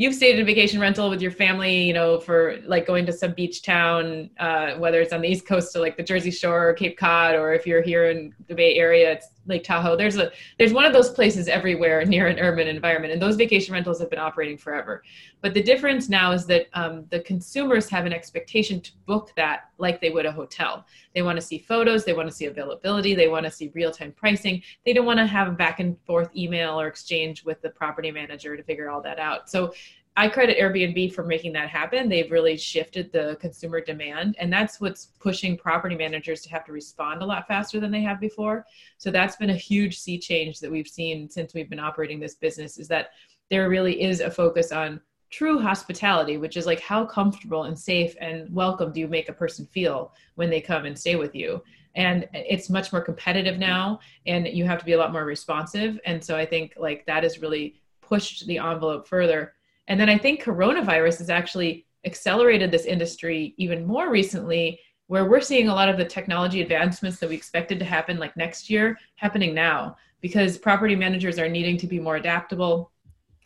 you've 0.00 0.14
stayed 0.14 0.36
in 0.36 0.40
a 0.40 0.44
vacation 0.46 0.80
rental 0.80 1.10
with 1.10 1.20
your 1.20 1.30
family, 1.30 1.82
you 1.82 1.92
know, 1.92 2.18
for 2.18 2.56
like 2.64 2.86
going 2.86 3.04
to 3.04 3.12
some 3.12 3.34
beach 3.34 3.60
town, 3.60 4.30
uh, 4.38 4.72
whether 4.76 4.98
it's 4.98 5.12
on 5.12 5.20
the 5.20 5.28
East 5.28 5.46
Coast 5.46 5.74
to 5.74 5.78
like 5.78 5.98
the 5.98 6.02
Jersey 6.02 6.30
Shore 6.30 6.70
or 6.70 6.72
Cape 6.72 6.96
Cod, 6.96 7.34
or 7.34 7.52
if 7.52 7.66
you're 7.66 7.82
here 7.82 8.08
in 8.08 8.34
the 8.48 8.54
Bay 8.54 8.76
Area, 8.76 9.12
it's 9.12 9.28
Lake 9.46 9.64
Tahoe. 9.64 9.96
There's 9.96 10.16
a 10.16 10.30
there's 10.58 10.72
one 10.72 10.84
of 10.84 10.92
those 10.92 11.10
places 11.10 11.48
everywhere 11.48 12.04
near 12.04 12.26
an 12.26 12.38
urban 12.38 12.68
environment, 12.68 13.12
and 13.12 13.20
those 13.20 13.36
vacation 13.36 13.72
rentals 13.74 13.98
have 14.00 14.10
been 14.10 14.18
operating 14.18 14.58
forever. 14.58 15.02
But 15.40 15.54
the 15.54 15.62
difference 15.62 16.08
now 16.08 16.32
is 16.32 16.46
that 16.46 16.66
um, 16.74 17.06
the 17.10 17.20
consumers 17.20 17.88
have 17.88 18.06
an 18.06 18.12
expectation 18.12 18.80
to 18.80 18.92
book 19.06 19.32
that 19.36 19.70
like 19.78 20.00
they 20.00 20.10
would 20.10 20.26
a 20.26 20.32
hotel. 20.32 20.86
They 21.14 21.22
want 21.22 21.36
to 21.36 21.42
see 21.42 21.58
photos, 21.58 22.04
they 22.04 22.12
want 22.12 22.28
to 22.28 22.34
see 22.34 22.46
availability, 22.46 23.14
they 23.14 23.28
want 23.28 23.44
to 23.46 23.50
see 23.50 23.70
real 23.74 23.90
time 23.90 24.12
pricing. 24.12 24.62
They 24.84 24.92
don't 24.92 25.06
want 25.06 25.18
to 25.18 25.26
have 25.26 25.48
a 25.48 25.52
back 25.52 25.80
and 25.80 25.96
forth 26.06 26.34
email 26.36 26.80
or 26.80 26.86
exchange 26.86 27.44
with 27.44 27.60
the 27.62 27.70
property 27.70 28.10
manager 28.10 28.56
to 28.56 28.62
figure 28.62 28.90
all 28.90 29.02
that 29.02 29.18
out. 29.18 29.50
So 29.50 29.72
I 30.20 30.28
credit 30.28 30.58
Airbnb 30.58 31.14
for 31.14 31.24
making 31.24 31.54
that 31.54 31.70
happen. 31.70 32.06
They've 32.06 32.30
really 32.30 32.58
shifted 32.58 33.10
the 33.10 33.38
consumer 33.40 33.80
demand, 33.80 34.36
and 34.38 34.52
that's 34.52 34.78
what's 34.78 35.06
pushing 35.18 35.56
property 35.56 35.96
managers 35.96 36.42
to 36.42 36.50
have 36.50 36.62
to 36.66 36.72
respond 36.72 37.22
a 37.22 37.24
lot 37.24 37.48
faster 37.48 37.80
than 37.80 37.90
they 37.90 38.02
have 38.02 38.20
before. 38.20 38.66
So 38.98 39.10
that's 39.10 39.36
been 39.36 39.48
a 39.48 39.56
huge 39.56 39.98
sea 39.98 40.18
change 40.18 40.60
that 40.60 40.70
we've 40.70 40.86
seen 40.86 41.30
since 41.30 41.54
we've 41.54 41.70
been 41.70 41.80
operating 41.80 42.20
this 42.20 42.34
business 42.34 42.76
is 42.76 42.86
that 42.88 43.12
there 43.48 43.70
really 43.70 44.02
is 44.02 44.20
a 44.20 44.30
focus 44.30 44.72
on 44.72 45.00
true 45.30 45.58
hospitality, 45.58 46.36
which 46.36 46.58
is 46.58 46.66
like 46.66 46.80
how 46.80 47.06
comfortable 47.06 47.64
and 47.64 47.78
safe 47.78 48.14
and 48.20 48.54
welcome 48.54 48.92
do 48.92 49.00
you 49.00 49.08
make 49.08 49.30
a 49.30 49.32
person 49.32 49.64
feel 49.72 50.12
when 50.34 50.50
they 50.50 50.60
come 50.60 50.84
and 50.84 50.98
stay 50.98 51.16
with 51.16 51.34
you. 51.34 51.62
And 51.94 52.28
it's 52.34 52.68
much 52.68 52.92
more 52.92 53.00
competitive 53.00 53.58
now, 53.58 54.00
and 54.26 54.46
you 54.46 54.66
have 54.66 54.80
to 54.80 54.84
be 54.84 54.92
a 54.92 54.98
lot 54.98 55.12
more 55.12 55.24
responsive. 55.24 55.98
And 56.04 56.22
so 56.22 56.36
I 56.36 56.44
think 56.44 56.74
like 56.76 57.06
that 57.06 57.22
has 57.22 57.40
really 57.40 57.80
pushed 58.02 58.46
the 58.46 58.58
envelope 58.58 59.08
further 59.08 59.54
and 59.88 59.98
then 59.98 60.08
I 60.08 60.18
think 60.18 60.42
coronavirus 60.42 61.18
has 61.18 61.30
actually 61.30 61.86
accelerated 62.04 62.70
this 62.70 62.84
industry 62.84 63.54
even 63.56 63.86
more 63.86 64.10
recently, 64.10 64.80
where 65.06 65.28
we're 65.28 65.40
seeing 65.40 65.68
a 65.68 65.74
lot 65.74 65.88
of 65.88 65.96
the 65.96 66.04
technology 66.04 66.62
advancements 66.62 67.18
that 67.18 67.28
we 67.28 67.34
expected 67.34 67.78
to 67.78 67.84
happen 67.84 68.18
like 68.18 68.36
next 68.36 68.70
year 68.70 68.96
happening 69.16 69.54
now 69.54 69.96
because 70.20 70.58
property 70.58 70.94
managers 70.94 71.38
are 71.38 71.48
needing 71.48 71.76
to 71.76 71.86
be 71.86 71.98
more 71.98 72.16
adaptable. 72.16 72.92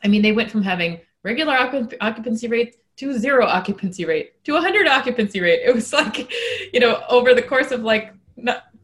I 0.02 0.08
mean, 0.08 0.22
they 0.22 0.32
went 0.32 0.50
from 0.50 0.62
having 0.62 1.00
regular 1.22 1.54
occupancy 2.00 2.48
rate 2.48 2.76
to 2.96 3.18
zero 3.18 3.46
occupancy 3.46 4.04
rate 4.04 4.44
to 4.44 4.52
100 4.52 4.86
occupancy 4.86 5.40
rate. 5.40 5.60
It 5.64 5.74
was 5.74 5.92
like, 5.92 6.30
you 6.72 6.80
know, 6.80 7.02
over 7.08 7.34
the 7.34 7.42
course 7.42 7.70
of 7.70 7.82
like 7.82 8.14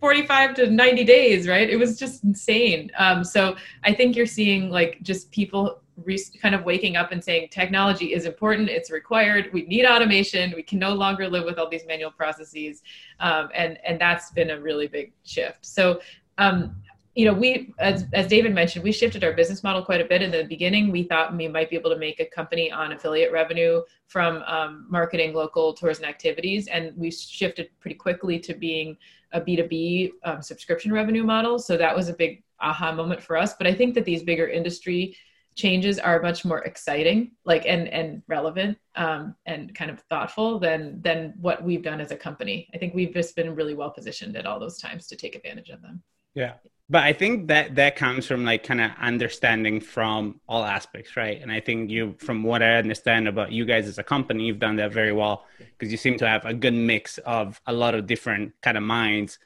45 0.01 0.55
to 0.55 0.71
90 0.71 1.05
days, 1.05 1.47
right? 1.47 1.69
It 1.69 1.77
was 1.77 1.99
just 1.99 2.25
insane. 2.25 2.91
Um, 2.99 3.23
so 3.23 3.57
I 3.85 3.93
think 3.93 4.17
you're 4.17 4.27
seeing 4.27 4.71
like 4.71 4.99
just 5.03 5.31
people 5.31 5.83
re- 6.05 6.23
kind 6.41 6.55
of 6.55 6.65
waking 6.65 6.97
up 6.97 7.13
and 7.13 7.23
saying 7.23 7.49
technology 7.51 8.13
is 8.13 8.27
important, 8.27 8.69
it's 8.69 8.91
required, 8.91 9.51
we 9.53 9.63
need 9.63 9.85
automation, 9.85 10.53
we 10.55 10.63
can 10.63 10.79
no 10.79 10.95
longer 10.95 11.29
live 11.29 11.45
with 11.45 11.59
all 11.59 11.69
these 11.69 11.87
manual 11.87 12.11
processes, 12.11 12.83
um, 13.21 13.49
and 13.55 13.79
and 13.85 14.01
that's 14.01 14.31
been 14.31 14.51
a 14.51 14.61
really 14.61 14.87
big 14.87 15.13
shift. 15.25 15.65
So. 15.65 16.01
Um, 16.39 16.77
you 17.17 17.25
know, 17.25 17.35
we, 17.35 17.75
as, 17.81 18.07
as 18.13 18.29
David 18.29 18.55
mentioned, 18.55 18.85
we 18.85 18.93
shifted 18.93 19.25
our 19.25 19.33
business 19.33 19.65
model 19.65 19.85
quite 19.85 20.01
a 20.01 20.05
bit. 20.05 20.23
In 20.23 20.31
the 20.31 20.45
beginning, 20.45 20.93
we 20.93 21.03
thought 21.03 21.37
we 21.37 21.49
might 21.49 21.69
be 21.69 21.77
able 21.77 21.91
to 21.91 21.99
make 21.99 22.21
a 22.21 22.25
company 22.25 22.71
on 22.71 22.93
affiliate 22.93 23.33
revenue 23.33 23.83
from 24.07 24.43
um, 24.47 24.87
marketing 24.89 25.35
local 25.35 25.75
tours 25.75 25.99
and 25.99 26.07
activities. 26.07 26.69
And 26.69 26.97
we 26.97 27.11
shifted 27.11 27.69
pretty 27.81 27.97
quickly 27.97 28.39
to 28.39 28.55
being 28.55 28.97
a 29.33 29.41
B2B 29.41 30.13
um, 30.25 30.41
subscription 30.41 30.93
revenue 30.93 31.25
model. 31.25 31.59
So 31.59 31.77
that 31.77 31.95
was 31.95 32.09
a 32.09 32.15
big 32.15 32.45
aha 32.61 32.93
moment 32.93 33.21
for 33.23 33.37
us. 33.37 33.55
But 33.55 33.67
I 33.67 33.75
think 33.75 33.95
that 33.95 34.05
these 34.05 34.23
bigger 34.23 34.49
industry 34.49 35.17
changes 35.55 35.99
are 35.99 36.23
much 36.23 36.45
more 36.45 36.61
exciting 36.61 37.33
like 37.45 37.67
and 37.67 37.89
and 37.89 38.23
relevant 38.29 38.79
um, 38.97 39.35
and 39.47 39.75
kind 39.75 39.91
of 39.91 40.01
thoughtful 40.11 40.59
than 40.59 41.01
than 41.03 41.35
what 41.41 41.63
we've 41.63 41.83
done 41.83 42.01
as 42.01 42.11
a 42.11 42.17
company. 42.17 42.69
I 42.75 42.79
think 42.79 42.95
we've 42.95 43.13
just 43.13 43.37
been 43.37 43.55
really 43.55 43.75
well 43.75 43.91
positioned 43.91 44.37
at 44.37 44.47
all 44.47 44.59
those 44.61 44.79
times 44.79 45.07
to 45.09 45.17
take 45.17 45.35
advantage 45.35 45.71
of 45.71 45.83
them. 45.83 46.03
Yeah. 46.35 46.55
But 46.89 47.05
i 47.05 47.13
think 47.13 47.47
that 47.49 47.77
that 47.77 47.95
comes 47.95 48.27
from 48.27 48.45
like 48.45 48.65
kind 48.65 48.81
of 48.81 48.91
understanding 49.01 49.81
from 49.81 50.41
all 50.49 50.65
aspects 50.65 51.17
right? 51.17 51.41
And 51.41 51.53
i 51.53 51.61
think 51.61 51.89
you 51.89 52.17
from 52.19 52.43
what 52.43 52.63
i 52.63 52.75
understand 52.75 53.29
about 53.29 53.53
you 53.53 53.65
guys 53.65 53.87
as 53.87 53.99
a 53.99 54.03
company 54.03 54.45
you've 54.45 54.59
done 54.59 54.77
that 54.77 54.93
very 54.93 55.13
well 55.13 55.47
because 55.59 55.93
you 55.93 55.99
seem 55.99 56.19
to 56.19 56.27
have 56.27 56.45
a 56.45 56.55
good 56.55 56.75
mix 56.75 57.19
of 57.19 57.61
a 57.67 57.73
lot 57.73 57.95
of 57.95 58.07
different 58.07 58.53
kind 58.61 58.77
of 58.77 58.83
minds 58.83 59.39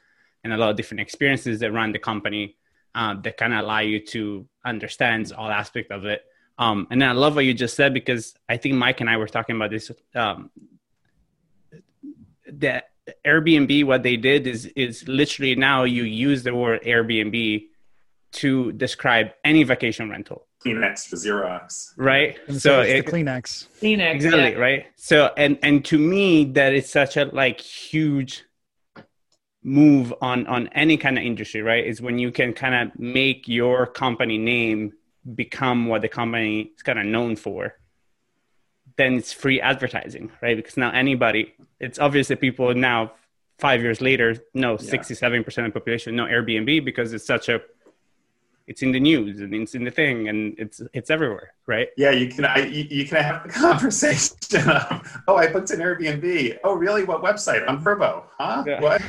and 0.43 0.53
a 0.53 0.57
lot 0.57 0.71
of 0.71 0.75
different 0.75 1.01
experiences 1.01 1.59
that 1.59 1.71
run 1.71 1.91
the 1.91 1.99
company 1.99 2.55
uh, 2.95 3.13
that 3.21 3.37
kind 3.37 3.53
of 3.53 3.59
allow 3.59 3.79
you 3.79 3.99
to 3.99 4.47
understand 4.65 5.31
all 5.37 5.49
aspect 5.49 5.91
of 5.91 6.05
it 6.05 6.23
um, 6.57 6.87
and 6.89 7.03
i 7.03 7.11
love 7.11 7.35
what 7.35 7.45
you 7.45 7.53
just 7.53 7.75
said 7.75 7.93
because 7.93 8.33
i 8.49 8.57
think 8.57 8.75
mike 8.75 9.01
and 9.01 9.09
i 9.09 9.17
were 9.17 9.27
talking 9.27 9.55
about 9.55 9.69
this 9.69 9.91
um, 10.15 10.49
that 12.47 12.89
Airbnb, 13.25 13.85
what 13.85 14.03
they 14.03 14.17
did 14.17 14.47
is 14.47 14.65
is 14.75 15.07
literally 15.07 15.55
now 15.55 15.83
you 15.83 16.03
use 16.03 16.43
the 16.43 16.55
word 16.55 16.81
Airbnb 16.83 17.67
to 18.33 18.71
describe 18.73 19.31
any 19.43 19.63
vacation 19.63 20.09
rental. 20.09 20.47
Kleenex 20.65 21.07
for 21.07 21.15
Xerox. 21.15 21.91
Right. 21.95 22.37
And 22.47 22.59
so, 22.59 22.69
so 22.69 22.81
it's 22.81 22.99
it, 22.99 23.05
the 23.05 23.11
Kleenex. 23.11 23.67
Kleenex. 23.79 24.15
Exactly. 24.15 24.51
Yeah. 24.51 24.57
Right. 24.57 24.85
So 24.95 25.31
and 25.37 25.59
and 25.61 25.85
to 25.85 25.97
me 25.97 26.45
that 26.53 26.73
is 26.73 26.89
such 26.89 27.17
a 27.17 27.25
like 27.25 27.61
huge 27.61 28.43
move 29.65 30.13
on 30.21 30.45
on 30.45 30.67
any 30.69 30.95
kind 30.95 31.17
of 31.17 31.23
industry 31.23 31.61
right 31.61 31.85
is 31.85 31.99
when 31.99 32.19
you 32.19 32.31
can 32.31 32.53
kind 32.53 32.75
of 32.75 32.99
make 32.99 33.47
your 33.47 33.87
company 33.87 34.37
name 34.37 34.93
become 35.33 35.87
what 35.87 36.01
the 36.03 36.07
company 36.07 36.71
is 36.75 36.83
kind 36.83 36.99
of 36.99 37.05
known 37.05 37.35
for 37.35 37.73
then 38.97 39.15
it's 39.15 39.33
free 39.33 39.59
advertising, 39.59 40.31
right? 40.41 40.55
Because 40.55 40.77
now 40.77 40.91
anybody, 40.91 41.53
it's 41.79 41.99
obvious 41.99 42.27
that 42.29 42.39
people 42.39 42.73
now 42.73 43.13
five 43.59 43.81
years 43.81 44.01
later 44.01 44.37
know 44.53 44.77
yeah. 44.79 44.91
67% 44.91 45.45
of 45.47 45.53
the 45.53 45.71
population 45.71 46.15
know 46.15 46.25
Airbnb 46.25 46.83
because 46.83 47.13
it's 47.13 47.25
such 47.25 47.49
a 47.49 47.61
it's 48.67 48.81
in 48.81 48.91
the 48.91 48.99
news 48.99 49.41
and 49.41 49.53
it's 49.53 49.75
in 49.75 49.83
the 49.83 49.91
thing 49.91 50.27
and 50.27 50.55
it's 50.57 50.81
it's 50.93 51.09
everywhere, 51.09 51.53
right? 51.67 51.89
Yeah, 51.97 52.11
you 52.11 52.27
can 52.27 52.45
I, 52.45 52.65
you, 52.65 52.87
you 52.89 53.05
can 53.05 53.21
have 53.23 53.43
the 53.43 53.49
conversation. 53.49 54.35
Of, 54.69 55.21
oh, 55.27 55.35
I 55.35 55.51
booked 55.51 55.71
an 55.71 55.79
Airbnb. 55.79 56.59
Oh, 56.63 56.73
really? 56.73 57.03
What 57.03 57.21
website? 57.21 57.67
On 57.67 57.83
Vrbo, 57.83 58.23
huh? 58.37 58.63
Yeah. 58.65 58.81
What? 58.81 59.01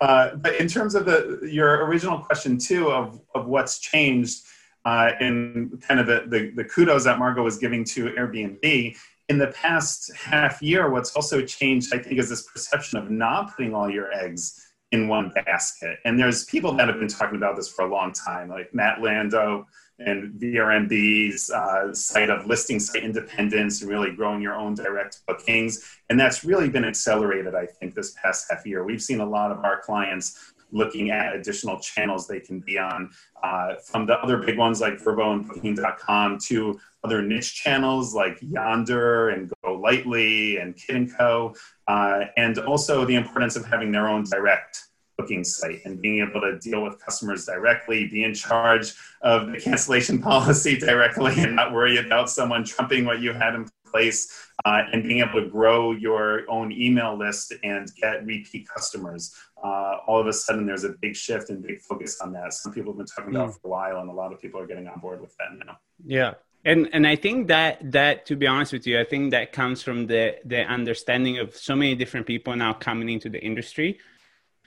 uh, 0.00 0.36
but 0.36 0.54
in 0.56 0.68
terms 0.68 0.94
of 0.94 1.04
the 1.04 1.40
your 1.42 1.84
original 1.86 2.18
question 2.18 2.58
too 2.58 2.90
of 2.90 3.20
of 3.34 3.46
what's 3.46 3.78
changed, 3.78 4.44
uh, 4.86 5.12
in 5.20 5.78
kind 5.86 6.00
of 6.00 6.06
the, 6.06 6.24
the, 6.28 6.52
the 6.54 6.64
kudos 6.64 7.04
that 7.04 7.18
Margot 7.18 7.42
was 7.42 7.58
giving 7.58 7.84
to 7.84 8.06
Airbnb. 8.10 8.96
In 9.28 9.38
the 9.38 9.48
past 9.48 10.12
half 10.14 10.62
year, 10.62 10.88
what's 10.88 11.14
also 11.16 11.44
changed, 11.44 11.92
I 11.92 11.98
think, 11.98 12.20
is 12.20 12.28
this 12.28 12.44
perception 12.44 12.96
of 12.96 13.10
not 13.10 13.56
putting 13.56 13.74
all 13.74 13.90
your 13.90 14.12
eggs 14.12 14.65
in 14.92 15.08
one 15.08 15.32
basket. 15.44 15.98
And 16.04 16.18
there's 16.18 16.44
people 16.44 16.72
that 16.74 16.88
have 16.88 16.98
been 16.98 17.08
talking 17.08 17.36
about 17.36 17.56
this 17.56 17.68
for 17.68 17.84
a 17.84 17.90
long 17.90 18.12
time, 18.12 18.48
like 18.48 18.72
Matt 18.74 19.02
Landau 19.02 19.66
and 19.98 20.38
VRMB's 20.40 21.50
uh, 21.50 21.92
site 21.94 22.28
of 22.28 22.46
listing 22.46 22.78
site 22.78 23.02
independence 23.02 23.80
and 23.80 23.90
really 23.90 24.12
growing 24.12 24.42
your 24.42 24.54
own 24.54 24.74
direct 24.74 25.20
bookings. 25.26 25.98
And 26.10 26.20
that's 26.20 26.44
really 26.44 26.68
been 26.68 26.84
accelerated, 26.84 27.54
I 27.54 27.66
think, 27.66 27.94
this 27.94 28.14
past 28.22 28.46
half 28.50 28.66
year. 28.66 28.84
We've 28.84 29.02
seen 29.02 29.20
a 29.20 29.28
lot 29.28 29.50
of 29.50 29.64
our 29.64 29.80
clients 29.80 30.52
looking 30.76 31.10
at 31.10 31.34
additional 31.34 31.80
channels 31.80 32.26
they 32.26 32.40
can 32.40 32.60
be 32.60 32.78
on, 32.78 33.10
uh, 33.42 33.74
from 33.84 34.06
the 34.06 34.14
other 34.20 34.36
big 34.36 34.58
ones 34.58 34.80
like 34.80 34.98
Vrbo 34.98 35.32
and 35.32 35.48
Booking.com 35.48 36.38
to 36.48 36.78
other 37.02 37.22
niche 37.22 37.54
channels 37.54 38.14
like 38.14 38.38
Yonder 38.42 39.30
and 39.30 39.50
Golightly 39.64 40.58
and 40.58 40.76
Kid 40.76 41.10
& 41.16 41.16
Coe. 41.16 41.54
Uh, 41.88 42.24
and 42.36 42.58
also 42.58 43.04
the 43.04 43.14
importance 43.14 43.56
of 43.56 43.64
having 43.64 43.90
their 43.92 44.08
own 44.08 44.24
direct 44.24 44.82
booking 45.16 45.44
site 45.44 45.80
and 45.84 46.00
being 46.02 46.20
able 46.20 46.40
to 46.40 46.58
deal 46.58 46.82
with 46.82 46.98
customers 46.98 47.46
directly, 47.46 48.06
be 48.06 48.24
in 48.24 48.34
charge 48.34 48.94
of 49.22 49.50
the 49.50 49.58
cancellation 49.58 50.20
policy 50.30 50.76
directly 50.76 51.32
and 51.38 51.56
not 51.56 51.72
worry 51.72 51.98
about 51.98 52.28
someone 52.28 52.64
trumping 52.64 53.04
what 53.04 53.20
you 53.20 53.32
had 53.32 53.54
in 53.54 53.66
place 53.86 54.50
uh, 54.64 54.82
and 54.92 55.02
being 55.02 55.20
able 55.20 55.40
to 55.40 55.48
grow 55.48 55.92
your 55.92 56.42
own 56.50 56.72
email 56.72 57.16
list 57.16 57.54
and 57.62 57.90
get 57.94 58.24
repeat 58.26 58.68
customers 58.68 59.34
uh, 59.62 59.98
all 60.06 60.20
of 60.20 60.26
a 60.26 60.32
sudden 60.32 60.66
there's 60.66 60.84
a 60.84 60.90
big 61.00 61.16
shift 61.16 61.50
and 61.50 61.62
big 61.62 61.80
focus 61.80 62.20
on 62.20 62.32
that. 62.32 62.52
Some 62.52 62.72
people 62.72 62.92
have 62.92 62.98
been 62.98 63.06
talking 63.06 63.34
about 63.34 63.50
mm. 63.50 63.52
for 63.54 63.60
a 63.64 63.70
while, 63.70 64.00
and 64.00 64.10
a 64.10 64.12
lot 64.12 64.32
of 64.32 64.40
people 64.40 64.60
are 64.60 64.66
getting 64.66 64.86
on 64.86 65.00
board 65.00 65.20
with 65.20 65.34
that 65.38 65.66
now. 65.66 65.78
Yeah, 66.04 66.34
and 66.64 66.88
and 66.92 67.06
I 67.06 67.16
think 67.16 67.48
that 67.48 67.92
that 67.92 68.26
to 68.26 68.36
be 68.36 68.46
honest 68.46 68.72
with 68.72 68.86
you, 68.86 69.00
I 69.00 69.04
think 69.04 69.30
that 69.30 69.52
comes 69.52 69.82
from 69.82 70.06
the 70.06 70.36
the 70.44 70.60
understanding 70.60 71.38
of 71.38 71.56
so 71.56 71.74
many 71.74 71.94
different 71.94 72.26
people 72.26 72.54
now 72.56 72.74
coming 72.74 73.08
into 73.08 73.28
the 73.28 73.42
industry 73.42 73.98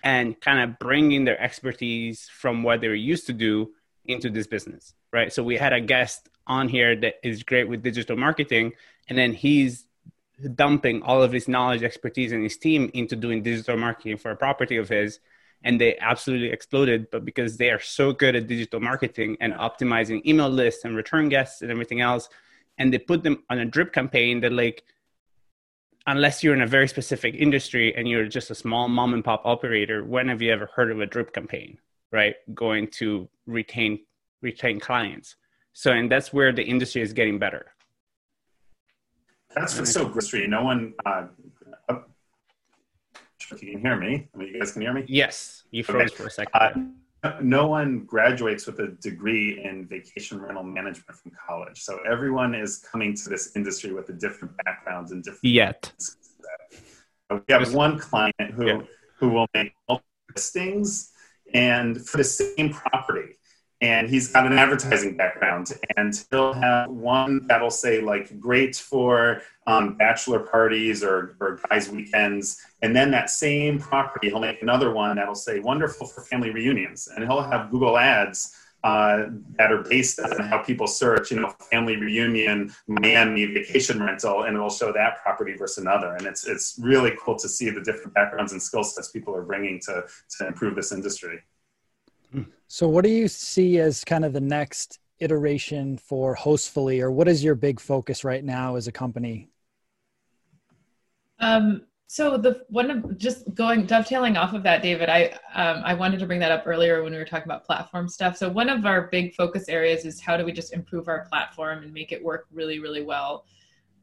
and 0.04 0.40
kind 0.40 0.62
of 0.62 0.80
bringing 0.80 1.26
their 1.26 1.40
expertise 1.40 2.30
from 2.30 2.64
what 2.64 2.80
they're 2.80 2.96
used 2.96 3.28
to 3.28 3.34
do 3.34 3.72
into 4.06 4.30
this 4.30 4.48
business, 4.48 4.94
right? 5.12 5.32
So 5.34 5.44
we 5.44 5.58
had 5.58 5.74
a 5.74 5.82
guest 5.82 6.30
on 6.48 6.70
here 6.70 6.96
that 6.96 7.16
is 7.22 7.44
great 7.44 7.68
with 7.68 7.84
digital 7.84 8.18
marketing, 8.18 8.74
and 9.08 9.18
then 9.18 9.34
he's 9.34 9.86
dumping 10.56 11.02
all 11.04 11.22
of 11.22 11.32
his 11.32 11.48
knowledge, 11.48 11.84
expertise, 11.84 12.32
and 12.32 12.44
his 12.44 12.58
team 12.58 12.90
into 12.94 13.16
doing 13.16 13.44
digital 13.44 13.78
marketing 13.78 14.18
for 14.18 14.32
a 14.32 14.36
property 14.36 14.78
of 14.78 14.90
his. 14.90 15.20
And 15.64 15.80
they 15.80 15.98
absolutely 15.98 16.50
exploded. 16.52 17.12
But 17.12 17.26
because 17.26 17.58
they 17.58 17.70
are 17.70 17.80
so 17.80 18.14
good 18.14 18.36
at 18.36 18.48
digital 18.48 18.80
marketing 18.80 19.38
and 19.42 19.54
optimizing 19.54 20.26
email 20.26 20.50
lists 20.50 20.86
and 20.86 20.96
return 20.96 21.30
guests 21.30 21.62
and 21.62 21.72
everything 21.72 22.02
else, 22.02 22.30
and 22.78 22.94
they 22.94 22.98
put 22.98 23.24
them 23.24 23.44
on 23.50 23.60
a 23.60 23.66
drip 23.66 23.92
campaign 23.92 24.40
that, 24.42 24.54
like, 24.54 24.84
unless 26.08 26.44
you're 26.44 26.54
in 26.54 26.62
a 26.62 26.68
very 26.68 26.88
specific 26.88 27.36
industry 27.36 27.94
and 27.96 28.08
you're 28.08 28.26
just 28.26 28.50
a 28.50 28.56
small 28.56 28.88
mom 28.88 29.14
and 29.14 29.24
pop 29.24 29.42
operator, 29.46 30.04
when 30.04 30.30
have 30.30 30.42
you 30.42 30.52
ever 30.52 30.70
heard 30.74 30.92
of 30.92 31.02
a 31.02 31.06
drip 31.06 31.34
campaign, 31.34 31.78
right? 32.12 32.36
Going 32.54 32.88
to 33.00 33.28
retain 33.46 34.00
retain 34.42 34.80
clients. 34.80 35.36
So, 35.74 35.92
and 35.92 36.10
that's 36.10 36.32
where 36.32 36.54
the 36.54 36.64
industry 36.64 37.02
is 37.02 37.12
getting 37.14 37.40
better 37.40 37.74
that's 39.56 39.78
what's 39.78 39.92
so 39.92 40.08
great. 40.08 40.50
No 40.50 40.64
one. 40.64 40.94
Uh, 41.06 41.28
oh, 41.90 42.04
if 43.52 43.64
you 43.64 43.72
can 43.74 43.82
hear 43.82 43.96
me. 43.96 44.28
I 44.34 44.38
mean, 44.38 44.48
you 44.50 44.60
guys 44.60 44.72
can 44.72 44.82
hear 44.82 44.94
me. 44.94 45.06
Yes, 45.08 45.64
you 45.72 45.84
froze 45.84 46.12
okay. 46.12 46.16
for 46.16 46.28
a 46.28 46.32
second. 46.32 46.96
Uh, 47.22 47.34
no 47.42 47.68
one 47.68 48.06
graduates 48.06 48.66
with 48.66 48.80
a 48.80 48.88
degree 48.88 49.62
in 49.64 49.86
vacation 49.86 50.40
rental 50.40 50.64
management 50.64 51.18
from 51.20 51.34
college. 51.48 51.82
So 51.82 52.00
everyone 52.10 52.56
is 52.56 52.78
coming 52.78 53.14
to 53.14 53.30
this 53.30 53.56
industry 53.58 53.92
with 53.94 54.08
a 54.08 54.14
different 54.14 54.56
backgrounds 54.64 55.12
and 55.12 55.22
different. 55.22 55.44
Yet. 55.44 55.92
We 57.30 57.42
have 57.50 57.74
one 57.74 58.00
client 58.00 58.54
who 58.54 58.68
yeah. 58.68 58.82
who 59.18 59.30
will 59.30 59.48
make 59.54 59.74
multiple 59.88 60.06
listings 60.34 61.12
and 61.54 62.06
for 62.08 62.18
the 62.18 62.24
same 62.24 62.72
property 62.72 63.36
and 63.82 64.10
he's 64.10 64.32
got 64.32 64.46
an 64.46 64.58
advertising 64.58 65.16
background 65.16 65.72
and 65.96 66.26
he'll 66.32 66.54
have 66.54 66.90
one 66.90 67.48
that'll 67.48 67.70
say 67.70 68.02
like 68.02 68.38
great 68.40 68.76
for 68.76 69.42
um, 69.68 69.96
bachelor 69.96 70.40
parties 70.40 71.04
or, 71.04 71.36
or 71.40 71.60
guys 71.70 71.90
weekends 71.90 72.62
and 72.82 72.96
then 72.96 73.12
that 73.12 73.30
same 73.30 73.80
property 73.80 74.30
he'll 74.30 74.40
make 74.40 74.62
another 74.62 74.92
one 74.92 75.16
that'll 75.16 75.36
say 75.36 75.60
wonderful 75.60 76.08
for 76.08 76.22
family 76.22 76.50
reunions 76.50 77.08
and 77.16 77.24
he'll 77.24 77.42
have 77.42 77.72
google 77.72 77.98
ads 77.98 78.56
uh, 78.84 79.26
that 79.58 79.72
are 79.72 79.84
based 79.84 80.20
on 80.22 80.40
how 80.40 80.58
people 80.60 80.88
search, 80.88 81.32
you 81.32 81.40
know, 81.40 81.50
family 81.70 81.98
reunion, 81.98 82.74
Miami 82.88 83.46
vacation 83.46 84.02
rental, 84.02 84.44
and 84.44 84.56
it'll 84.56 84.70
show 84.70 84.94
that 84.94 85.22
property 85.22 85.54
versus 85.58 85.80
another. 85.80 86.16
And 86.16 86.26
it's 86.26 86.48
it's 86.48 86.80
really 86.82 87.12
cool 87.20 87.36
to 87.40 87.50
see 87.50 87.70
the 87.70 87.82
different 87.82 88.14
backgrounds 88.14 88.54
and 88.54 88.62
skill 88.62 88.84
sets 88.86 89.12
people 89.12 89.36
are 89.36 89.42
bringing 89.42 89.82
to 89.82 90.06
to 90.38 90.48
improve 90.48 90.76
this 90.76 90.94
industry. 90.94 91.42
So, 92.72 92.88
what 92.88 93.04
do 93.04 93.10
you 93.10 93.28
see 93.28 93.80
as 93.80 94.04
kind 94.04 94.24
of 94.24 94.32
the 94.32 94.40
next 94.40 95.00
iteration 95.18 95.98
for 95.98 96.36
Hostfully, 96.36 97.02
or 97.02 97.12
what 97.12 97.28
is 97.28 97.44
your 97.44 97.56
big 97.56 97.80
focus 97.80 98.24
right 98.24 98.44
now 98.44 98.76
as 98.76 98.88
a 98.88 98.92
company? 98.92 99.50
Um, 101.40 101.82
so 102.06 102.38
the 102.38 102.64
one 102.70 102.92
of 102.92 103.18
just 103.18 103.56
going 103.56 103.88
dovetailing 103.88 104.38
off 104.38 104.54
of 104.54 104.62
that, 104.64 104.84
David, 104.84 105.10
I 105.10 105.36
um, 105.56 105.82
I 105.84 105.96
wanted 105.96 106.20
to 106.20 106.28
bring 106.28 106.40
that 106.42 106.52
up 106.52 106.64
earlier 106.68 107.02
when 107.02 107.12
we 107.12 107.18
were 107.18 107.26
talking 107.26 107.48
about 107.48 107.66
platform 107.66 108.08
stuff. 108.08 108.38
So 108.38 108.48
one 108.48 108.70
of 108.70 108.86
our 108.86 109.08
big 109.08 109.34
focus 109.34 109.68
areas 109.68 110.06
is 110.06 110.22
how 110.22 110.38
do 110.38 110.46
we 110.46 110.52
just 110.52 110.72
improve 110.72 111.08
our 111.08 111.26
platform 111.26 111.82
and 111.82 111.92
make 111.92 112.12
it 112.12 112.24
work 112.24 112.46
really, 112.54 112.78
really 112.78 113.02
well 113.02 113.46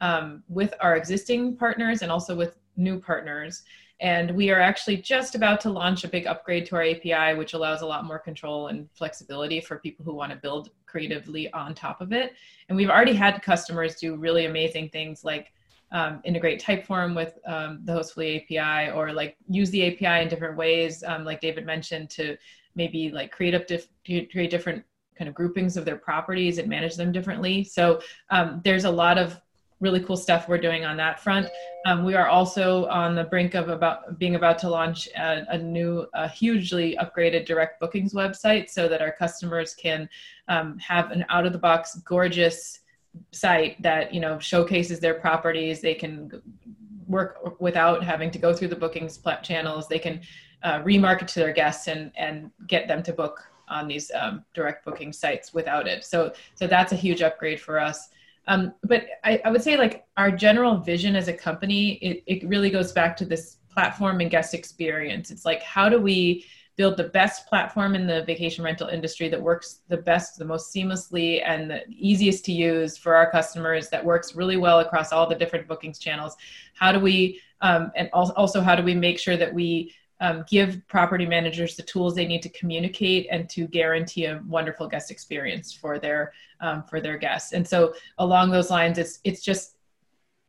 um, 0.00 0.42
with 0.48 0.74
our 0.80 0.96
existing 0.96 1.56
partners 1.56 2.02
and 2.02 2.10
also 2.10 2.34
with 2.34 2.58
new 2.76 2.98
partners. 2.98 3.62
And 4.00 4.32
we 4.32 4.50
are 4.50 4.60
actually 4.60 4.98
just 4.98 5.34
about 5.34 5.60
to 5.62 5.70
launch 5.70 6.04
a 6.04 6.08
big 6.08 6.26
upgrade 6.26 6.66
to 6.66 6.76
our 6.76 6.82
API, 6.82 7.36
which 7.38 7.54
allows 7.54 7.80
a 7.80 7.86
lot 7.86 8.04
more 8.04 8.18
control 8.18 8.68
and 8.68 8.88
flexibility 8.92 9.60
for 9.60 9.78
people 9.78 10.04
who 10.04 10.14
want 10.14 10.32
to 10.32 10.38
build 10.38 10.70
creatively 10.84 11.50
on 11.52 11.74
top 11.74 12.00
of 12.00 12.12
it. 12.12 12.34
And 12.68 12.76
we've 12.76 12.90
already 12.90 13.14
had 13.14 13.42
customers 13.42 13.96
do 13.96 14.16
really 14.16 14.44
amazing 14.44 14.90
things 14.90 15.24
like 15.24 15.52
um, 15.92 16.20
integrate 16.24 16.62
Typeform 16.62 17.14
with 17.14 17.38
um, 17.46 17.80
the 17.84 17.92
Hostfully 17.92 18.42
API 18.42 18.90
or 18.90 19.12
like 19.12 19.36
use 19.48 19.70
the 19.70 19.86
API 19.86 20.22
in 20.22 20.28
different 20.28 20.56
ways, 20.56 21.02
um, 21.04 21.24
like 21.24 21.40
David 21.40 21.64
mentioned, 21.64 22.10
to 22.10 22.36
maybe 22.74 23.10
like 23.10 23.32
create 23.32 23.54
up 23.54 23.66
diff- 23.66 23.88
create 24.04 24.50
different 24.50 24.84
kind 25.16 25.28
of 25.28 25.34
groupings 25.34 25.76
of 25.76 25.84
their 25.84 25.96
properties 25.96 26.58
and 26.58 26.68
manage 26.68 26.96
them 26.96 27.12
differently. 27.12 27.64
So 27.64 28.00
um, 28.30 28.60
there's 28.64 28.84
a 28.84 28.90
lot 28.90 29.16
of 29.16 29.40
really 29.80 30.00
cool 30.00 30.16
stuff 30.16 30.48
we're 30.48 30.58
doing 30.58 30.84
on 30.84 30.96
that 30.96 31.20
front. 31.20 31.48
Um, 31.84 32.04
we 32.04 32.14
are 32.14 32.28
also 32.28 32.86
on 32.86 33.14
the 33.14 33.24
brink 33.24 33.54
of 33.54 33.68
about 33.68 34.18
being 34.18 34.34
about 34.34 34.58
to 34.60 34.70
launch 34.70 35.06
a, 35.16 35.44
a 35.50 35.58
new, 35.58 36.06
a 36.14 36.28
hugely 36.28 36.96
upgraded 37.00 37.44
direct 37.46 37.78
bookings 37.78 38.14
website 38.14 38.70
so 38.70 38.88
that 38.88 39.02
our 39.02 39.12
customers 39.12 39.74
can 39.74 40.08
um, 40.48 40.78
have 40.78 41.10
an 41.10 41.26
out 41.28 41.44
of 41.44 41.52
the 41.52 41.58
box, 41.58 41.96
gorgeous 42.04 42.80
site 43.32 43.80
that 43.82 44.12
you 44.12 44.20
know 44.20 44.38
showcases 44.38 45.00
their 45.00 45.14
properties. 45.14 45.80
They 45.80 45.94
can 45.94 46.42
work 47.06 47.60
without 47.60 48.02
having 48.02 48.30
to 48.30 48.38
go 48.38 48.52
through 48.52 48.68
the 48.68 48.76
bookings 48.76 49.20
channels. 49.42 49.88
They 49.88 49.98
can 49.98 50.20
uh, 50.62 50.80
remarket 50.80 51.26
to 51.28 51.40
their 51.40 51.52
guests 51.52 51.88
and 51.88 52.10
and 52.16 52.50
get 52.66 52.88
them 52.88 53.02
to 53.04 53.12
book 53.12 53.42
on 53.68 53.88
these 53.88 54.10
um, 54.14 54.44
direct 54.54 54.84
booking 54.84 55.12
sites 55.12 55.52
without 55.52 55.86
it. 55.86 56.04
So 56.04 56.32
so 56.54 56.66
that's 56.66 56.92
a 56.92 56.96
huge 56.96 57.22
upgrade 57.22 57.60
for 57.60 57.78
us. 57.78 58.08
Um, 58.46 58.74
but 58.84 59.06
I, 59.24 59.40
I, 59.44 59.50
would 59.50 59.62
say 59.62 59.76
like 59.76 60.04
our 60.16 60.30
general 60.30 60.76
vision 60.76 61.16
as 61.16 61.28
a 61.28 61.32
company, 61.32 61.94
it, 61.94 62.22
it 62.26 62.48
really 62.48 62.70
goes 62.70 62.92
back 62.92 63.16
to 63.16 63.24
this 63.24 63.56
platform 63.68 64.20
and 64.20 64.30
guest 64.30 64.54
experience. 64.54 65.30
It's 65.30 65.44
like 65.44 65.62
how 65.62 65.88
do 65.88 66.00
we 66.00 66.46
build 66.76 66.96
the 66.96 67.04
best 67.04 67.46
platform 67.46 67.94
in 67.94 68.06
the 68.06 68.22
vacation 68.24 68.62
rental 68.62 68.88
industry 68.88 69.28
that 69.30 69.40
works 69.40 69.80
the 69.88 69.96
best, 69.96 70.38
the 70.38 70.44
most 70.44 70.74
seamlessly, 70.74 71.42
and 71.44 71.70
the 71.70 71.82
easiest 71.88 72.44
to 72.44 72.52
use 72.52 72.98
for 72.98 73.14
our 73.14 73.30
customers 73.30 73.88
that 73.88 74.04
works 74.04 74.36
really 74.36 74.58
well 74.58 74.80
across 74.80 75.10
all 75.10 75.26
the 75.26 75.34
different 75.34 75.66
bookings 75.66 75.98
channels. 75.98 76.36
How 76.74 76.92
do 76.92 77.00
we, 77.00 77.40
um, 77.62 77.90
and 77.96 78.10
also 78.12 78.60
how 78.60 78.76
do 78.76 78.82
we 78.82 78.94
make 78.94 79.18
sure 79.18 79.38
that 79.38 79.52
we 79.52 79.94
um, 80.20 80.44
give 80.48 80.80
property 80.88 81.26
managers 81.26 81.76
the 81.76 81.82
tools 81.82 82.14
they 82.14 82.26
need 82.26 82.42
to 82.42 82.48
communicate 82.50 83.28
and 83.30 83.48
to 83.50 83.66
guarantee 83.66 84.26
a 84.26 84.42
wonderful 84.46 84.88
guest 84.88 85.10
experience 85.10 85.72
for 85.72 85.98
their 85.98 86.32
um, 86.60 86.82
for 86.84 87.00
their 87.00 87.18
guests. 87.18 87.52
And 87.52 87.66
so 87.66 87.94
along 88.18 88.50
those 88.50 88.70
lines, 88.70 88.98
it's 88.98 89.20
it's 89.24 89.42
just 89.42 89.76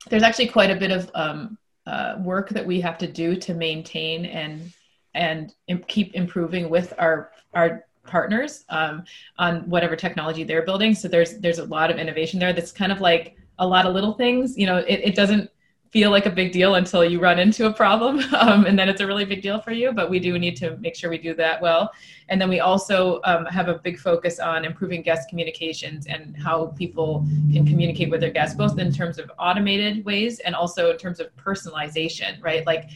there's 0.10 0.24
actually 0.24 0.48
quite 0.48 0.72
a 0.72 0.76
bit 0.76 0.92
of 0.92 1.12
um, 1.16 1.58
uh, 1.86 2.16
work 2.20 2.50
that 2.50 2.66
we 2.66 2.80
have 2.82 2.98
to 3.00 3.08
do 3.08 3.36
to 3.36 3.54
maintain 3.54 4.26
and 4.26 4.72
and 5.14 5.54
keep 5.88 6.14
improving 6.14 6.70
with 6.70 6.94
our 6.98 7.32
our 7.54 7.86
partners 8.06 8.64
um, 8.70 9.04
on 9.38 9.70
whatever 9.70 9.96
technology 9.96 10.44
they're 10.44 10.66
building. 10.66 10.96
So 10.96 11.08
there's 11.08 11.40
there's 11.40 11.60
a 11.60 11.66
lot 11.66 11.92
of 11.92 11.98
innovation 11.98 12.40
there. 12.40 12.54
That's 12.54 12.72
kind 12.72 12.92
of 12.92 13.02
like 13.02 13.36
a 13.60 13.68
lot 13.68 13.86
of 13.86 13.94
little 13.94 14.14
things. 14.14 14.58
You 14.58 14.66
know, 14.66 14.78
it, 14.78 15.02
it 15.04 15.16
doesn't 15.16 15.50
feel 15.92 16.12
like 16.12 16.26
a 16.26 16.30
big 16.30 16.52
deal 16.52 16.76
until 16.76 17.04
you 17.04 17.20
run 17.20 17.40
into 17.40 17.66
a 17.66 17.74
problem 17.74 18.20
um, 18.36 18.66
and 18.66 18.78
then 18.78 18.90
it's 18.90 19.02
a 19.02 19.08
really 19.08 19.26
big 19.26 19.42
deal 19.42 19.60
for 19.60 19.72
you 19.72 19.92
but 19.92 20.10
we 20.10 20.20
do 20.20 20.38
need 20.38 20.56
to 20.56 20.78
make 20.78 20.96
sure 20.96 21.10
we 21.10 21.18
do 21.18 21.34
that 21.34 21.62
well. 21.62 21.92
And 22.30 22.42
then 22.42 22.50
we 22.50 22.60
also 22.60 23.22
um, 23.24 23.46
have 23.46 23.70
a 23.70 23.76
big 23.76 23.98
focus 24.00 24.40
on 24.40 24.66
improving 24.66 25.02
guest 25.02 25.30
communications 25.30 26.08
and 26.08 26.36
how 26.36 26.68
people 26.78 27.26
can 27.54 27.66
communicate 27.66 28.10
with 28.10 28.20
their 28.20 28.32
guests 28.32 28.56
both 28.56 28.78
in 28.80 28.92
terms 28.92 29.18
of 29.18 29.32
automated 29.40 30.04
ways 30.04 30.40
and 30.40 30.56
also 30.56 30.92
in 30.92 30.98
terms 30.98 31.20
of 31.20 31.34
personalization 31.36 32.42
right? 32.44 32.66
Like 32.66 32.90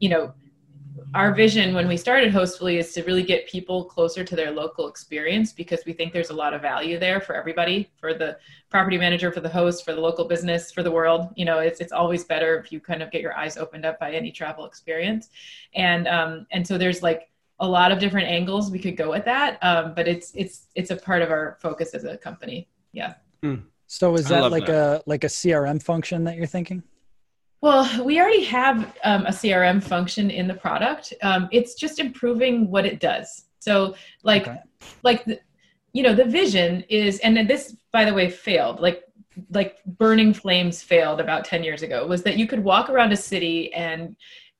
you 0.00 0.08
know 0.08 0.34
our 1.14 1.34
vision 1.34 1.74
when 1.74 1.88
we 1.88 1.96
started 1.96 2.32
Hostfully 2.32 2.78
is 2.78 2.92
to 2.94 3.02
really 3.02 3.22
get 3.22 3.46
people 3.46 3.84
closer 3.84 4.24
to 4.24 4.36
their 4.36 4.50
local 4.50 4.88
experience 4.88 5.52
because 5.52 5.84
we 5.84 5.92
think 5.92 6.12
there's 6.12 6.30
a 6.30 6.34
lot 6.34 6.54
of 6.54 6.62
value 6.62 6.98
there 6.98 7.20
for 7.20 7.34
everybody, 7.34 7.90
for 7.98 8.14
the 8.14 8.38
property 8.70 8.96
manager, 8.96 9.30
for 9.30 9.40
the 9.40 9.48
host, 9.48 9.84
for 9.84 9.94
the 9.94 10.00
local 10.00 10.24
business, 10.24 10.72
for 10.72 10.82
the 10.82 10.90
world. 10.90 11.28
You 11.34 11.44
know, 11.44 11.58
it's 11.58 11.80
it's 11.80 11.92
always 11.92 12.24
better 12.24 12.56
if 12.58 12.72
you 12.72 12.80
kind 12.80 13.02
of 13.02 13.10
get 13.10 13.20
your 13.20 13.36
eyes 13.36 13.56
opened 13.56 13.84
up 13.84 13.98
by 13.98 14.12
any 14.12 14.32
travel 14.32 14.64
experience, 14.64 15.28
and 15.74 16.08
um, 16.08 16.46
and 16.50 16.66
so 16.66 16.78
there's 16.78 17.02
like 17.02 17.30
a 17.60 17.68
lot 17.68 17.92
of 17.92 17.98
different 17.98 18.28
angles 18.28 18.70
we 18.70 18.78
could 18.78 18.96
go 18.96 19.10
with 19.10 19.24
that, 19.24 19.58
um, 19.62 19.94
but 19.94 20.08
it's 20.08 20.32
it's 20.34 20.68
it's 20.74 20.90
a 20.90 20.96
part 20.96 21.22
of 21.22 21.30
our 21.30 21.58
focus 21.60 21.94
as 21.94 22.04
a 22.04 22.16
company. 22.16 22.68
Yeah. 22.92 23.14
Mm. 23.42 23.64
So 23.86 24.14
is 24.14 24.28
that 24.28 24.50
like 24.50 24.66
that. 24.66 25.02
a 25.02 25.02
like 25.06 25.24
a 25.24 25.28
CRM 25.28 25.82
function 25.82 26.24
that 26.24 26.36
you're 26.36 26.46
thinking? 26.46 26.82
Well, 27.62 28.04
we 28.04 28.20
already 28.20 28.44
have 28.44 28.92
um, 29.04 29.24
a 29.24 29.30
CRM 29.30 29.82
function 29.82 30.30
in 30.30 30.48
the 30.48 30.54
product. 30.54 31.14
Um, 31.22 31.48
it's 31.52 31.74
just 31.74 32.00
improving 32.00 32.68
what 32.68 32.84
it 32.84 32.98
does. 32.98 33.44
So, 33.60 33.94
like, 34.24 34.48
okay. 34.48 34.58
like 35.04 35.24
the, 35.24 35.38
you 35.92 36.02
know, 36.02 36.12
the 36.12 36.24
vision 36.24 36.84
is, 36.88 37.20
and 37.20 37.48
this, 37.48 37.76
by 37.92 38.04
the 38.04 38.12
way, 38.12 38.28
failed. 38.28 38.80
Like, 38.80 39.04
like 39.50 39.82
burning 39.84 40.34
flames 40.34 40.82
failed 40.82 41.20
about 41.20 41.44
10 41.44 41.62
years 41.62 41.82
ago 41.82 42.06
was 42.06 42.22
that 42.24 42.36
you 42.36 42.46
could 42.46 42.62
walk 42.62 42.90
around 42.90 43.12
a 43.12 43.16
city 43.16 43.72
and 43.72 44.14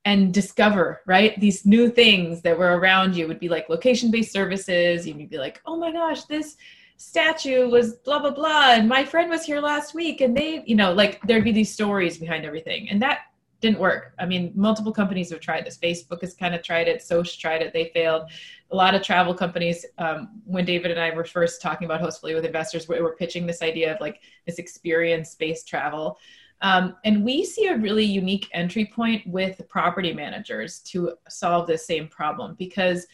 and 0.07 0.33
discover 0.33 1.03
right 1.07 1.39
these 1.39 1.67
new 1.67 1.91
things 1.91 2.41
that 2.41 2.59
were 2.59 2.79
around 2.79 3.15
you 3.15 3.29
would 3.29 3.39
be 3.39 3.51
like 3.51 3.69
location 3.69 4.11
based 4.11 4.33
services 4.33 5.07
you'd 5.07 5.29
be 5.29 5.37
like 5.37 5.61
oh 5.67 5.77
my 5.77 5.93
gosh 5.93 6.25
this 6.25 6.57
statue 7.03 7.69
was 7.69 7.97
blah 7.97 8.21
blah 8.21 8.31
blah 8.31 8.73
and 8.75 8.89
my 8.89 9.05
friend 9.05 9.29
was 9.29 9.45
here 9.45 9.61
last 9.61 9.93
week 9.93 10.21
and 10.21 10.37
they 10.37 10.63
you 10.67 10.77
know 10.77 10.93
like 10.93 11.21
there'd 11.23 11.43
be 11.43 11.51
these 11.51 11.73
stories 11.73 12.17
behind 12.17 12.45
everything 12.45 12.89
and 12.91 13.03
that 13.03 13.23
didn't 13.61 13.79
work. 13.79 14.13
I 14.19 14.27
mean 14.27 14.53
multiple 14.55 14.93
companies 14.93 15.31
have 15.31 15.41
tried 15.41 15.65
this. 15.65 15.79
Facebook 15.79 16.21
has 16.21 16.35
kind 16.35 16.53
of 16.53 16.63
tried 16.63 16.89
it. 16.89 17.01
Soch 17.01 17.39
tried 17.39 17.63
it. 17.63 17.73
They 17.73 17.91
failed. 17.95 18.29
A 18.73 18.77
lot 18.77 18.95
of 18.95 19.03
travel 19.03 19.35
companies 19.35 19.85
um, 19.99 20.41
when 20.45 20.65
david 20.65 20.91
and 20.91 21.01
i 21.01 21.11
were 21.11 21.25
first 21.25 21.61
talking 21.61 21.85
about 21.87 22.01
hostfully 22.01 22.35
with 22.35 22.45
investors 22.45 22.89
we 22.89 23.01
were 23.01 23.17
pitching 23.17 23.47
this 23.47 23.63
idea 23.63 23.93
of 23.95 24.01
like 24.01 24.21
this 24.47 24.59
experience 24.59 25.35
based 25.35 25.69
travel. 25.69 26.19
Um, 26.61 26.97
and 27.05 27.25
we 27.25 27.45
see 27.45 27.67
a 27.67 27.77
really 27.77 28.05
unique 28.05 28.49
entry 28.53 28.87
point 28.87 29.27
with 29.27 29.61
property 29.69 30.13
managers 30.13 30.79
to 30.91 31.15
solve 31.29 31.67
this 31.67 31.85
same 31.85 32.07
problem 32.07 32.55
because 32.57 33.09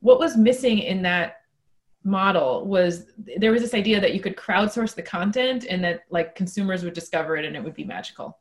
what 0.00 0.18
was 0.18 0.36
missing 0.36 0.78
in 0.78 1.02
that 1.02 1.37
model 2.08 2.66
was 2.66 3.06
there 3.36 3.52
was 3.52 3.62
this 3.62 3.74
idea 3.74 4.00
that 4.00 4.14
you 4.14 4.20
could 4.20 4.36
crowdsource 4.36 4.94
the 4.94 5.02
content 5.02 5.66
and 5.68 5.84
that 5.84 6.02
like 6.10 6.34
consumers 6.34 6.82
would 6.82 6.94
discover 6.94 7.36
it 7.36 7.44
and 7.44 7.54
it 7.54 7.62
would 7.62 7.74
be 7.74 7.84
magical. 7.84 8.38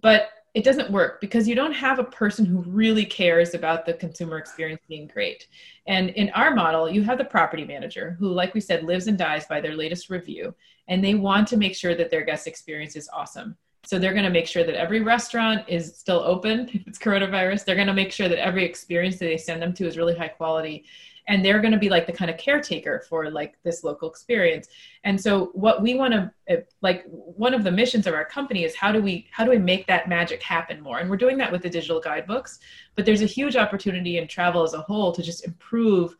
But 0.00 0.30
it 0.54 0.64
doesn't 0.64 0.90
work 0.90 1.20
because 1.20 1.48
you 1.48 1.54
don't 1.54 1.72
have 1.72 1.98
a 1.98 2.04
person 2.04 2.44
who 2.44 2.58
really 2.62 3.06
cares 3.06 3.54
about 3.54 3.86
the 3.86 3.94
consumer 3.94 4.36
experience 4.36 4.82
being 4.86 5.06
great. 5.06 5.48
And 5.86 6.10
in 6.10 6.30
our 6.30 6.54
model 6.54 6.90
you 6.90 7.02
have 7.02 7.18
the 7.18 7.24
property 7.24 7.64
manager 7.64 8.16
who 8.18 8.28
like 8.28 8.54
we 8.54 8.60
said 8.60 8.84
lives 8.84 9.06
and 9.06 9.16
dies 9.16 9.46
by 9.46 9.60
their 9.60 9.76
latest 9.76 10.10
review 10.10 10.54
and 10.88 11.02
they 11.02 11.14
want 11.14 11.48
to 11.48 11.56
make 11.56 11.76
sure 11.76 11.94
that 11.94 12.10
their 12.10 12.24
guest 12.24 12.46
experience 12.46 12.96
is 12.96 13.08
awesome. 13.12 13.56
So 13.84 13.98
they're 13.98 14.12
going 14.12 14.24
to 14.24 14.30
make 14.30 14.46
sure 14.46 14.62
that 14.62 14.76
every 14.76 15.00
restaurant 15.00 15.68
is 15.68 15.96
still 15.96 16.20
open 16.20 16.68
if 16.72 16.86
it's 16.86 16.98
coronavirus 16.98 17.64
they're 17.64 17.74
going 17.76 17.86
to 17.86 17.94
make 17.94 18.12
sure 18.12 18.28
that 18.28 18.44
every 18.44 18.64
experience 18.64 19.18
that 19.18 19.26
they 19.26 19.38
send 19.38 19.62
them 19.62 19.72
to 19.74 19.86
is 19.86 19.96
really 19.96 20.16
high 20.16 20.28
quality 20.28 20.84
and 21.28 21.44
they're 21.44 21.60
going 21.60 21.72
to 21.72 21.78
be 21.78 21.88
like 21.88 22.06
the 22.06 22.12
kind 22.12 22.30
of 22.30 22.36
caretaker 22.36 23.04
for 23.08 23.30
like 23.30 23.56
this 23.62 23.84
local 23.84 24.10
experience. 24.10 24.68
And 25.04 25.20
so 25.20 25.46
what 25.54 25.82
we 25.82 25.94
want 25.94 26.12
to 26.14 26.32
eh, 26.48 26.60
like 26.80 27.04
one 27.08 27.54
of 27.54 27.64
the 27.64 27.70
missions 27.70 28.06
of 28.06 28.14
our 28.14 28.24
company 28.24 28.64
is 28.64 28.74
how 28.74 28.92
do 28.92 29.00
we 29.00 29.28
how 29.30 29.44
do 29.44 29.50
we 29.50 29.58
make 29.58 29.86
that 29.86 30.08
magic 30.08 30.42
happen 30.42 30.80
more? 30.80 30.98
And 30.98 31.08
we're 31.08 31.16
doing 31.16 31.38
that 31.38 31.52
with 31.52 31.62
the 31.62 31.70
digital 31.70 32.00
guidebooks 32.00 32.58
but 32.94 33.06
there's 33.06 33.22
a 33.22 33.26
huge 33.26 33.56
opportunity 33.56 34.18
in 34.18 34.28
travel 34.28 34.62
as 34.62 34.74
a 34.74 34.80
whole 34.80 35.12
to 35.12 35.22
just 35.22 35.44
improve 35.44 36.16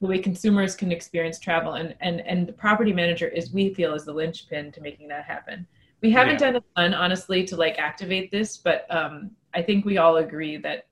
the 0.00 0.06
way 0.06 0.18
consumers 0.18 0.74
can 0.74 0.92
experience 0.92 1.38
travel. 1.38 1.74
And 1.74 1.94
and 2.00 2.20
and 2.20 2.46
the 2.46 2.52
property 2.52 2.92
manager 2.92 3.28
is 3.28 3.52
we 3.52 3.74
feel 3.74 3.94
is 3.94 4.04
the 4.04 4.12
linchpin 4.12 4.72
to 4.72 4.80
making 4.80 5.08
that 5.08 5.24
happen. 5.24 5.66
We 6.02 6.10
haven't 6.10 6.34
yeah. 6.34 6.52
done 6.52 6.56
a 6.56 6.62
ton 6.76 6.94
honestly 6.94 7.44
to 7.44 7.56
like 7.56 7.78
activate 7.78 8.30
this 8.30 8.56
but 8.56 8.86
um, 8.94 9.30
i 9.54 9.62
think 9.62 9.84
we 9.84 9.98
all 9.98 10.16
agree 10.16 10.56
that 10.58 10.86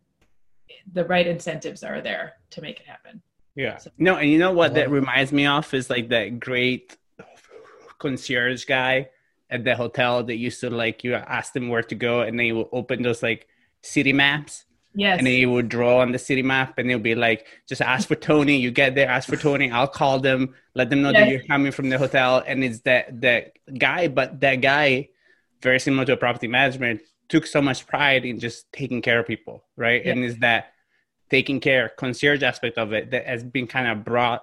the 0.93 1.05
right 1.05 1.27
incentives 1.27 1.83
are 1.83 2.01
there 2.01 2.35
to 2.51 2.61
make 2.61 2.81
it 2.81 2.87
happen 2.87 3.23
yeah. 3.55 3.79
No, 3.99 4.17
and 4.17 4.31
you 4.31 4.39
know 4.39 4.53
what 4.53 4.75
that 4.75 4.91
reminds 4.91 5.33
me 5.33 5.47
of 5.47 5.73
is 5.75 5.91
like 5.91 6.09
that 6.09 6.41
great 6.41 6.97
concierge 7.99 8.65
guy 8.65 9.09
at 9.51 9.65
the 9.65 9.77
hotel 9.77 10.25
that 10.25 10.37
used 10.37 10.61
to 10.61 10.71
like 10.71 11.05
you 11.05 11.15
ask 11.15 11.53
them 11.53 11.69
where 11.69 11.83
to 11.83 11.95
go 11.95 12.21
and 12.23 12.39
they 12.39 12.53
would 12.53 12.69
open 12.73 13.03
those 13.03 13.23
like 13.23 13.47
city 13.83 14.13
maps. 14.13 14.65
Yes. 14.97 15.19
And 15.19 15.27
then 15.27 15.35
you 15.35 15.51
would 15.51 15.69
draw 15.69 16.01
on 16.01 16.13
the 16.13 16.19
city 16.19 16.43
map 16.43 16.79
and 16.79 16.89
they'll 16.89 16.99
be 16.99 17.17
like, 17.17 17.47
just 17.69 17.81
ask 17.81 18.07
for 18.07 18.15
Tony. 18.15 18.57
You 18.57 18.71
get 18.71 18.95
there, 18.95 19.09
ask 19.09 19.29
for 19.29 19.37
Tony. 19.37 19.71
I'll 19.71 19.89
call 19.89 20.21
them, 20.21 20.55
let 20.75 20.89
them 20.91 21.03
know 21.03 21.11
yes. 21.11 21.21
that 21.21 21.31
you're 21.31 21.43
coming 21.45 21.73
from 21.73 21.89
the 21.89 21.99
hotel. 21.99 22.43
And 22.47 22.63
it's 22.63 22.81
that 22.81 23.21
that 23.23 23.57
guy, 23.77 24.09
but 24.09 24.41
that 24.41 24.57
guy, 24.57 25.09
very 25.63 25.81
similar 25.81 26.05
to 26.05 26.13
a 26.13 26.17
property 26.17 26.47
management, 26.47 27.01
took 27.29 27.47
so 27.47 27.61
much 27.61 27.87
pride 27.87 28.25
in 28.25 28.39
just 28.39 28.73
taking 28.73 29.03
care 29.03 29.19
of 29.19 29.27
people, 29.27 29.65
right? 29.77 30.05
And 30.05 30.23
is 30.23 30.39
that 30.39 30.74
taking 31.37 31.59
care 31.61 31.87
concierge 32.03 32.43
aspect 32.43 32.76
of 32.78 32.93
it 32.93 33.05
that 33.12 33.24
has 33.26 33.43
been 33.57 33.68
kind 33.76 33.89
of 33.89 34.05
brought 34.05 34.43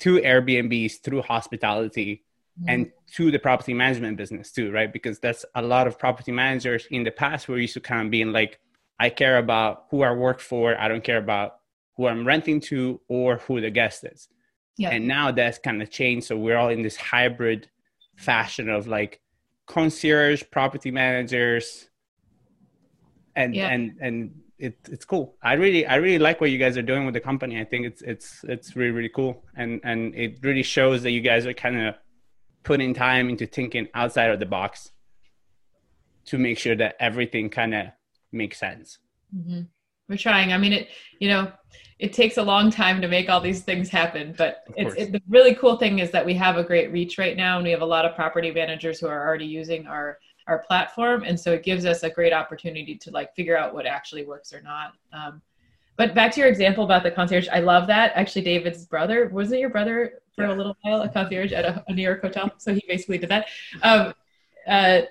to 0.00 0.10
airbnbs 0.30 0.94
through 1.02 1.22
hospitality 1.22 2.10
mm-hmm. 2.58 2.68
and 2.70 2.80
to 3.16 3.30
the 3.30 3.38
property 3.38 3.74
management 3.82 4.16
business 4.16 4.50
too 4.56 4.68
right 4.78 4.90
because 4.92 5.16
that's 5.18 5.44
a 5.54 5.62
lot 5.62 5.86
of 5.86 5.98
property 6.04 6.32
managers 6.32 6.82
in 6.90 7.02
the 7.04 7.14
past 7.22 7.48
were 7.48 7.58
used 7.58 7.74
to 7.74 7.80
kind 7.80 8.02
of 8.06 8.10
being 8.10 8.32
like 8.32 8.52
I 8.98 9.10
care 9.10 9.38
about 9.38 9.86
who 9.90 10.02
I 10.02 10.12
work 10.12 10.40
for. 10.40 10.78
I 10.78 10.88
don't 10.88 11.04
care 11.04 11.18
about 11.18 11.56
who 11.96 12.06
I'm 12.06 12.26
renting 12.26 12.60
to 12.60 13.00
or 13.08 13.38
who 13.38 13.60
the 13.60 13.70
guest 13.70 14.04
is. 14.04 14.28
Yeah. 14.78 14.90
And 14.90 15.06
now 15.06 15.32
that's 15.32 15.58
kind 15.58 15.82
of 15.82 15.90
changed. 15.90 16.26
So 16.26 16.36
we're 16.36 16.56
all 16.56 16.68
in 16.68 16.82
this 16.82 16.96
hybrid 16.96 17.68
fashion 18.16 18.68
of 18.68 18.86
like 18.86 19.20
concierge, 19.66 20.42
property 20.50 20.90
managers, 20.90 21.88
and 23.34 23.54
yeah. 23.54 23.68
and 23.68 23.98
and 24.00 24.40
it, 24.58 24.78
it's 24.88 25.04
cool. 25.04 25.36
I 25.42 25.54
really 25.54 25.86
I 25.86 25.96
really 25.96 26.18
like 26.18 26.40
what 26.40 26.50
you 26.50 26.58
guys 26.58 26.78
are 26.78 26.82
doing 26.82 27.04
with 27.04 27.14
the 27.14 27.20
company. 27.20 27.60
I 27.60 27.64
think 27.64 27.86
it's 27.86 28.02
it's 28.02 28.44
it's 28.44 28.76
really 28.76 28.90
really 28.90 29.08
cool, 29.08 29.44
and 29.54 29.80
and 29.84 30.14
it 30.14 30.38
really 30.42 30.62
shows 30.62 31.02
that 31.02 31.10
you 31.10 31.20
guys 31.20 31.46
are 31.46 31.52
kind 31.52 31.80
of 31.80 31.94
putting 32.62 32.94
time 32.94 33.28
into 33.28 33.46
thinking 33.46 33.88
outside 33.94 34.30
of 34.30 34.40
the 34.40 34.46
box 34.46 34.90
to 36.26 36.38
make 36.38 36.58
sure 36.58 36.74
that 36.74 36.96
everything 36.98 37.50
kind 37.50 37.74
of 37.74 37.86
makes 38.32 38.58
sense. 38.58 38.98
Mm-hmm. 39.34 39.62
We're 40.08 40.16
trying. 40.16 40.52
I 40.52 40.58
mean, 40.58 40.72
it 40.72 40.88
you 41.20 41.28
know 41.28 41.52
it 41.98 42.14
takes 42.14 42.38
a 42.38 42.42
long 42.42 42.70
time 42.70 43.02
to 43.02 43.08
make 43.08 43.28
all 43.28 43.40
these 43.40 43.62
things 43.62 43.90
happen, 43.90 44.34
but 44.38 44.64
it's 44.74 44.94
it, 44.94 45.12
the 45.12 45.20
really 45.28 45.54
cool 45.54 45.76
thing 45.76 45.98
is 45.98 46.10
that 46.12 46.24
we 46.24 46.32
have 46.34 46.56
a 46.56 46.64
great 46.64 46.90
reach 46.92 47.18
right 47.18 47.36
now, 47.36 47.56
and 47.56 47.64
we 47.64 47.72
have 47.72 47.82
a 47.82 47.86
lot 47.86 48.06
of 48.06 48.14
property 48.14 48.50
managers 48.50 49.00
who 49.00 49.06
are 49.06 49.26
already 49.26 49.46
using 49.46 49.86
our 49.86 50.18
our 50.46 50.58
platform, 50.58 51.24
and 51.24 51.38
so 51.38 51.52
it 51.52 51.62
gives 51.62 51.84
us 51.84 52.02
a 52.02 52.10
great 52.10 52.32
opportunity 52.32 52.96
to 52.96 53.10
like 53.10 53.34
figure 53.34 53.56
out 53.56 53.74
what 53.74 53.86
actually 53.86 54.24
works 54.24 54.52
or 54.52 54.60
not. 54.60 54.94
Um, 55.12 55.42
but 55.96 56.14
back 56.14 56.32
to 56.32 56.40
your 56.40 56.48
example 56.48 56.84
about 56.84 57.02
the 57.02 57.10
concierge, 57.10 57.48
I 57.48 57.60
love 57.60 57.86
that. 57.86 58.12
Actually, 58.14 58.42
David's 58.42 58.84
brother 58.84 59.28
wasn't 59.28 59.60
your 59.60 59.70
brother 59.70 60.20
for 60.34 60.44
yeah. 60.44 60.54
a 60.54 60.56
little 60.56 60.76
while 60.82 61.02
a 61.02 61.08
concierge 61.08 61.52
at 61.52 61.64
a, 61.64 61.84
a, 61.88 61.92
New 61.92 62.02
York 62.02 62.20
hotel, 62.20 62.52
so 62.58 62.74
he 62.74 62.84
basically 62.86 63.18
did 63.18 63.30
that. 63.30 63.46
Um, 63.82 64.12
uh, 64.68 65.02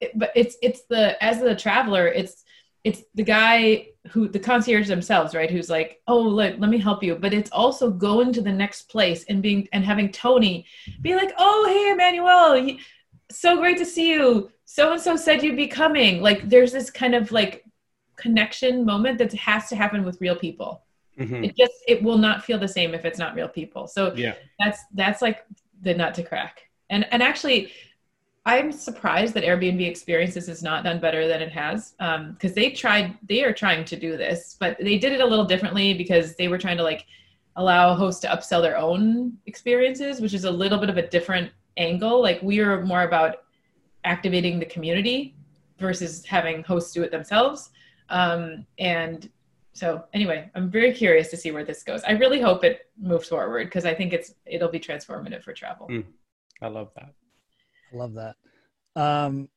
it, 0.00 0.12
but 0.14 0.30
it's 0.34 0.56
it's 0.62 0.82
the 0.82 1.22
as 1.24 1.40
the 1.40 1.56
traveler, 1.56 2.06
it's 2.06 2.44
it's 2.86 3.02
the 3.16 3.24
guy 3.24 3.88
who 4.10 4.28
the 4.28 4.38
concierge 4.38 4.86
themselves 4.86 5.34
right 5.34 5.50
who's 5.50 5.68
like 5.68 6.00
oh 6.06 6.20
let, 6.20 6.60
let 6.60 6.70
me 6.70 6.78
help 6.78 7.02
you 7.02 7.16
but 7.16 7.34
it's 7.34 7.50
also 7.50 7.90
going 7.90 8.32
to 8.32 8.40
the 8.40 8.52
next 8.52 8.82
place 8.82 9.24
and 9.28 9.42
being 9.42 9.68
and 9.72 9.84
having 9.84 10.12
tony 10.12 10.64
be 11.02 11.16
like 11.16 11.32
oh 11.36 11.66
hey 11.68 11.90
emmanuel 11.90 12.78
so 13.28 13.56
great 13.56 13.76
to 13.76 13.84
see 13.84 14.12
you 14.12 14.50
so 14.66 14.92
and 14.92 15.00
so 15.00 15.16
said 15.16 15.42
you'd 15.42 15.56
be 15.56 15.68
coming. 15.68 16.20
Like 16.20 16.48
there's 16.48 16.72
this 16.72 16.90
kind 16.90 17.14
of 17.14 17.32
like 17.32 17.64
connection 18.16 18.84
moment 18.84 19.18
that 19.18 19.32
has 19.32 19.68
to 19.70 19.76
happen 19.76 20.04
with 20.04 20.20
real 20.20 20.36
people. 20.36 20.82
Mm-hmm. 21.18 21.44
it 21.44 21.56
just 21.56 21.72
it 21.88 22.02
will 22.02 22.18
not 22.18 22.44
feel 22.44 22.58
the 22.58 22.68
same 22.68 22.92
if 22.92 23.06
it's 23.06 23.18
not 23.18 23.34
real 23.34 23.48
people. 23.48 23.86
So 23.86 24.12
yeah. 24.14 24.34
that's 24.58 24.80
that's 24.92 25.22
like 25.22 25.46
the 25.80 25.94
nut 25.94 26.12
to 26.14 26.22
crack. 26.22 26.68
And 26.90 27.06
and 27.10 27.22
actually 27.22 27.72
I'm 28.44 28.70
surprised 28.70 29.34
that 29.34 29.42
Airbnb 29.42 29.84
Experiences 29.84 30.46
has 30.46 30.62
not 30.62 30.84
done 30.84 31.00
better 31.00 31.26
than 31.26 31.42
it 31.42 31.50
has 31.50 31.94
because 31.98 32.50
um, 32.50 32.54
they 32.54 32.70
tried, 32.70 33.18
they 33.28 33.42
are 33.42 33.52
trying 33.52 33.84
to 33.86 33.96
do 33.96 34.16
this, 34.16 34.56
but 34.60 34.76
they 34.78 34.98
did 34.98 35.10
it 35.10 35.20
a 35.20 35.26
little 35.26 35.44
differently 35.44 35.94
because 35.94 36.36
they 36.36 36.46
were 36.46 36.56
trying 36.56 36.76
to 36.76 36.84
like 36.84 37.06
allow 37.56 37.96
hosts 37.96 38.20
to 38.20 38.28
upsell 38.28 38.62
their 38.62 38.76
own 38.76 39.36
experiences, 39.46 40.20
which 40.20 40.32
is 40.32 40.44
a 40.44 40.50
little 40.50 40.78
bit 40.78 40.88
of 40.88 40.96
a 40.96 41.08
different 41.08 41.50
angle. 41.76 42.22
Like 42.22 42.40
we 42.40 42.60
are 42.60 42.84
more 42.84 43.02
about 43.02 43.45
activating 44.06 44.58
the 44.58 44.66
community 44.66 45.34
versus 45.78 46.24
having 46.24 46.62
hosts 46.62 46.92
do 46.92 47.02
it 47.02 47.10
themselves. 47.10 47.70
Um, 48.08 48.64
and 48.78 49.28
so 49.74 50.04
anyway, 50.14 50.50
I'm 50.54 50.70
very 50.70 50.92
curious 50.92 51.28
to 51.28 51.36
see 51.36 51.50
where 51.50 51.64
this 51.64 51.82
goes. 51.82 52.02
I 52.04 52.12
really 52.12 52.40
hope 52.40 52.64
it 52.64 52.90
moves 52.98 53.28
forward 53.28 53.66
because 53.66 53.84
I 53.84 53.92
think 53.92 54.14
it's 54.14 54.32
it'll 54.46 54.70
be 54.70 54.80
transformative 54.80 55.42
for 55.42 55.52
travel. 55.52 55.88
Mm, 55.88 56.04
I 56.62 56.68
love 56.68 56.90
that. 56.94 57.12
I 57.92 57.96
love 57.96 58.14
that. 58.14 58.36
Um, 58.94 59.48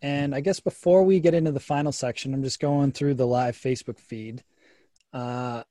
and 0.00 0.34
I 0.34 0.40
guess 0.40 0.60
before 0.60 1.02
we 1.02 1.18
get 1.18 1.34
into 1.34 1.50
the 1.50 1.58
final 1.58 1.90
section, 1.90 2.34
I'm 2.34 2.44
just 2.44 2.60
going 2.60 2.92
through 2.92 3.14
the 3.14 3.26
live 3.26 3.56
Facebook 3.56 3.98
feed. 3.98 4.44
Uh, 5.12 5.64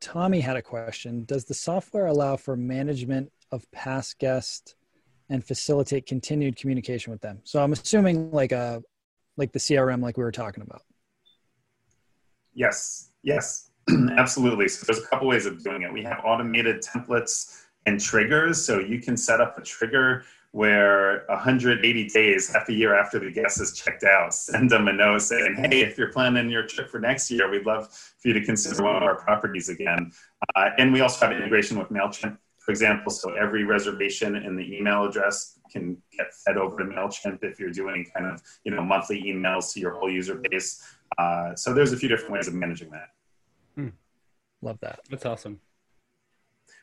Tommy 0.00 0.40
had 0.40 0.56
a 0.56 0.62
question. 0.62 1.24
Does 1.24 1.44
the 1.44 1.54
software 1.54 2.06
allow 2.06 2.36
for 2.36 2.56
management 2.56 3.32
of 3.52 3.70
past 3.70 4.18
guests 4.18 4.74
and 5.30 5.44
facilitate 5.44 6.06
continued 6.06 6.56
communication 6.56 7.10
with 7.10 7.22
them? 7.22 7.40
So 7.44 7.62
I'm 7.62 7.72
assuming 7.72 8.30
like 8.30 8.52
a 8.52 8.58
uh, 8.58 8.80
like 9.36 9.52
the 9.52 9.58
CRM 9.58 10.02
like 10.02 10.18
we 10.18 10.22
were 10.22 10.32
talking 10.32 10.62
about. 10.62 10.82
Yes. 12.52 13.10
Yes. 13.22 13.70
Absolutely. 14.16 14.68
So 14.68 14.84
there's 14.86 15.02
a 15.02 15.08
couple 15.08 15.28
ways 15.28 15.46
of 15.46 15.62
doing 15.64 15.82
it. 15.82 15.92
We 15.92 16.02
have 16.02 16.20
automated 16.24 16.82
templates 16.82 17.62
and 17.86 17.98
triggers. 17.98 18.62
So 18.62 18.80
you 18.80 19.00
can 19.00 19.16
set 19.16 19.40
up 19.40 19.56
a 19.56 19.62
trigger 19.62 20.24
where 20.52 21.24
180 21.28 22.08
days, 22.08 22.52
half 22.52 22.68
a 22.68 22.72
year 22.72 22.94
after 22.94 23.20
the 23.20 23.30
guest 23.30 23.60
is 23.60 23.72
checked 23.72 24.02
out, 24.02 24.34
send 24.34 24.68
them 24.68 24.88
a 24.88 24.92
note 24.92 25.22
saying, 25.22 25.54
hey, 25.56 25.80
if 25.82 25.96
you're 25.96 26.12
planning 26.12 26.50
your 26.50 26.66
trip 26.66 26.90
for 26.90 26.98
next 26.98 27.30
year, 27.30 27.48
we'd 27.48 27.64
love 27.64 27.88
for 28.18 28.28
you 28.28 28.34
to 28.34 28.44
consider 28.44 28.82
one 28.82 28.96
of 28.96 29.02
our 29.02 29.14
properties 29.14 29.68
again. 29.68 30.10
Uh, 30.56 30.70
and 30.76 30.92
we 30.92 31.00
also 31.00 31.24
have 31.24 31.36
integration 31.36 31.78
with 31.78 31.88
MailChimp, 31.88 32.36
for 32.60 32.70
example. 32.70 33.10
So 33.10 33.34
every 33.34 33.64
reservation 33.64 34.36
in 34.36 34.54
the 34.54 34.76
email 34.76 35.04
address 35.04 35.58
can 35.72 35.96
get 36.16 36.32
fed 36.44 36.56
over 36.56 36.78
to 36.78 36.84
MailChimp 36.84 37.42
if 37.42 37.58
you're 37.58 37.70
doing 37.70 38.06
kind 38.14 38.26
of, 38.26 38.42
you 38.64 38.70
know, 38.70 38.82
monthly 38.82 39.22
emails 39.22 39.72
to 39.72 39.80
your 39.80 39.92
whole 39.92 40.10
user 40.10 40.40
base. 40.50 40.82
Uh, 41.18 41.54
so 41.54 41.74
there's 41.74 41.92
a 41.92 41.96
few 41.96 42.08
different 42.08 42.32
ways 42.32 42.48
of 42.48 42.54
managing 42.54 42.90
that. 42.90 43.08
Hmm. 43.74 43.88
Love 44.62 44.78
that. 44.80 45.00
That's 45.10 45.26
awesome. 45.26 45.60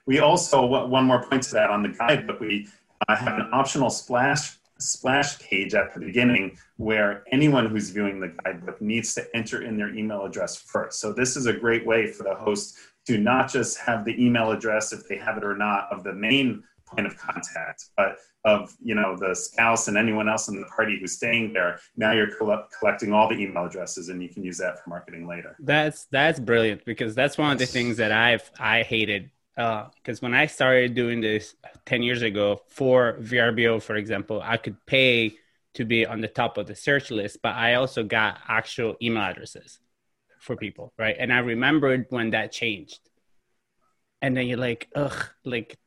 We 0.05 0.19
also, 0.19 0.65
one 0.65 1.05
more 1.05 1.23
point 1.23 1.43
to 1.43 1.51
that 1.53 1.69
on 1.69 1.83
the 1.83 1.89
guidebook, 1.89 2.39
we 2.39 2.67
uh, 3.07 3.15
have 3.15 3.37
an 3.37 3.49
optional 3.53 3.89
splash 3.89 4.57
splash 4.79 5.39
page 5.39 5.73
at 5.73 5.91
the 5.93 5.99
beginning 5.99 6.55
where 6.77 7.23
anyone 7.31 7.65
who's 7.65 7.89
viewing 7.89 8.19
the 8.19 8.31
guidebook 8.43 8.79
needs 8.79 9.15
to 9.15 9.25
enter 9.35 9.63
in 9.63 9.75
their 9.75 9.93
email 9.95 10.23
address 10.23 10.55
first. 10.55 10.99
So 10.99 11.11
this 11.11 11.35
is 11.35 11.47
a 11.47 11.53
great 11.53 11.85
way 11.85 12.05
for 12.05 12.23
the 12.23 12.35
host 12.35 12.77
to 13.07 13.17
not 13.17 13.49
just 13.49 13.79
have 13.79 14.05
the 14.05 14.23
email 14.23 14.51
address 14.51 14.93
if 14.93 15.07
they 15.07 15.17
have 15.17 15.37
it 15.37 15.43
or 15.43 15.55
not 15.55 15.87
of 15.91 16.03
the 16.03 16.13
main 16.13 16.63
point 16.85 17.07
of 17.07 17.17
contact, 17.17 17.85
but 17.95 18.17
of 18.45 18.73
you 18.81 18.95
know 18.95 19.15
the 19.17 19.33
spouse 19.33 19.87
and 19.87 19.97
anyone 19.97 20.29
else 20.29 20.47
in 20.47 20.59
the 20.59 20.67
party 20.67 20.97
who's 20.99 21.13
staying 21.13 21.53
there. 21.53 21.79
Now 21.95 22.11
you're 22.11 22.29
collecting 22.79 23.13
all 23.13 23.27
the 23.27 23.35
email 23.35 23.65
addresses, 23.65 24.09
and 24.09 24.21
you 24.21 24.29
can 24.29 24.43
use 24.43 24.57
that 24.59 24.83
for 24.83 24.89
marketing 24.89 25.27
later. 25.27 25.55
That's 25.59 26.05
that's 26.11 26.39
brilliant 26.39 26.85
because 26.85 27.15
that's 27.15 27.37
one 27.37 27.51
of 27.51 27.59
the 27.59 27.65
things 27.65 27.97
that 27.97 28.11
I've 28.11 28.49
I 28.59 28.83
hated 28.83 29.31
because 29.55 30.19
uh, 30.19 30.19
when 30.19 30.35
I 30.35 30.45
started 30.45 30.93
doing 30.93 31.19
this 31.19 31.55
10 31.87 32.03
years 32.03 32.21
ago 32.21 32.61
for 32.67 33.17
VRBO, 33.19 33.81
for 33.81 33.95
example, 33.95 34.39
I 34.43 34.57
could 34.57 34.77
pay 34.85 35.33
to 35.73 35.83
be 35.83 36.05
on 36.05 36.21
the 36.21 36.27
top 36.27 36.59
of 36.59 36.67
the 36.67 36.75
search 36.75 37.09
list, 37.09 37.39
but 37.41 37.55
I 37.55 37.73
also 37.73 38.03
got 38.03 38.37
actual 38.47 38.95
email 39.01 39.23
addresses 39.23 39.79
for 40.47 40.55
people, 40.55 40.93
right? 40.97 41.15
And 41.17 41.31
I 41.31 41.39
remembered 41.39 42.07
when 42.09 42.31
that 42.31 42.51
changed. 42.51 42.99
And 44.21 44.35
then 44.35 44.47
you're 44.47 44.57
like, 44.57 44.87
ugh, 44.95 45.25
like 45.45 45.77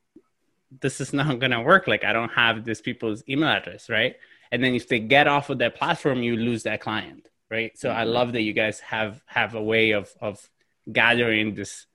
this 0.81 1.01
is 1.01 1.13
not 1.13 1.39
gonna 1.41 1.63
work. 1.63 1.89
Like 1.89 2.05
I 2.05 2.13
don't 2.13 2.33
have 2.33 2.65
these 2.65 2.81
people's 2.81 3.25
email 3.29 3.49
address, 3.49 3.91
right? 3.91 4.15
And 4.53 4.63
then 4.63 4.75
if 4.75 4.87
they 4.87 5.01
get 5.01 5.27
off 5.27 5.51
of 5.51 5.59
that 5.59 5.75
platform, 5.75 6.23
you 6.23 6.37
lose 6.37 6.63
that 6.63 6.81
client, 6.81 7.27
right? 7.51 7.77
So 7.77 7.91
I 7.91 8.03
mm-hmm. 8.03 8.13
love 8.13 8.33
that 8.35 8.43
you 8.43 8.53
guys 8.53 8.79
have 8.81 9.23
have 9.27 9.57
a 9.57 9.63
way 9.63 9.91
of 9.91 10.13
of 10.21 10.49
gathering 10.93 11.55
this 11.55 11.87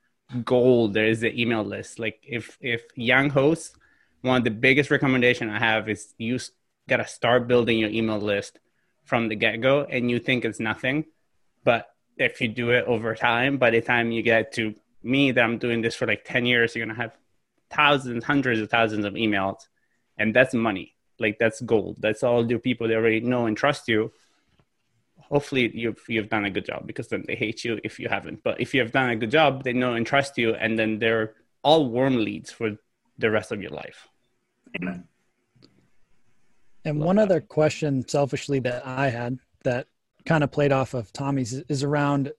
gold 0.44 0.94
there 0.94 1.06
is 1.06 1.20
the 1.20 1.40
email 1.40 1.64
list 1.64 2.00
like 2.00 2.20
if 2.24 2.58
if 2.60 2.84
young 2.96 3.30
hosts 3.30 3.76
one 4.22 4.38
of 4.38 4.44
the 4.44 4.50
biggest 4.50 4.90
recommendation 4.90 5.50
i 5.50 5.60
have 5.60 5.88
is 5.88 6.14
you 6.18 6.40
gotta 6.90 7.06
start 7.06 7.48
building 7.48 7.78
your 7.78 7.90
email 7.90 8.20
list 8.20 8.60
from 9.04 9.28
the 9.28 9.36
get-go 9.36 9.84
and 9.84 10.10
you 10.10 10.20
think 10.20 10.44
it's 10.44 10.60
nothing 10.60 11.06
but 11.64 11.95
if 12.18 12.42
you 12.42 12.48
do 12.48 12.72
it 12.72 12.86
over 12.86 13.16
time 13.16 13.58
by 13.58 13.70
the 13.70 13.82
time 13.82 14.12
you 14.12 14.22
get 14.22 14.52
to 14.52 14.74
me 15.04 15.32
that 15.32 15.44
i'm 15.44 15.58
doing 15.58 15.82
this 15.82 15.96
for 15.96 16.08
like 16.08 16.24
10 16.24 16.46
years 16.46 16.76
you're 16.76 16.86
gonna 16.86 16.98
have 16.98 17.16
thousands 17.70 18.24
hundreds 18.24 18.60
of 18.60 18.70
thousands 18.70 19.06
of 19.06 19.14
emails 19.14 19.68
and 20.18 20.36
that's 20.36 20.54
money 20.54 20.94
like 21.20 21.38
that's 21.40 21.62
gold 21.62 21.98
that's 22.00 22.24
all 22.24 22.44
the 22.46 22.58
people 22.58 22.88
that 22.88 22.96
already 22.96 23.20
know 23.20 23.46
and 23.46 23.58
trust 23.58 23.88
you 23.88 24.12
hopefully 25.30 25.72
you've 25.74 26.02
you've 26.08 26.30
done 26.30 26.46
a 26.46 26.50
good 26.50 26.66
job 26.66 26.86
because 26.86 27.08
then 27.08 27.24
they 27.28 27.36
hate 27.36 27.64
you 27.64 27.80
if 27.84 28.00
you 28.00 28.08
haven't. 28.08 28.44
But 28.44 28.62
if 28.62 28.74
you 28.74 28.82
have 28.82 28.92
done 28.92 29.10
a 29.10 29.16
good 29.16 29.32
job, 29.32 29.64
they 29.64 29.74
know 29.74 29.94
and 29.94 30.06
trust 30.06 30.38
you, 30.38 30.54
and 30.54 30.78
then 30.78 31.00
they're 31.00 31.34
all 31.64 31.90
warm 31.90 32.18
leads 32.18 32.52
for 32.52 32.78
the 33.18 33.32
rest 33.32 33.52
of 33.52 33.62
your 33.62 33.72
life. 33.72 34.08
Amen. 34.76 35.08
And 36.84 37.00
Love 37.00 37.06
one 37.08 37.16
that. 37.16 37.24
other 37.24 37.42
question, 37.42 38.08
selfishly, 38.08 38.60
that 38.60 38.86
I 38.86 39.10
had 39.10 39.40
that 39.64 39.88
kind 40.26 40.44
of 40.44 40.52
played 40.52 40.72
off 40.72 40.94
of 40.94 41.12
Tommy's 41.14 41.54
is 41.54 41.84
around 41.84 42.32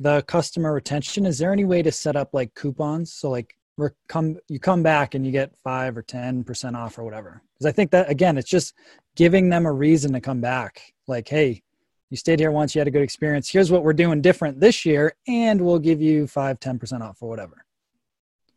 the 0.00 0.22
customer 0.22 0.72
retention. 0.72 1.26
Is 1.26 1.38
there 1.38 1.52
any 1.52 1.64
way 1.64 1.82
to 1.82 1.92
set 1.92 2.16
up 2.16 2.30
like 2.32 2.54
coupons? 2.54 3.12
So 3.12 3.30
like 3.30 3.56
come 4.08 4.38
you 4.48 4.60
come 4.60 4.82
back 4.82 5.14
and 5.14 5.24
you 5.24 5.32
get 5.32 5.56
five 5.56 5.96
or 5.96 6.02
ten 6.02 6.44
percent 6.44 6.76
off 6.76 6.98
or 6.98 7.04
whatever. 7.04 7.42
Because 7.54 7.66
I 7.66 7.72
think 7.72 7.90
that 7.92 8.10
again, 8.10 8.38
it's 8.38 8.50
just 8.50 8.74
giving 9.16 9.48
them 9.48 9.66
a 9.66 9.72
reason 9.72 10.12
to 10.12 10.20
come 10.20 10.40
back. 10.40 10.92
Like, 11.06 11.28
hey, 11.28 11.62
you 12.10 12.16
stayed 12.16 12.40
here 12.40 12.50
once, 12.50 12.74
you 12.74 12.78
had 12.78 12.88
a 12.88 12.90
good 12.90 13.02
experience. 13.02 13.48
Here's 13.48 13.70
what 13.70 13.84
we're 13.84 13.94
doing 13.94 14.20
different 14.20 14.60
this 14.60 14.84
year, 14.84 15.14
and 15.26 15.60
we'll 15.60 15.78
give 15.78 16.00
you 16.02 16.26
five, 16.26 16.60
10% 16.60 17.00
off 17.00 17.22
or 17.22 17.28
whatever. 17.28 17.64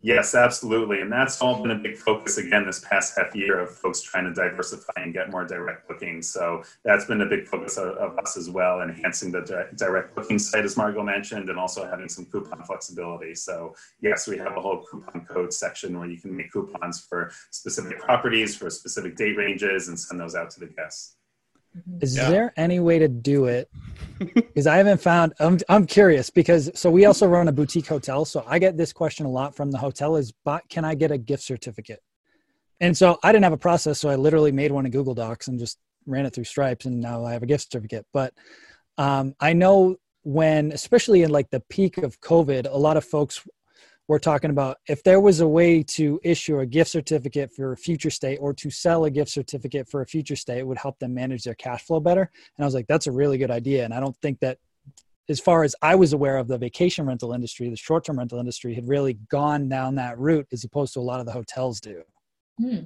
Yes, 0.06 0.36
absolutely. 0.36 1.01
And 1.01 1.12
that's 1.12 1.41
all 1.41 1.64
been 1.64 1.72
a 1.72 1.80
big 1.80 1.97
focus 1.97 2.38
again 2.38 2.64
this 2.64 2.80
past 2.80 3.18
half 3.18 3.36
year 3.36 3.60
of 3.60 3.72
folks 3.72 4.01
trying 4.01 4.26
to 4.26 4.34
diversify 4.36 4.93
and 4.97 5.12
get 5.12 5.32
more 5.32 5.45
direct 5.45 5.88
bookings. 5.88 6.30
So 6.30 6.62
that's 6.84 7.06
been 7.06 7.22
a 7.22 7.26
big 7.26 7.47
focus 7.47 7.78
of, 7.78 7.95
of 7.97 8.16
us 8.20 8.38
as 8.38 8.47
well, 8.47 8.82
enhancing 8.82 9.32
the 9.32 9.41
direct, 9.41 9.78
direct 9.78 10.14
booking 10.14 10.38
site, 10.38 10.64
as 10.64 10.78
Margot 10.78 11.01
mentioned, 11.01 11.49
and 11.49 11.58
also 11.58 11.89
having 11.89 12.08
some 12.08 12.26
coupon 12.26 12.62
flexibility. 12.66 13.34
So, 13.34 13.74
yes, 13.99 14.28
we 14.28 14.38
have 14.38 14.56
a 14.56 14.62
whole 14.62 14.86
coupon 14.86 15.26
code 15.26 15.51
section 15.51 15.97
where 15.97 16.08
you 16.08 16.22
can 16.22 16.38
make 16.38 16.51
coupons 16.51 16.99
for 17.10 17.32
specific 17.49 17.99
properties, 17.99 18.56
for 18.56 18.70
specific 18.70 19.16
date 19.16 19.38
ranges, 19.38 19.88
and 19.88 19.99
send 19.99 20.22
those 20.22 20.36
out 20.36 20.51
to 20.51 20.60
the 20.60 20.68
guests. 20.68 21.16
Is 22.02 22.16
yeah. 22.16 22.30
there 22.30 22.54
any 22.56 22.80
way 22.80 23.00
to 23.00 23.08
do 23.08 23.46
it? 23.46 23.70
Because 24.18 24.66
I 24.66 24.78
haven't 24.78 25.02
found. 25.02 25.34
I'm 25.40 25.60
I'm 25.68 25.86
curious 25.86 26.30
because 26.30 26.72
so 26.74 26.90
we 26.90 27.06
also 27.06 27.28
run 27.28 27.48
a 27.48 27.52
boutique 27.52 27.88
hotel. 27.88 28.24
So 28.24 28.46
I 28.48 28.60
get 28.60 28.78
this 28.78 28.94
question 28.94 29.26
a 29.26 29.30
lot 29.30 29.56
from 29.56 29.72
the 29.72 29.78
hotel: 29.78 30.16
is, 30.16 30.32
but 30.46 30.68
can 30.70 30.86
I 30.86 30.96
get 30.96 31.12
a 31.12 31.18
gift 31.18 31.44
certificate? 31.44 32.02
And 32.80 32.96
so 32.98 33.18
I 33.24 33.32
didn't 33.32 33.44
have 33.44 33.54
a 33.54 33.58
process, 33.58 34.00
so 34.00 34.10
I 34.10 34.16
literally 34.16 34.52
made 34.52 34.72
one 34.72 34.86
in 34.86 34.92
Google 34.92 35.14
Docs 35.14 35.48
and 35.48 35.60
just 35.60 35.78
ran 36.06 36.26
it 36.26 36.34
through 36.34 36.46
Stripes, 36.46 36.86
and 36.86 37.02
now 37.02 37.26
I 37.26 37.34
have 37.34 37.44
a 37.44 37.46
gift 37.46 37.64
certificate. 37.64 38.06
But 38.14 38.34
um, 38.98 39.36
I 39.40 39.54
know 39.54 39.98
when, 40.24 40.72
especially 40.72 41.24
in 41.24 41.30
like 41.30 41.50
the 41.50 41.62
peak 41.70 41.98
of 41.98 42.20
COVID, 42.22 42.72
a 42.72 42.78
lot 42.78 42.98
of 42.98 43.06
folks 43.06 43.46
we're 44.08 44.20
talking 44.20 44.51
about 44.51 44.78
if 44.88 45.01
there 45.03 45.20
was 45.20 45.39
a 45.39 45.47
way 45.47 45.82
to 45.82 46.20
issue 46.24 46.60
a 46.60 46.66
gift 46.66 46.91
certificate 46.91 47.51
for 47.56 47.72
a 47.72 47.78
future 47.78 48.12
state 48.12 48.38
or 48.38 48.53
to 48.53 48.70
sell 48.70 49.06
a 49.06 49.10
gift 49.10 49.32
certificate 49.32 49.89
for 49.89 50.01
a 50.01 50.06
future 50.06 50.36
state, 50.36 50.60
it 50.60 50.68
would 50.68 50.78
help 50.78 50.99
them 50.99 51.14
manage 51.14 51.43
their 51.43 51.56
cash 51.56 51.84
flow 51.84 51.99
better. 51.99 52.22
And 52.22 52.64
I 52.64 52.66
was 52.66 52.76
like, 52.76 52.88
that's 52.88 53.08
a 53.08 53.12
really 53.12 53.38
good 53.38 53.51
idea. 53.51 53.84
And 53.84 53.93
I 53.93 53.99
don't 53.99 54.16
think 54.18 54.39
that, 54.41 54.60
as 55.28 55.39
far 55.39 55.64
as 55.64 55.76
I 55.82 55.95
was 55.95 56.14
aware 56.14 56.38
of 56.38 56.47
the 56.47 56.58
vacation 56.60 57.08
rental 57.08 57.34
industry, 57.34 57.68
the 57.70 57.76
short 57.76 58.06
term 58.06 58.20
rental 58.20 58.38
industry 58.38 58.76
had 58.76 58.88
really 58.88 59.14
gone 59.30 59.68
down 59.68 59.95
that 59.95 60.20
route 60.20 60.47
as 60.51 60.64
opposed 60.64 60.93
to 60.93 60.99
a 60.99 61.01
lot 61.01 61.20
of 61.20 61.26
the 61.26 61.32
hotels 61.32 61.80
do. 61.80 62.03
Hmm. 62.60 62.82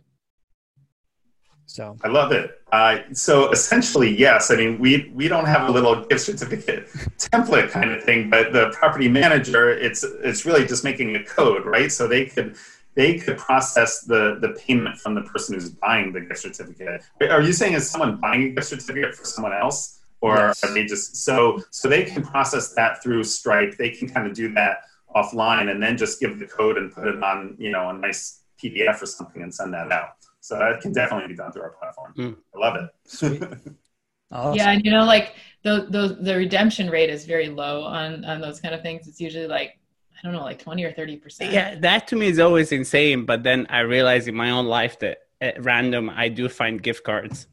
So 1.70 1.95
I 2.03 2.07
love 2.07 2.32
it. 2.32 2.63
Uh, 2.72 2.97
so 3.13 3.51
essentially, 3.51 4.09
yes. 4.17 4.49
I 4.49 4.55
mean, 4.55 4.80
we 4.80 5.11
we 5.13 5.28
don't 5.28 5.45
have 5.45 5.70
a 5.70 5.72
little 5.72 6.03
gift 6.05 6.22
certificate 6.22 6.88
template 7.20 7.70
kind 7.70 7.91
of 7.91 8.03
thing, 8.03 8.28
but 8.28 8.51
the 8.53 8.72
property 8.72 9.07
manager, 9.07 9.70
it's 9.70 10.03
it's 10.03 10.47
really 10.47 10.65
just 10.65 10.84
making 10.84 11.15
a 11.15 11.24
code, 11.24 11.67
right? 11.67 11.91
So 11.91 12.07
they 12.07 12.26
could 12.26 12.55
they 12.95 13.20
could 13.20 13.38
process 13.38 14.01
the 14.01 14.39
the 14.41 14.59
payment 14.65 14.97
from 14.97 15.13
the 15.13 15.22
person 15.22 15.53
who's 15.53 15.70
buying 15.70 16.11
the 16.11 16.22
gift 16.22 16.39
certificate. 16.39 17.03
Are 17.22 17.41
you 17.41 17.53
saying 17.53 17.74
is 17.74 17.88
someone 17.88 18.17
buying 18.17 18.45
a 18.45 18.49
gift 18.49 18.67
certificate 18.67 19.13
for 19.13 19.26
someone 19.26 19.53
else, 19.53 19.99
or 20.22 20.38
yes. 20.38 20.63
are 20.63 20.74
they 20.74 20.86
just 20.86 21.17
so 21.17 21.61
so 21.70 21.88
they 21.88 22.03
can 22.03 22.24
process 22.24 22.74
that 22.74 23.03
through 23.03 23.24
Stripe? 23.24 23.78
They 23.78 23.91
can 23.91 24.09
kind 24.09 24.26
of 24.26 24.34
do 24.34 24.51
that 24.55 24.86
offline 25.15 25.70
and 25.70 25.82
then 25.84 25.97
just 25.97 26.20
give 26.20 26.39
the 26.39 26.47
code 26.47 26.78
and 26.80 26.91
put 26.91 27.05
it 27.05 27.24
on 27.24 27.55
you 27.59 27.70
know 27.70 27.91
a 27.91 27.93
nice 27.93 28.41
PDF 28.59 29.03
or 29.03 29.05
something 29.05 29.43
and 29.43 29.53
send 29.53 29.72
that 29.76 29.91
out. 29.91 30.18
So 30.50 30.58
that 30.58 30.82
can 30.82 30.91
definitely 30.91 31.28
be 31.28 31.36
done 31.36 31.52
through 31.52 31.62
our 31.62 31.70
platform. 31.70 32.12
Mm. 32.18 32.36
I 32.56 32.58
love 32.58 32.76
it. 32.76 32.89
Sweet. 33.06 33.43
awesome. 34.32 34.56
Yeah, 34.56 34.72
and 34.72 34.84
you 34.84 34.89
know, 34.89 35.06
like 35.06 35.36
the, 35.62 35.86
the 35.91 36.18
the 36.20 36.36
redemption 36.36 36.89
rate 36.89 37.12
is 37.12 37.26
very 37.26 37.50
low 37.50 37.84
on 37.84 38.26
on 38.26 38.41
those 38.41 38.60
kind 38.60 38.74
of 38.74 38.82
things. 38.82 39.08
It's 39.08 39.22
usually 39.22 39.45
like 39.45 39.78
I 40.18 40.20
don't 40.24 40.34
know, 40.34 40.41
like 40.41 40.58
twenty 40.58 40.86
or 40.86 40.91
thirty 40.91 41.18
percent. 41.18 41.54
Yeah, 41.54 41.76
that 41.82 42.08
to 42.08 42.16
me 42.16 42.30
is 42.30 42.39
always 42.39 42.72
insane. 42.72 43.26
But 43.26 43.43
then 43.43 43.68
I 43.70 43.82
realize 43.82 44.28
in 44.28 44.34
my 44.34 44.50
own 44.50 44.66
life 44.66 44.97
that 45.02 45.20
at 45.39 45.64
random 45.64 46.10
I 46.10 46.30
do 46.30 46.50
find 46.50 46.82
gift 46.82 47.04
cards, 47.04 47.45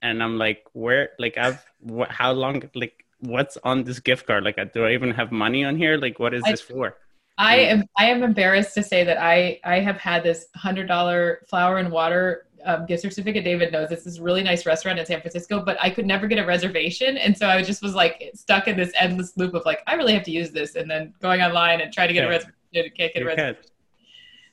and 0.00 0.22
I'm 0.22 0.38
like, 0.38 0.62
where? 0.72 1.10
Like 1.18 1.36
I've 1.36 1.66
what? 1.80 2.12
How 2.12 2.30
long? 2.30 2.62
Like 2.76 3.04
what's 3.18 3.58
on 3.64 3.82
this 3.82 3.98
gift 3.98 4.28
card? 4.28 4.44
Like, 4.44 4.72
do 4.72 4.84
I 4.84 4.92
even 4.92 5.10
have 5.10 5.32
money 5.32 5.64
on 5.64 5.76
here? 5.76 5.98
Like, 5.98 6.20
what 6.20 6.32
is 6.32 6.44
I, 6.46 6.52
this 6.52 6.60
for? 6.60 6.96
I 7.38 7.56
am 7.56 7.84
I 7.96 8.06
am 8.06 8.22
embarrassed 8.22 8.74
to 8.74 8.82
say 8.82 9.04
that 9.04 9.18
I 9.18 9.60
I 9.64 9.80
have 9.80 9.96
had 9.96 10.22
this 10.22 10.46
hundred 10.54 10.86
dollar 10.88 11.40
flour 11.48 11.78
and 11.78 11.90
water 11.90 12.46
um, 12.64 12.86
gift 12.86 13.02
certificate. 13.02 13.44
David 13.44 13.72
knows 13.72 13.88
this 13.88 14.06
is 14.06 14.20
really 14.20 14.42
nice 14.42 14.66
restaurant 14.66 14.98
in 14.98 15.06
San 15.06 15.20
Francisco, 15.20 15.64
but 15.64 15.76
I 15.80 15.90
could 15.90 16.06
never 16.06 16.26
get 16.26 16.38
a 16.38 16.44
reservation, 16.44 17.16
and 17.16 17.36
so 17.36 17.48
I 17.48 17.62
just 17.62 17.82
was 17.82 17.94
like 17.94 18.30
stuck 18.34 18.68
in 18.68 18.76
this 18.76 18.92
endless 18.98 19.36
loop 19.36 19.54
of 19.54 19.64
like 19.64 19.80
I 19.86 19.94
really 19.94 20.12
have 20.14 20.24
to 20.24 20.30
use 20.30 20.50
this, 20.50 20.74
and 20.74 20.90
then 20.90 21.14
going 21.20 21.40
online 21.40 21.80
and 21.80 21.92
trying 21.92 22.08
to 22.08 22.14
get 22.14 22.24
yeah. 22.24 22.26
a 22.26 22.30
reservation, 22.30 22.92
can't 22.96 23.14
get 23.14 23.22
a 23.22 23.26
reservation. 23.26 23.64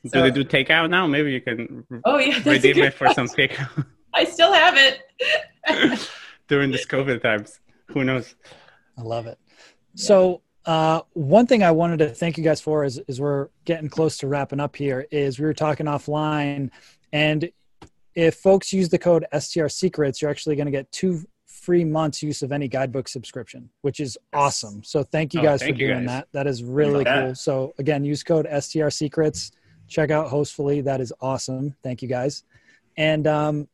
So, 0.06 0.12
do 0.12 0.22
they 0.22 0.30
do 0.30 0.44
takeout 0.44 0.90
now? 0.90 1.06
Maybe 1.06 1.32
you 1.32 1.40
can. 1.40 1.84
Oh 2.04 2.18
yeah, 2.18 2.40
redeem 2.44 2.78
it 2.78 2.94
for 2.94 3.12
some 3.12 3.28
takeout. 3.28 3.86
I 4.14 4.24
still 4.24 4.52
have 4.52 4.74
it. 4.76 6.08
During 6.48 6.70
this 6.70 6.86
COVID 6.86 7.22
times, 7.22 7.60
who 7.88 8.04
knows? 8.04 8.34
I 8.96 9.02
love 9.02 9.26
it. 9.26 9.38
So 9.94 10.40
uh, 10.68 11.00
one 11.14 11.46
thing 11.46 11.62
I 11.62 11.70
wanted 11.70 11.98
to 12.00 12.10
thank 12.10 12.36
you 12.36 12.44
guys 12.44 12.60
for 12.60 12.84
is, 12.84 12.98
is 13.08 13.22
we're 13.22 13.48
getting 13.64 13.88
close 13.88 14.18
to 14.18 14.28
wrapping 14.28 14.60
up 14.60 14.76
here 14.76 15.06
is 15.10 15.38
we 15.38 15.46
were 15.46 15.54
talking 15.54 15.86
offline 15.86 16.70
and 17.10 17.50
if 18.14 18.34
folks 18.34 18.70
use 18.70 18.90
the 18.90 18.98
code 18.98 19.24
STR 19.38 19.68
secrets, 19.68 20.20
you're 20.20 20.30
actually 20.30 20.56
going 20.56 20.66
to 20.66 20.72
get 20.72 20.90
two 20.92 21.24
free 21.46 21.84
months 21.84 22.22
use 22.22 22.42
of 22.42 22.52
any 22.52 22.68
guidebook 22.68 23.08
subscription, 23.08 23.70
which 23.80 23.98
is 23.98 24.18
awesome. 24.34 24.84
So 24.84 25.02
thank 25.02 25.32
you 25.32 25.40
oh, 25.40 25.44
guys 25.44 25.60
thank 25.60 25.76
for 25.76 25.78
doing 25.78 26.00
guys. 26.00 26.06
that. 26.06 26.28
That 26.32 26.46
is 26.46 26.62
really 26.62 27.04
cool. 27.04 27.34
So 27.34 27.72
again, 27.78 28.04
use 28.04 28.22
code 28.22 28.46
STR 28.60 28.90
secrets, 28.90 29.52
check 29.86 30.10
out 30.10 30.28
Hostfully. 30.30 30.84
That 30.84 31.00
is 31.00 31.14
awesome. 31.22 31.74
Thank 31.82 32.02
you 32.02 32.08
guys. 32.08 32.42
And 32.98 33.26
um, 33.26 33.68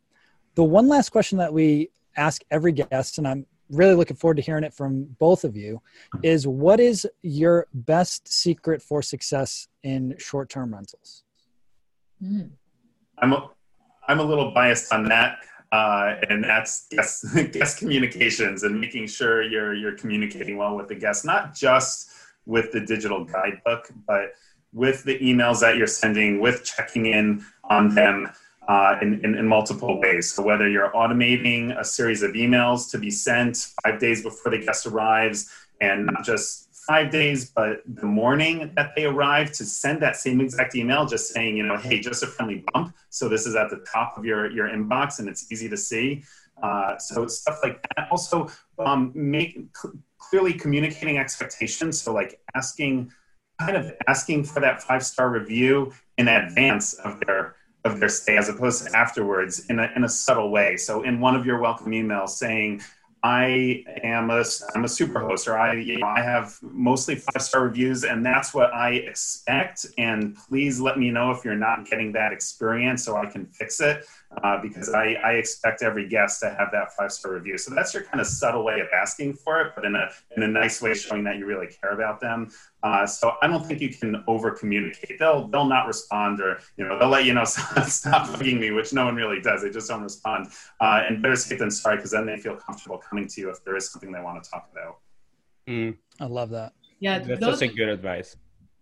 the 0.54 0.62
one 0.62 0.86
last 0.86 1.08
question 1.08 1.38
that 1.38 1.52
we 1.52 1.90
ask 2.16 2.42
every 2.52 2.72
guest, 2.72 3.18
and 3.18 3.26
I'm 3.26 3.46
really 3.70 3.94
looking 3.94 4.16
forward 4.16 4.36
to 4.36 4.42
hearing 4.42 4.64
it 4.64 4.74
from 4.74 5.04
both 5.18 5.44
of 5.44 5.56
you 5.56 5.80
is 6.22 6.46
what 6.46 6.80
is 6.80 7.06
your 7.22 7.66
best 7.72 8.28
secret 8.28 8.82
for 8.82 9.02
success 9.02 9.68
in 9.82 10.14
short-term 10.18 10.74
rentals 10.74 11.24
mm. 12.22 12.48
i'm 13.18 13.32
a, 13.32 13.50
i'm 14.08 14.20
a 14.20 14.24
little 14.24 14.50
biased 14.52 14.92
on 14.92 15.04
that 15.04 15.38
uh, 15.72 16.20
and 16.28 16.44
that's 16.44 16.86
guest, 16.88 17.24
guest 17.52 17.78
communications 17.78 18.62
and 18.62 18.80
making 18.80 19.06
sure 19.08 19.42
you're 19.42 19.74
you're 19.74 19.96
communicating 19.96 20.56
well 20.56 20.76
with 20.76 20.88
the 20.88 20.94
guests 20.94 21.24
not 21.24 21.54
just 21.54 22.10
with 22.46 22.70
the 22.72 22.80
digital 22.80 23.24
guidebook 23.24 23.90
but 24.06 24.34
with 24.72 25.04
the 25.04 25.18
emails 25.20 25.60
that 25.60 25.76
you're 25.76 25.86
sending 25.86 26.40
with 26.40 26.64
checking 26.64 27.06
in 27.06 27.44
on 27.70 27.94
them 27.94 28.28
uh, 28.68 28.96
in, 29.02 29.24
in, 29.24 29.34
in, 29.34 29.46
multiple 29.46 30.00
ways. 30.00 30.32
So 30.32 30.42
whether 30.42 30.68
you're 30.68 30.90
automating 30.92 31.78
a 31.78 31.84
series 31.84 32.22
of 32.22 32.32
emails 32.32 32.90
to 32.92 32.98
be 32.98 33.10
sent 33.10 33.68
five 33.82 33.98
days 33.98 34.22
before 34.22 34.52
the 34.52 34.58
guest 34.58 34.86
arrives, 34.86 35.50
and 35.80 36.06
not 36.06 36.24
just 36.24 36.64
five 36.86 37.10
days, 37.10 37.50
but 37.50 37.82
the 37.86 38.06
morning 38.06 38.70
that 38.76 38.94
they 38.94 39.04
arrive 39.04 39.52
to 39.52 39.64
send 39.64 40.00
that 40.02 40.16
same 40.16 40.40
exact 40.40 40.74
email, 40.74 41.06
just 41.06 41.32
saying, 41.32 41.56
you 41.56 41.64
know, 41.64 41.76
hey, 41.76 41.98
just 42.00 42.22
a 42.22 42.26
friendly 42.26 42.64
bump. 42.72 42.94
So 43.10 43.28
this 43.28 43.46
is 43.46 43.56
at 43.56 43.70
the 43.70 43.84
top 43.90 44.18
of 44.18 44.24
your, 44.24 44.50
your 44.50 44.68
inbox 44.68 45.18
and 45.18 45.28
it's 45.28 45.50
easy 45.50 45.68
to 45.68 45.76
see. 45.76 46.24
Uh, 46.62 46.96
so 46.98 47.26
stuff 47.26 47.58
like 47.62 47.84
that. 47.96 48.08
Also, 48.10 48.48
um, 48.78 49.12
make 49.14 49.58
cl- 49.74 49.94
clearly 50.18 50.52
communicating 50.52 51.18
expectations. 51.18 52.00
So 52.00 52.12
like 52.12 52.40
asking, 52.54 53.10
kind 53.60 53.76
of 53.76 53.92
asking 54.06 54.44
for 54.44 54.60
that 54.60 54.82
five 54.82 55.04
star 55.04 55.30
review 55.30 55.92
in 56.18 56.28
advance 56.28 56.94
of 56.94 57.20
their 57.26 57.56
of 57.84 58.00
their 58.00 58.08
stay 58.08 58.36
as 58.36 58.48
opposed 58.48 58.86
to 58.86 58.96
afterwards 58.96 59.66
in 59.68 59.78
a, 59.78 59.90
in 59.94 60.04
a 60.04 60.08
subtle 60.08 60.50
way. 60.50 60.76
So 60.76 61.02
in 61.02 61.20
one 61.20 61.36
of 61.36 61.44
your 61.44 61.60
welcome 61.60 61.92
emails 61.92 62.30
saying, 62.30 62.82
I 63.24 63.84
am 64.02 64.28
a 64.28 64.44
I'm 64.74 64.84
a 64.84 64.88
super 64.88 65.18
host, 65.18 65.48
or 65.48 65.58
I 65.58 65.76
you 65.76 65.98
know 65.98 66.06
I 66.06 66.20
have 66.20 66.58
mostly 66.60 67.14
five 67.14 67.40
star 67.40 67.62
reviews, 67.62 68.04
and 68.04 68.24
that's 68.24 68.52
what 68.52 68.74
I 68.74 68.90
expect. 68.90 69.86
And 69.96 70.36
please 70.36 70.78
let 70.78 70.98
me 70.98 71.10
know 71.10 71.30
if 71.30 71.42
you're 71.42 71.56
not 71.56 71.88
getting 71.88 72.12
that 72.12 72.34
experience, 72.34 73.02
so 73.02 73.16
I 73.16 73.24
can 73.24 73.46
fix 73.46 73.80
it. 73.80 74.04
Uh, 74.42 74.60
because 74.60 74.92
I, 74.92 75.14
I 75.24 75.32
expect 75.34 75.82
every 75.82 76.08
guest 76.08 76.40
to 76.40 76.50
have 76.50 76.68
that 76.72 76.92
five 76.92 77.12
star 77.12 77.32
review. 77.32 77.56
So 77.56 77.74
that's 77.74 77.94
your 77.94 78.02
kind 78.02 78.20
of 78.20 78.26
subtle 78.26 78.64
way 78.64 78.80
of 78.80 78.88
asking 78.92 79.34
for 79.34 79.60
it, 79.60 79.72
but 79.74 79.84
in 79.84 79.94
a 79.94 80.10
in 80.36 80.42
a 80.42 80.48
nice 80.48 80.82
way, 80.82 80.94
showing 80.94 81.24
that 81.24 81.36
you 81.36 81.46
really 81.46 81.68
care 81.68 81.92
about 81.92 82.20
them. 82.20 82.50
Uh, 82.82 83.06
so 83.06 83.32
I 83.40 83.46
don't 83.46 83.64
think 83.64 83.80
you 83.80 83.88
can 83.88 84.22
over 84.26 84.50
communicate. 84.50 85.18
They'll 85.18 85.48
they'll 85.48 85.64
not 85.64 85.86
respond, 85.86 86.40
or 86.40 86.58
you 86.76 86.86
know 86.86 86.98
they'll 86.98 87.08
let 87.08 87.24
you 87.24 87.34
know 87.34 87.44
stop 87.46 88.28
bugging 88.28 88.60
me, 88.60 88.70
which 88.70 88.92
no 88.92 89.06
one 89.06 89.16
really 89.16 89.40
does. 89.40 89.62
They 89.62 89.70
just 89.70 89.88
don't 89.88 90.02
respond. 90.02 90.48
Uh, 90.80 91.02
and 91.08 91.22
better 91.22 91.36
safe 91.36 91.58
than 91.58 91.70
sorry, 91.70 91.96
because 91.96 92.10
then 92.10 92.26
they 92.26 92.36
feel 92.36 92.56
comfortable 92.56 92.98
coming 92.98 93.26
to 93.28 93.40
you 93.40 93.50
if 93.50 93.64
there 93.64 93.76
is 93.76 93.90
something 93.90 94.12
they 94.12 94.20
want 94.20 94.42
to 94.42 94.50
talk 94.50 94.68
about. 94.72 94.98
Mm. 95.68 95.96
I 96.20 96.26
love 96.26 96.50
that. 96.50 96.72
Yeah, 97.00 97.18
that's 97.20 97.40
those, 97.40 97.58
such 97.58 97.70
a 97.70 97.74
good 97.74 97.88
advice. 97.88 98.36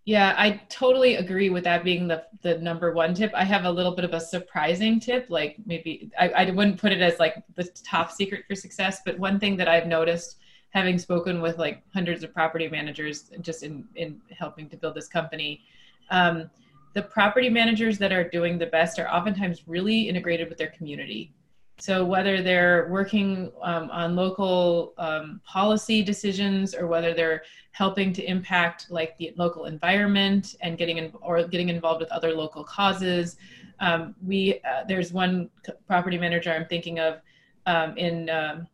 Yeah, 0.05 0.35
I 0.37 0.61
totally 0.69 1.15
agree 1.17 1.49
with 1.49 1.63
that 1.65 1.85
being 1.85 2.09
the 2.09 2.25
the 2.43 2.59
number 2.59 2.93
one 2.93 3.15
tip. 3.15 3.31
I 3.35 3.45
have 3.45 3.65
a 3.65 3.71
little 3.71 3.95
bit 3.95 4.05
of 4.05 4.15
a 4.15 4.21
surprising 4.21 4.99
tip, 4.99 5.27
like 5.29 5.57
maybe 5.65 6.11
I, 6.19 6.29
I 6.31 6.51
wouldn't 6.51 6.79
put 6.79 6.91
it 6.91 7.01
as 7.01 7.21
like 7.21 7.37
the 7.55 7.65
top 7.85 8.11
secret 8.11 8.45
for 8.49 8.57
success, 8.57 9.01
but 9.07 9.17
one 9.19 9.39
thing 9.39 9.57
that 9.59 9.69
I've 9.69 9.87
noticed 9.87 10.39
having 10.71 10.99
spoken 10.99 11.41
with 11.41 11.59
like 11.59 11.83
hundreds 11.95 12.25
of 12.25 12.35
property 12.35 12.69
managers 12.69 13.31
just 13.43 13.63
in 13.63 13.85
in 13.95 14.21
helping 14.37 14.69
to 14.71 14.77
build 14.77 14.97
this 14.97 15.07
company, 15.07 15.63
um, 16.11 16.51
the 16.95 17.03
property 17.03 17.49
managers 17.49 17.97
that 17.99 18.13
are 18.13 18.29
doing 18.29 18.59
the 18.59 18.67
best 18.67 18.99
are 18.99 19.09
oftentimes 19.09 19.69
really 19.69 20.09
integrated 20.09 20.49
with 20.49 20.59
their 20.59 20.71
community. 20.71 21.33
So 21.79 22.05
whether 22.05 22.43
they're 22.43 22.89
working 22.91 23.51
um, 23.63 23.91
on 23.91 24.15
local 24.15 24.95
um, 24.99 25.41
policy 25.45 26.03
decisions 26.03 26.75
or 26.75 26.87
whether 26.87 27.13
they're 27.13 27.43
helping 27.73 28.13
to 28.13 28.25
impact 28.25 28.87
like 28.91 29.17
the 29.19 29.33
local 29.37 29.65
environment 29.65 30.55
and 30.61 30.79
getting 30.79 30.99
in, 30.99 31.13
or 31.21 31.43
getting 31.49 31.71
involved 31.71 32.01
with 32.01 32.13
other 32.13 32.35
local 32.35 32.63
causes, 32.63 33.37
um, 33.81 34.15
we 34.25 34.61
uh, 34.65 34.85
there's 34.87 35.13
one 35.13 35.51
property 35.87 36.19
manager 36.19 36.53
I'm 36.53 36.67
thinking 36.67 37.01
of 37.01 37.21
um, 37.67 37.97
in 37.97 38.31
um, 38.31 38.69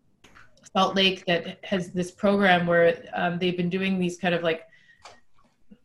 Salt 0.73 0.95
Lake 0.95 1.25
that 1.27 1.65
has 1.65 1.93
this 1.93 2.11
program 2.11 2.67
where 2.67 3.03
um, 3.15 3.39
they've 3.39 3.57
been 3.57 3.71
doing 3.71 3.99
these 3.99 4.19
kind 4.19 4.35
of 4.35 4.43
like 4.43 4.65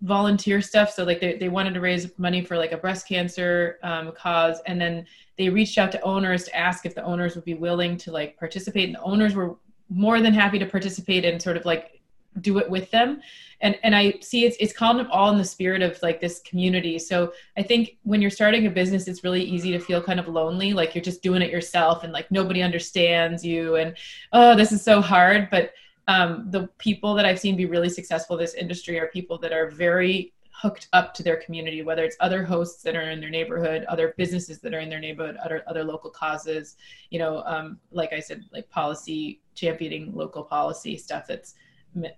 volunteer 0.04 0.62
stuff. 0.62 0.91
So 0.91 1.04
like 1.04 1.20
they, 1.20 1.38
they 1.38 1.49
wanted 1.49 1.74
to 1.74 1.80
raise 1.80 2.08
money 2.20 2.43
for 2.43 2.58
like 2.58 2.74
a 2.74 2.78
breast 2.78 3.08
cancer 3.08 3.80
um, 3.84 4.12
cause. 4.12 4.62
And 4.66 4.80
then 4.80 5.06
they 5.38 5.49
reached 5.49 5.78
out 5.78 5.91
to 5.93 6.01
owners 6.01 6.43
to 6.45 6.56
ask 6.56 6.86
if 6.86 6.93
the 6.93 7.04
owners 7.04 7.36
would 7.36 7.45
be 7.45 7.54
willing 7.54 7.97
to 7.97 8.12
like 8.12 8.38
participate. 8.38 8.89
And 8.89 8.95
the 8.95 9.01
owners 9.01 9.34
were 9.34 9.56
more 9.89 10.22
than 10.22 10.34
happy 10.34 10.60
to 10.60 10.66
participate 10.66 11.24
and 11.24 11.41
sort 11.41 11.58
of 11.58 11.66
like 11.66 12.01
do 12.41 12.58
it 12.58 12.70
with 12.70 12.91
them. 12.91 13.22
And, 13.62 13.78
and 13.84 13.95
I 13.95 14.16
see 14.20 14.43
it's, 14.43 14.58
it's 14.60 14.74
kind 14.74 14.99
of 14.99 15.08
all 15.10 15.32
in 15.32 15.38
the 15.38 15.45
spirit 15.45 15.82
of 15.82 16.01
like 16.01 16.20
this 16.20 16.41
community. 16.41 16.99
So 16.99 17.32
I 17.56 17.64
think 17.64 17.97
when 18.04 18.22
you're 18.22 18.32
starting 18.32 18.68
a 18.68 18.70
business, 18.70 19.08
it's 19.08 19.24
really 19.24 19.43
easy 19.43 19.72
to 19.72 19.80
feel 19.80 20.04
kind 20.04 20.20
of 20.20 20.28
lonely. 20.28 20.74
Like 20.74 20.93
you're 20.93 21.04
just 21.04 21.24
doing 21.24 21.41
it 21.41 21.49
yourself 21.49 22.04
and 22.04 22.12
like 22.12 22.30
nobody 22.30 22.62
understands 22.62 23.45
you 23.45 23.76
and, 23.76 23.95
oh, 24.34 24.54
this 24.56 24.74
is 24.74 24.84
so 24.84 24.99
hard. 24.99 25.49
But 25.49 25.74
um, 26.08 26.47
the 26.49 26.68
people 26.78 27.14
that 27.16 27.26
I've 27.26 27.39
seen 27.39 27.56
be 27.56 27.66
really 27.66 27.89
successful 27.89 28.38
in 28.38 28.43
this 28.43 28.54
industry 28.54 28.99
are 28.99 29.08
people 29.08 29.38
that 29.39 29.54
are 29.54 29.70
very 29.70 30.34
hooked 30.51 30.88
up 30.93 31.14
to 31.14 31.24
their 31.24 31.38
community, 31.38 31.82
whether 31.82 32.04
it's 32.04 32.18
other 32.20 32.43
hosts 32.43 32.84
that 32.84 32.95
are 32.95 33.10
in 33.10 33.20
their 33.20 33.30
neighborhood, 33.30 33.86
other 33.86 34.14
businesses 34.18 34.60
that 34.60 34.74
are 34.74 34.80
in 34.80 34.89
their 34.89 34.99
neighborhood, 34.99 35.38
other 35.38 35.64
other 35.68 35.84
local 35.84 36.10
causes. 36.10 36.76
You 37.10 37.20
know, 37.20 37.43
um, 37.45 37.80
like 37.91 38.14
I 38.14 38.20
said, 38.20 38.43
like 38.51 38.70
policy 38.70 39.41
championing 39.56 40.14
local 40.14 40.43
policy 40.43 40.97
stuff 40.97 41.26
that's 41.28 41.56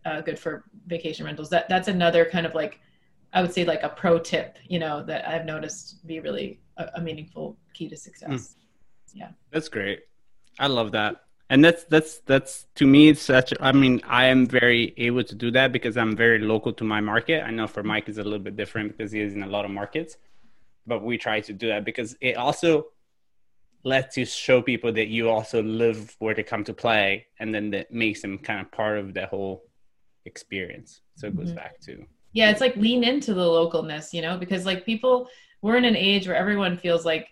uh, 0.06 0.22
good 0.22 0.40
for 0.40 0.66
vacation 0.88 1.26
rentals. 1.26 1.50
That 1.50 1.70
that's 1.70 1.88
another 1.88 2.26
kind 2.26 2.46
of 2.46 2.56
like 2.56 2.80
I 3.34 3.42
would 3.42 3.54
say 3.54 3.66
like 3.66 3.84
a 3.84 3.90
pro 3.90 4.20
tip. 4.20 4.58
You 4.68 4.80
know, 4.80 5.04
that 5.04 5.28
I've 5.28 5.46
noticed 5.46 6.06
be 6.08 6.20
really 6.20 6.60
a, 6.78 6.90
a 6.96 7.02
meaningful 7.02 7.58
key 7.74 7.88
to 7.90 7.98
success. 7.98 8.30
Mm. 8.30 8.56
Yeah, 9.14 9.30
that's 9.52 9.70
great. 9.70 10.02
I 10.60 10.68
love 10.68 10.92
that 10.94 11.25
and 11.50 11.64
that's 11.64 11.84
that's 11.86 12.20
that's 12.26 12.66
to 12.76 12.86
me 12.86 13.14
such 13.14 13.54
i 13.60 13.72
mean 13.72 14.02
i 14.08 14.26
am 14.26 14.46
very 14.48 14.94
able 14.98 15.24
to 15.24 15.36
do 15.36 15.52
that 15.52 15.72
because 15.72 15.96
i'm 15.98 16.16
very 16.16 16.40
local 16.40 16.74
to 16.74 16.84
my 16.84 17.00
market 17.00 17.44
i 17.44 17.52
know 17.52 17.68
for 17.68 17.84
mike 17.84 18.10
is 18.10 18.18
a 18.18 18.24
little 18.24 18.40
bit 18.40 18.56
different 18.56 18.96
because 18.96 19.12
he 19.12 19.20
is 19.20 19.34
in 19.34 19.44
a 19.44 19.48
lot 19.48 19.66
of 19.66 19.72
markets 19.72 20.18
but 20.88 21.04
we 21.04 21.18
try 21.18 21.40
to 21.40 21.54
do 21.54 21.68
that 21.68 21.86
because 21.86 22.16
it 22.22 22.36
also 22.38 22.88
lets 23.84 24.18
you 24.18 24.26
show 24.26 24.62
people 24.62 24.92
that 24.92 25.08
you 25.08 25.30
also 25.30 25.62
live 25.62 26.16
where 26.20 26.34
they 26.34 26.44
come 26.44 26.64
to 26.64 26.74
play 26.74 27.28
and 27.40 27.54
then 27.54 27.70
that 27.70 27.92
makes 27.92 28.22
them 28.22 28.38
kind 28.38 28.60
of 28.60 28.72
part 28.72 28.98
of 28.98 29.14
the 29.14 29.28
whole 29.28 29.64
experience 30.26 31.02
so 31.16 31.28
it 31.28 31.38
goes 31.38 31.48
mm-hmm. 31.48 31.58
back 31.58 31.80
to 31.80 32.04
yeah 32.34 32.50
it's 32.50 32.62
like 32.62 32.76
lean 32.76 33.04
into 33.04 33.36
the 33.36 33.42
localness 33.42 34.12
you 34.12 34.22
know 34.22 34.38
because 34.38 34.66
like 34.66 34.84
people 34.86 35.30
we're 35.62 35.78
in 35.78 35.86
an 35.86 35.96
age 35.96 36.28
where 36.28 36.36
everyone 36.36 36.78
feels 36.78 37.06
like 37.06 37.30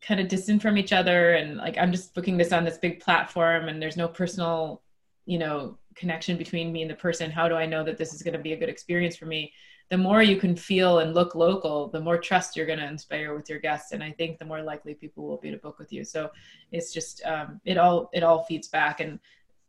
kind 0.00 0.20
of 0.20 0.28
distant 0.28 0.62
from 0.62 0.78
each 0.78 0.92
other 0.92 1.34
and 1.34 1.56
like 1.56 1.76
i'm 1.76 1.90
just 1.90 2.14
booking 2.14 2.36
this 2.36 2.52
on 2.52 2.64
this 2.64 2.78
big 2.78 3.00
platform 3.00 3.68
and 3.68 3.82
there's 3.82 3.96
no 3.96 4.06
personal 4.06 4.82
you 5.28 5.38
know 5.38 5.76
connection 5.98 6.38
between 6.38 6.72
me 6.72 6.82
and 6.82 6.90
the 6.90 6.94
person. 6.94 7.30
How 7.30 7.48
do 7.48 7.54
i 7.54 7.66
know 7.66 7.84
that 7.84 7.98
this 7.98 8.14
is 8.14 8.22
going 8.22 8.32
to 8.32 8.40
be 8.40 8.54
a 8.54 8.56
good 8.56 8.70
experience 8.70 9.16
for 9.16 9.26
me? 9.26 9.52
The 9.90 9.98
more 9.98 10.22
you 10.22 10.36
can 10.36 10.54
feel 10.56 11.00
and 11.00 11.14
look 11.14 11.34
local 11.34 11.88
the 11.88 12.00
more 12.00 12.18
trust 12.18 12.56
you're 12.56 12.66
going 12.66 12.78
to 12.78 12.88
inspire 12.88 13.34
with 13.34 13.48
your 13.50 13.58
guests 13.58 13.92
and 13.92 14.02
i 14.02 14.10
think 14.12 14.38
the 14.38 14.44
more 14.44 14.62
likely 14.62 14.94
people 14.94 15.26
will 15.26 15.36
be 15.36 15.50
to 15.50 15.58
book 15.58 15.78
with 15.78 15.92
you. 15.92 16.04
So 16.04 16.30
it's 16.72 16.92
just 16.92 17.22
um, 17.26 17.60
it 17.64 17.76
all 17.76 18.08
it 18.14 18.22
all 18.22 18.44
feeds 18.44 18.68
back 18.68 19.00
and 19.00 19.18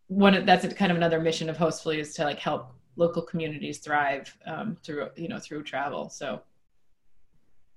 one 0.08 0.46
that's 0.46 0.74
kind 0.74 0.92
of 0.92 0.98
another 0.98 1.20
mission 1.20 1.50
of 1.50 1.58
hostfully 1.58 2.00
is 2.00 2.14
to 2.16 2.24
like 2.24 2.40
help 2.40 2.72
local 2.96 3.22
communities 3.22 3.80
thrive 3.80 4.36
um, 4.46 4.78
through 4.84 5.10
you 5.18 5.28
know 5.28 5.40
through 5.40 5.64
travel. 5.64 6.10
So 6.10 6.42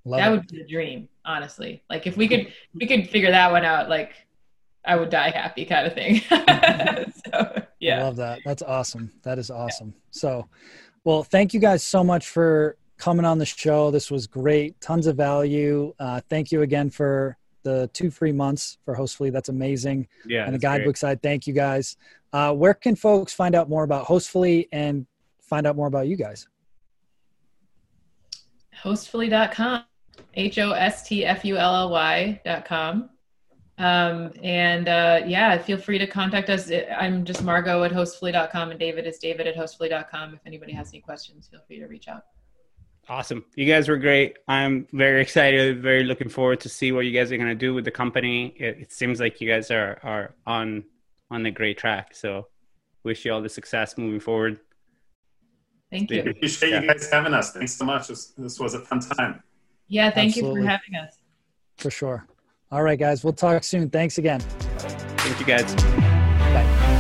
Love 0.05 0.21
that 0.21 0.29
it. 0.29 0.37
would 0.37 0.49
be 0.49 0.61
a 0.61 0.67
dream, 0.67 1.09
honestly. 1.25 1.83
Like 1.89 2.07
if 2.07 2.17
we 2.17 2.29
could 2.29 2.53
we 2.75 2.87
could 2.87 3.09
figure 3.09 3.31
that 3.31 3.53
one 3.53 3.65
out, 3.65 3.89
like 3.89 4.13
I 4.85 4.97
would 4.97 5.11
die 5.11 5.31
happy 5.31 5.65
kind 5.65 5.87
of 5.87 5.95
thing. 5.95 6.21
so, 7.27 7.63
yeah. 7.79 8.01
I 8.01 8.03
love 8.03 8.17
that. 8.17 8.41
That's 8.45 8.63
awesome. 8.63 9.13
That 9.23 9.39
is 9.39 9.51
awesome. 9.51 9.95
Yeah. 9.95 10.01
So, 10.11 10.49
well, 11.05 11.23
thank 11.23 11.55
you 11.55 11.61
guys 11.61 11.83
so 11.83 12.03
much 12.03 12.29
for 12.29 12.77
coming 12.99 13.25
on 13.25 13.39
the 13.39 13.47
show. 13.47 13.91
This 13.91 14.11
was 14.11 14.27
great. 14.27 14.81
Tons 14.81 15.07
of 15.07 15.17
value. 15.17 15.95
Uh, 15.99 16.21
thank 16.29 16.51
you 16.51 16.63
again 16.63 16.91
for 16.91 17.37
the 17.63 17.89
two 17.93 18.11
free 18.11 18.33
months 18.33 18.79
for 18.85 18.97
Hostfully. 18.97 19.33
That's 19.33 19.49
amazing. 19.49 20.09
Yeah. 20.27 20.45
And 20.45 20.55
the 20.55 20.59
guidebook 20.59 20.95
great. 20.95 20.99
side. 20.99 21.23
Thank 21.23 21.47
you 21.47 21.53
guys. 21.53 21.97
Uh, 22.33 22.53
where 22.53 22.75
can 22.75 22.97
folks 22.97 23.33
find 23.33 23.55
out 23.55 23.69
more 23.69 23.85
about 23.85 24.07
Hostfully 24.07 24.69
and 24.73 25.07
find 25.41 25.67
out 25.67 25.77
more 25.77 25.87
about 25.87 26.09
you 26.09 26.17
guys? 26.17 26.49
Hostfully.com. 28.83 29.85
H 30.35 30.59
O 30.59 30.73
S 30.73 31.07
T 31.07 31.25
F 31.25 31.45
U 31.45 31.57
L 31.57 31.75
L 31.75 31.91
Y 31.91 32.41
dot 32.45 32.65
com. 32.65 33.11
Um, 33.79 34.33
and 34.43 34.89
uh, 34.89 35.23
yeah, 35.27 35.59
feel 35.59 35.79
free 35.79 35.99
to 35.99 36.07
contact 36.07 36.51
us. 36.51 36.71
I'm 36.97 37.25
just 37.25 37.43
Margot 37.43 37.83
at 37.85 37.91
hostfully.com 37.91 38.71
and 38.71 38.79
David 38.79 39.07
is 39.07 39.19
David 39.19 39.47
at 39.47 39.57
hostfully.com. 39.57 40.35
If 40.35 40.41
anybody 40.47 40.73
has 40.73 40.91
any 40.91 41.01
questions, 41.01 41.49
feel 41.49 41.61
free 41.67 41.81
to 41.81 41.87
reach 41.87 42.07
out. 42.09 42.23
Awesome. 43.09 43.45
You 43.57 43.67
guys 43.67 43.89
were 43.89 43.97
great. 43.97 44.37
I'm 44.47 44.87
very 44.93 45.21
excited, 45.21 45.83
very 45.83 46.05
looking 46.05 46.29
forward 46.29 46.61
to 46.61 46.69
see 46.69 46.93
what 46.93 47.01
you 47.01 47.11
guys 47.11 47.33
are 47.33 47.37
going 47.37 47.49
to 47.49 47.55
do 47.55 47.75
with 47.75 47.85
the 47.85 47.91
company. 47.91 48.55
It, 48.57 48.79
it, 48.83 48.93
seems 48.93 49.19
like 49.19 49.41
you 49.41 49.51
guys 49.51 49.73
are, 49.73 49.99
are 50.05 50.35
on, 50.47 50.85
on 51.31 51.45
a 51.45 51.51
great 51.51 51.79
track. 51.79 52.15
So 52.15 52.47
wish 53.03 53.25
you 53.25 53.33
all 53.33 53.43
the 53.43 53.49
success 53.49 53.99
moving 53.99 54.21
forward. 54.21 54.61
Thank 55.91 56.11
you. 56.11 56.23
Appreciate 56.23 56.71
yeah. 56.71 56.81
you 56.83 56.87
guys 56.87 57.11
having 57.11 57.35
us. 57.35 57.53
Thanks 57.53 57.75
so 57.75 57.85
much. 57.85 58.07
This, 58.07 58.27
this 58.39 58.61
was 58.61 58.75
a 58.75 58.81
fun 58.81 59.01
time. 59.01 59.43
Yeah, 59.89 60.11
thank 60.11 60.31
Absolutely. 60.31 60.61
you 60.61 60.67
for 60.67 60.71
having 60.71 60.95
us. 60.97 61.17
For 61.77 61.91
sure. 61.91 62.27
All 62.71 62.83
right, 62.83 62.99
guys. 62.99 63.23
We'll 63.23 63.33
talk 63.33 63.65
soon. 63.65 63.91
Thanks 63.91 64.19
again. 64.19 64.41
Thank 64.41 65.41
you, 65.41 65.47
guys. 65.47 65.75
Bye. 65.75 66.93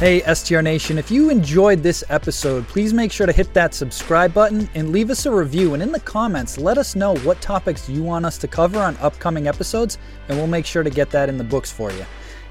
Hey, 0.00 0.20
STR 0.34 0.62
Nation, 0.62 0.98
if 0.98 1.12
you 1.12 1.30
enjoyed 1.30 1.80
this 1.80 2.02
episode, 2.08 2.66
please 2.66 2.92
make 2.92 3.12
sure 3.12 3.24
to 3.24 3.32
hit 3.32 3.54
that 3.54 3.72
subscribe 3.72 4.34
button 4.34 4.68
and 4.74 4.90
leave 4.90 5.10
us 5.10 5.26
a 5.26 5.30
review. 5.30 5.74
And 5.74 5.82
in 5.82 5.92
the 5.92 6.00
comments, 6.00 6.58
let 6.58 6.76
us 6.76 6.96
know 6.96 7.14
what 7.18 7.40
topics 7.40 7.88
you 7.88 8.02
want 8.02 8.26
us 8.26 8.36
to 8.38 8.48
cover 8.48 8.80
on 8.80 8.96
upcoming 8.96 9.46
episodes, 9.46 9.98
and 10.28 10.36
we'll 10.36 10.48
make 10.48 10.66
sure 10.66 10.82
to 10.82 10.90
get 10.90 11.10
that 11.10 11.28
in 11.28 11.38
the 11.38 11.44
books 11.44 11.70
for 11.70 11.92
you. 11.92 12.04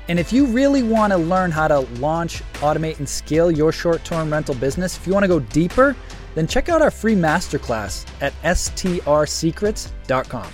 And 0.07 0.17
if 0.17 0.31
you 0.31 0.45
really 0.45 0.81
want 0.81 1.11
to 1.11 1.17
learn 1.17 1.51
how 1.51 1.67
to 1.67 1.79
launch, 1.99 2.41
automate, 2.61 2.99
and 2.99 3.09
scale 3.09 3.51
your 3.51 3.73
short 3.73 4.03
term 4.05 4.31
rental 4.31 4.55
business, 4.55 4.95
if 4.95 5.05
you 5.05 5.11
want 5.11 5.23
to 5.25 5.27
go 5.27 5.41
deeper, 5.41 5.93
then 6.35 6.47
check 6.47 6.69
out 6.69 6.81
our 6.81 6.91
free 6.91 7.15
masterclass 7.15 8.07
at 8.21 8.33
strsecrets.com. 8.41 10.47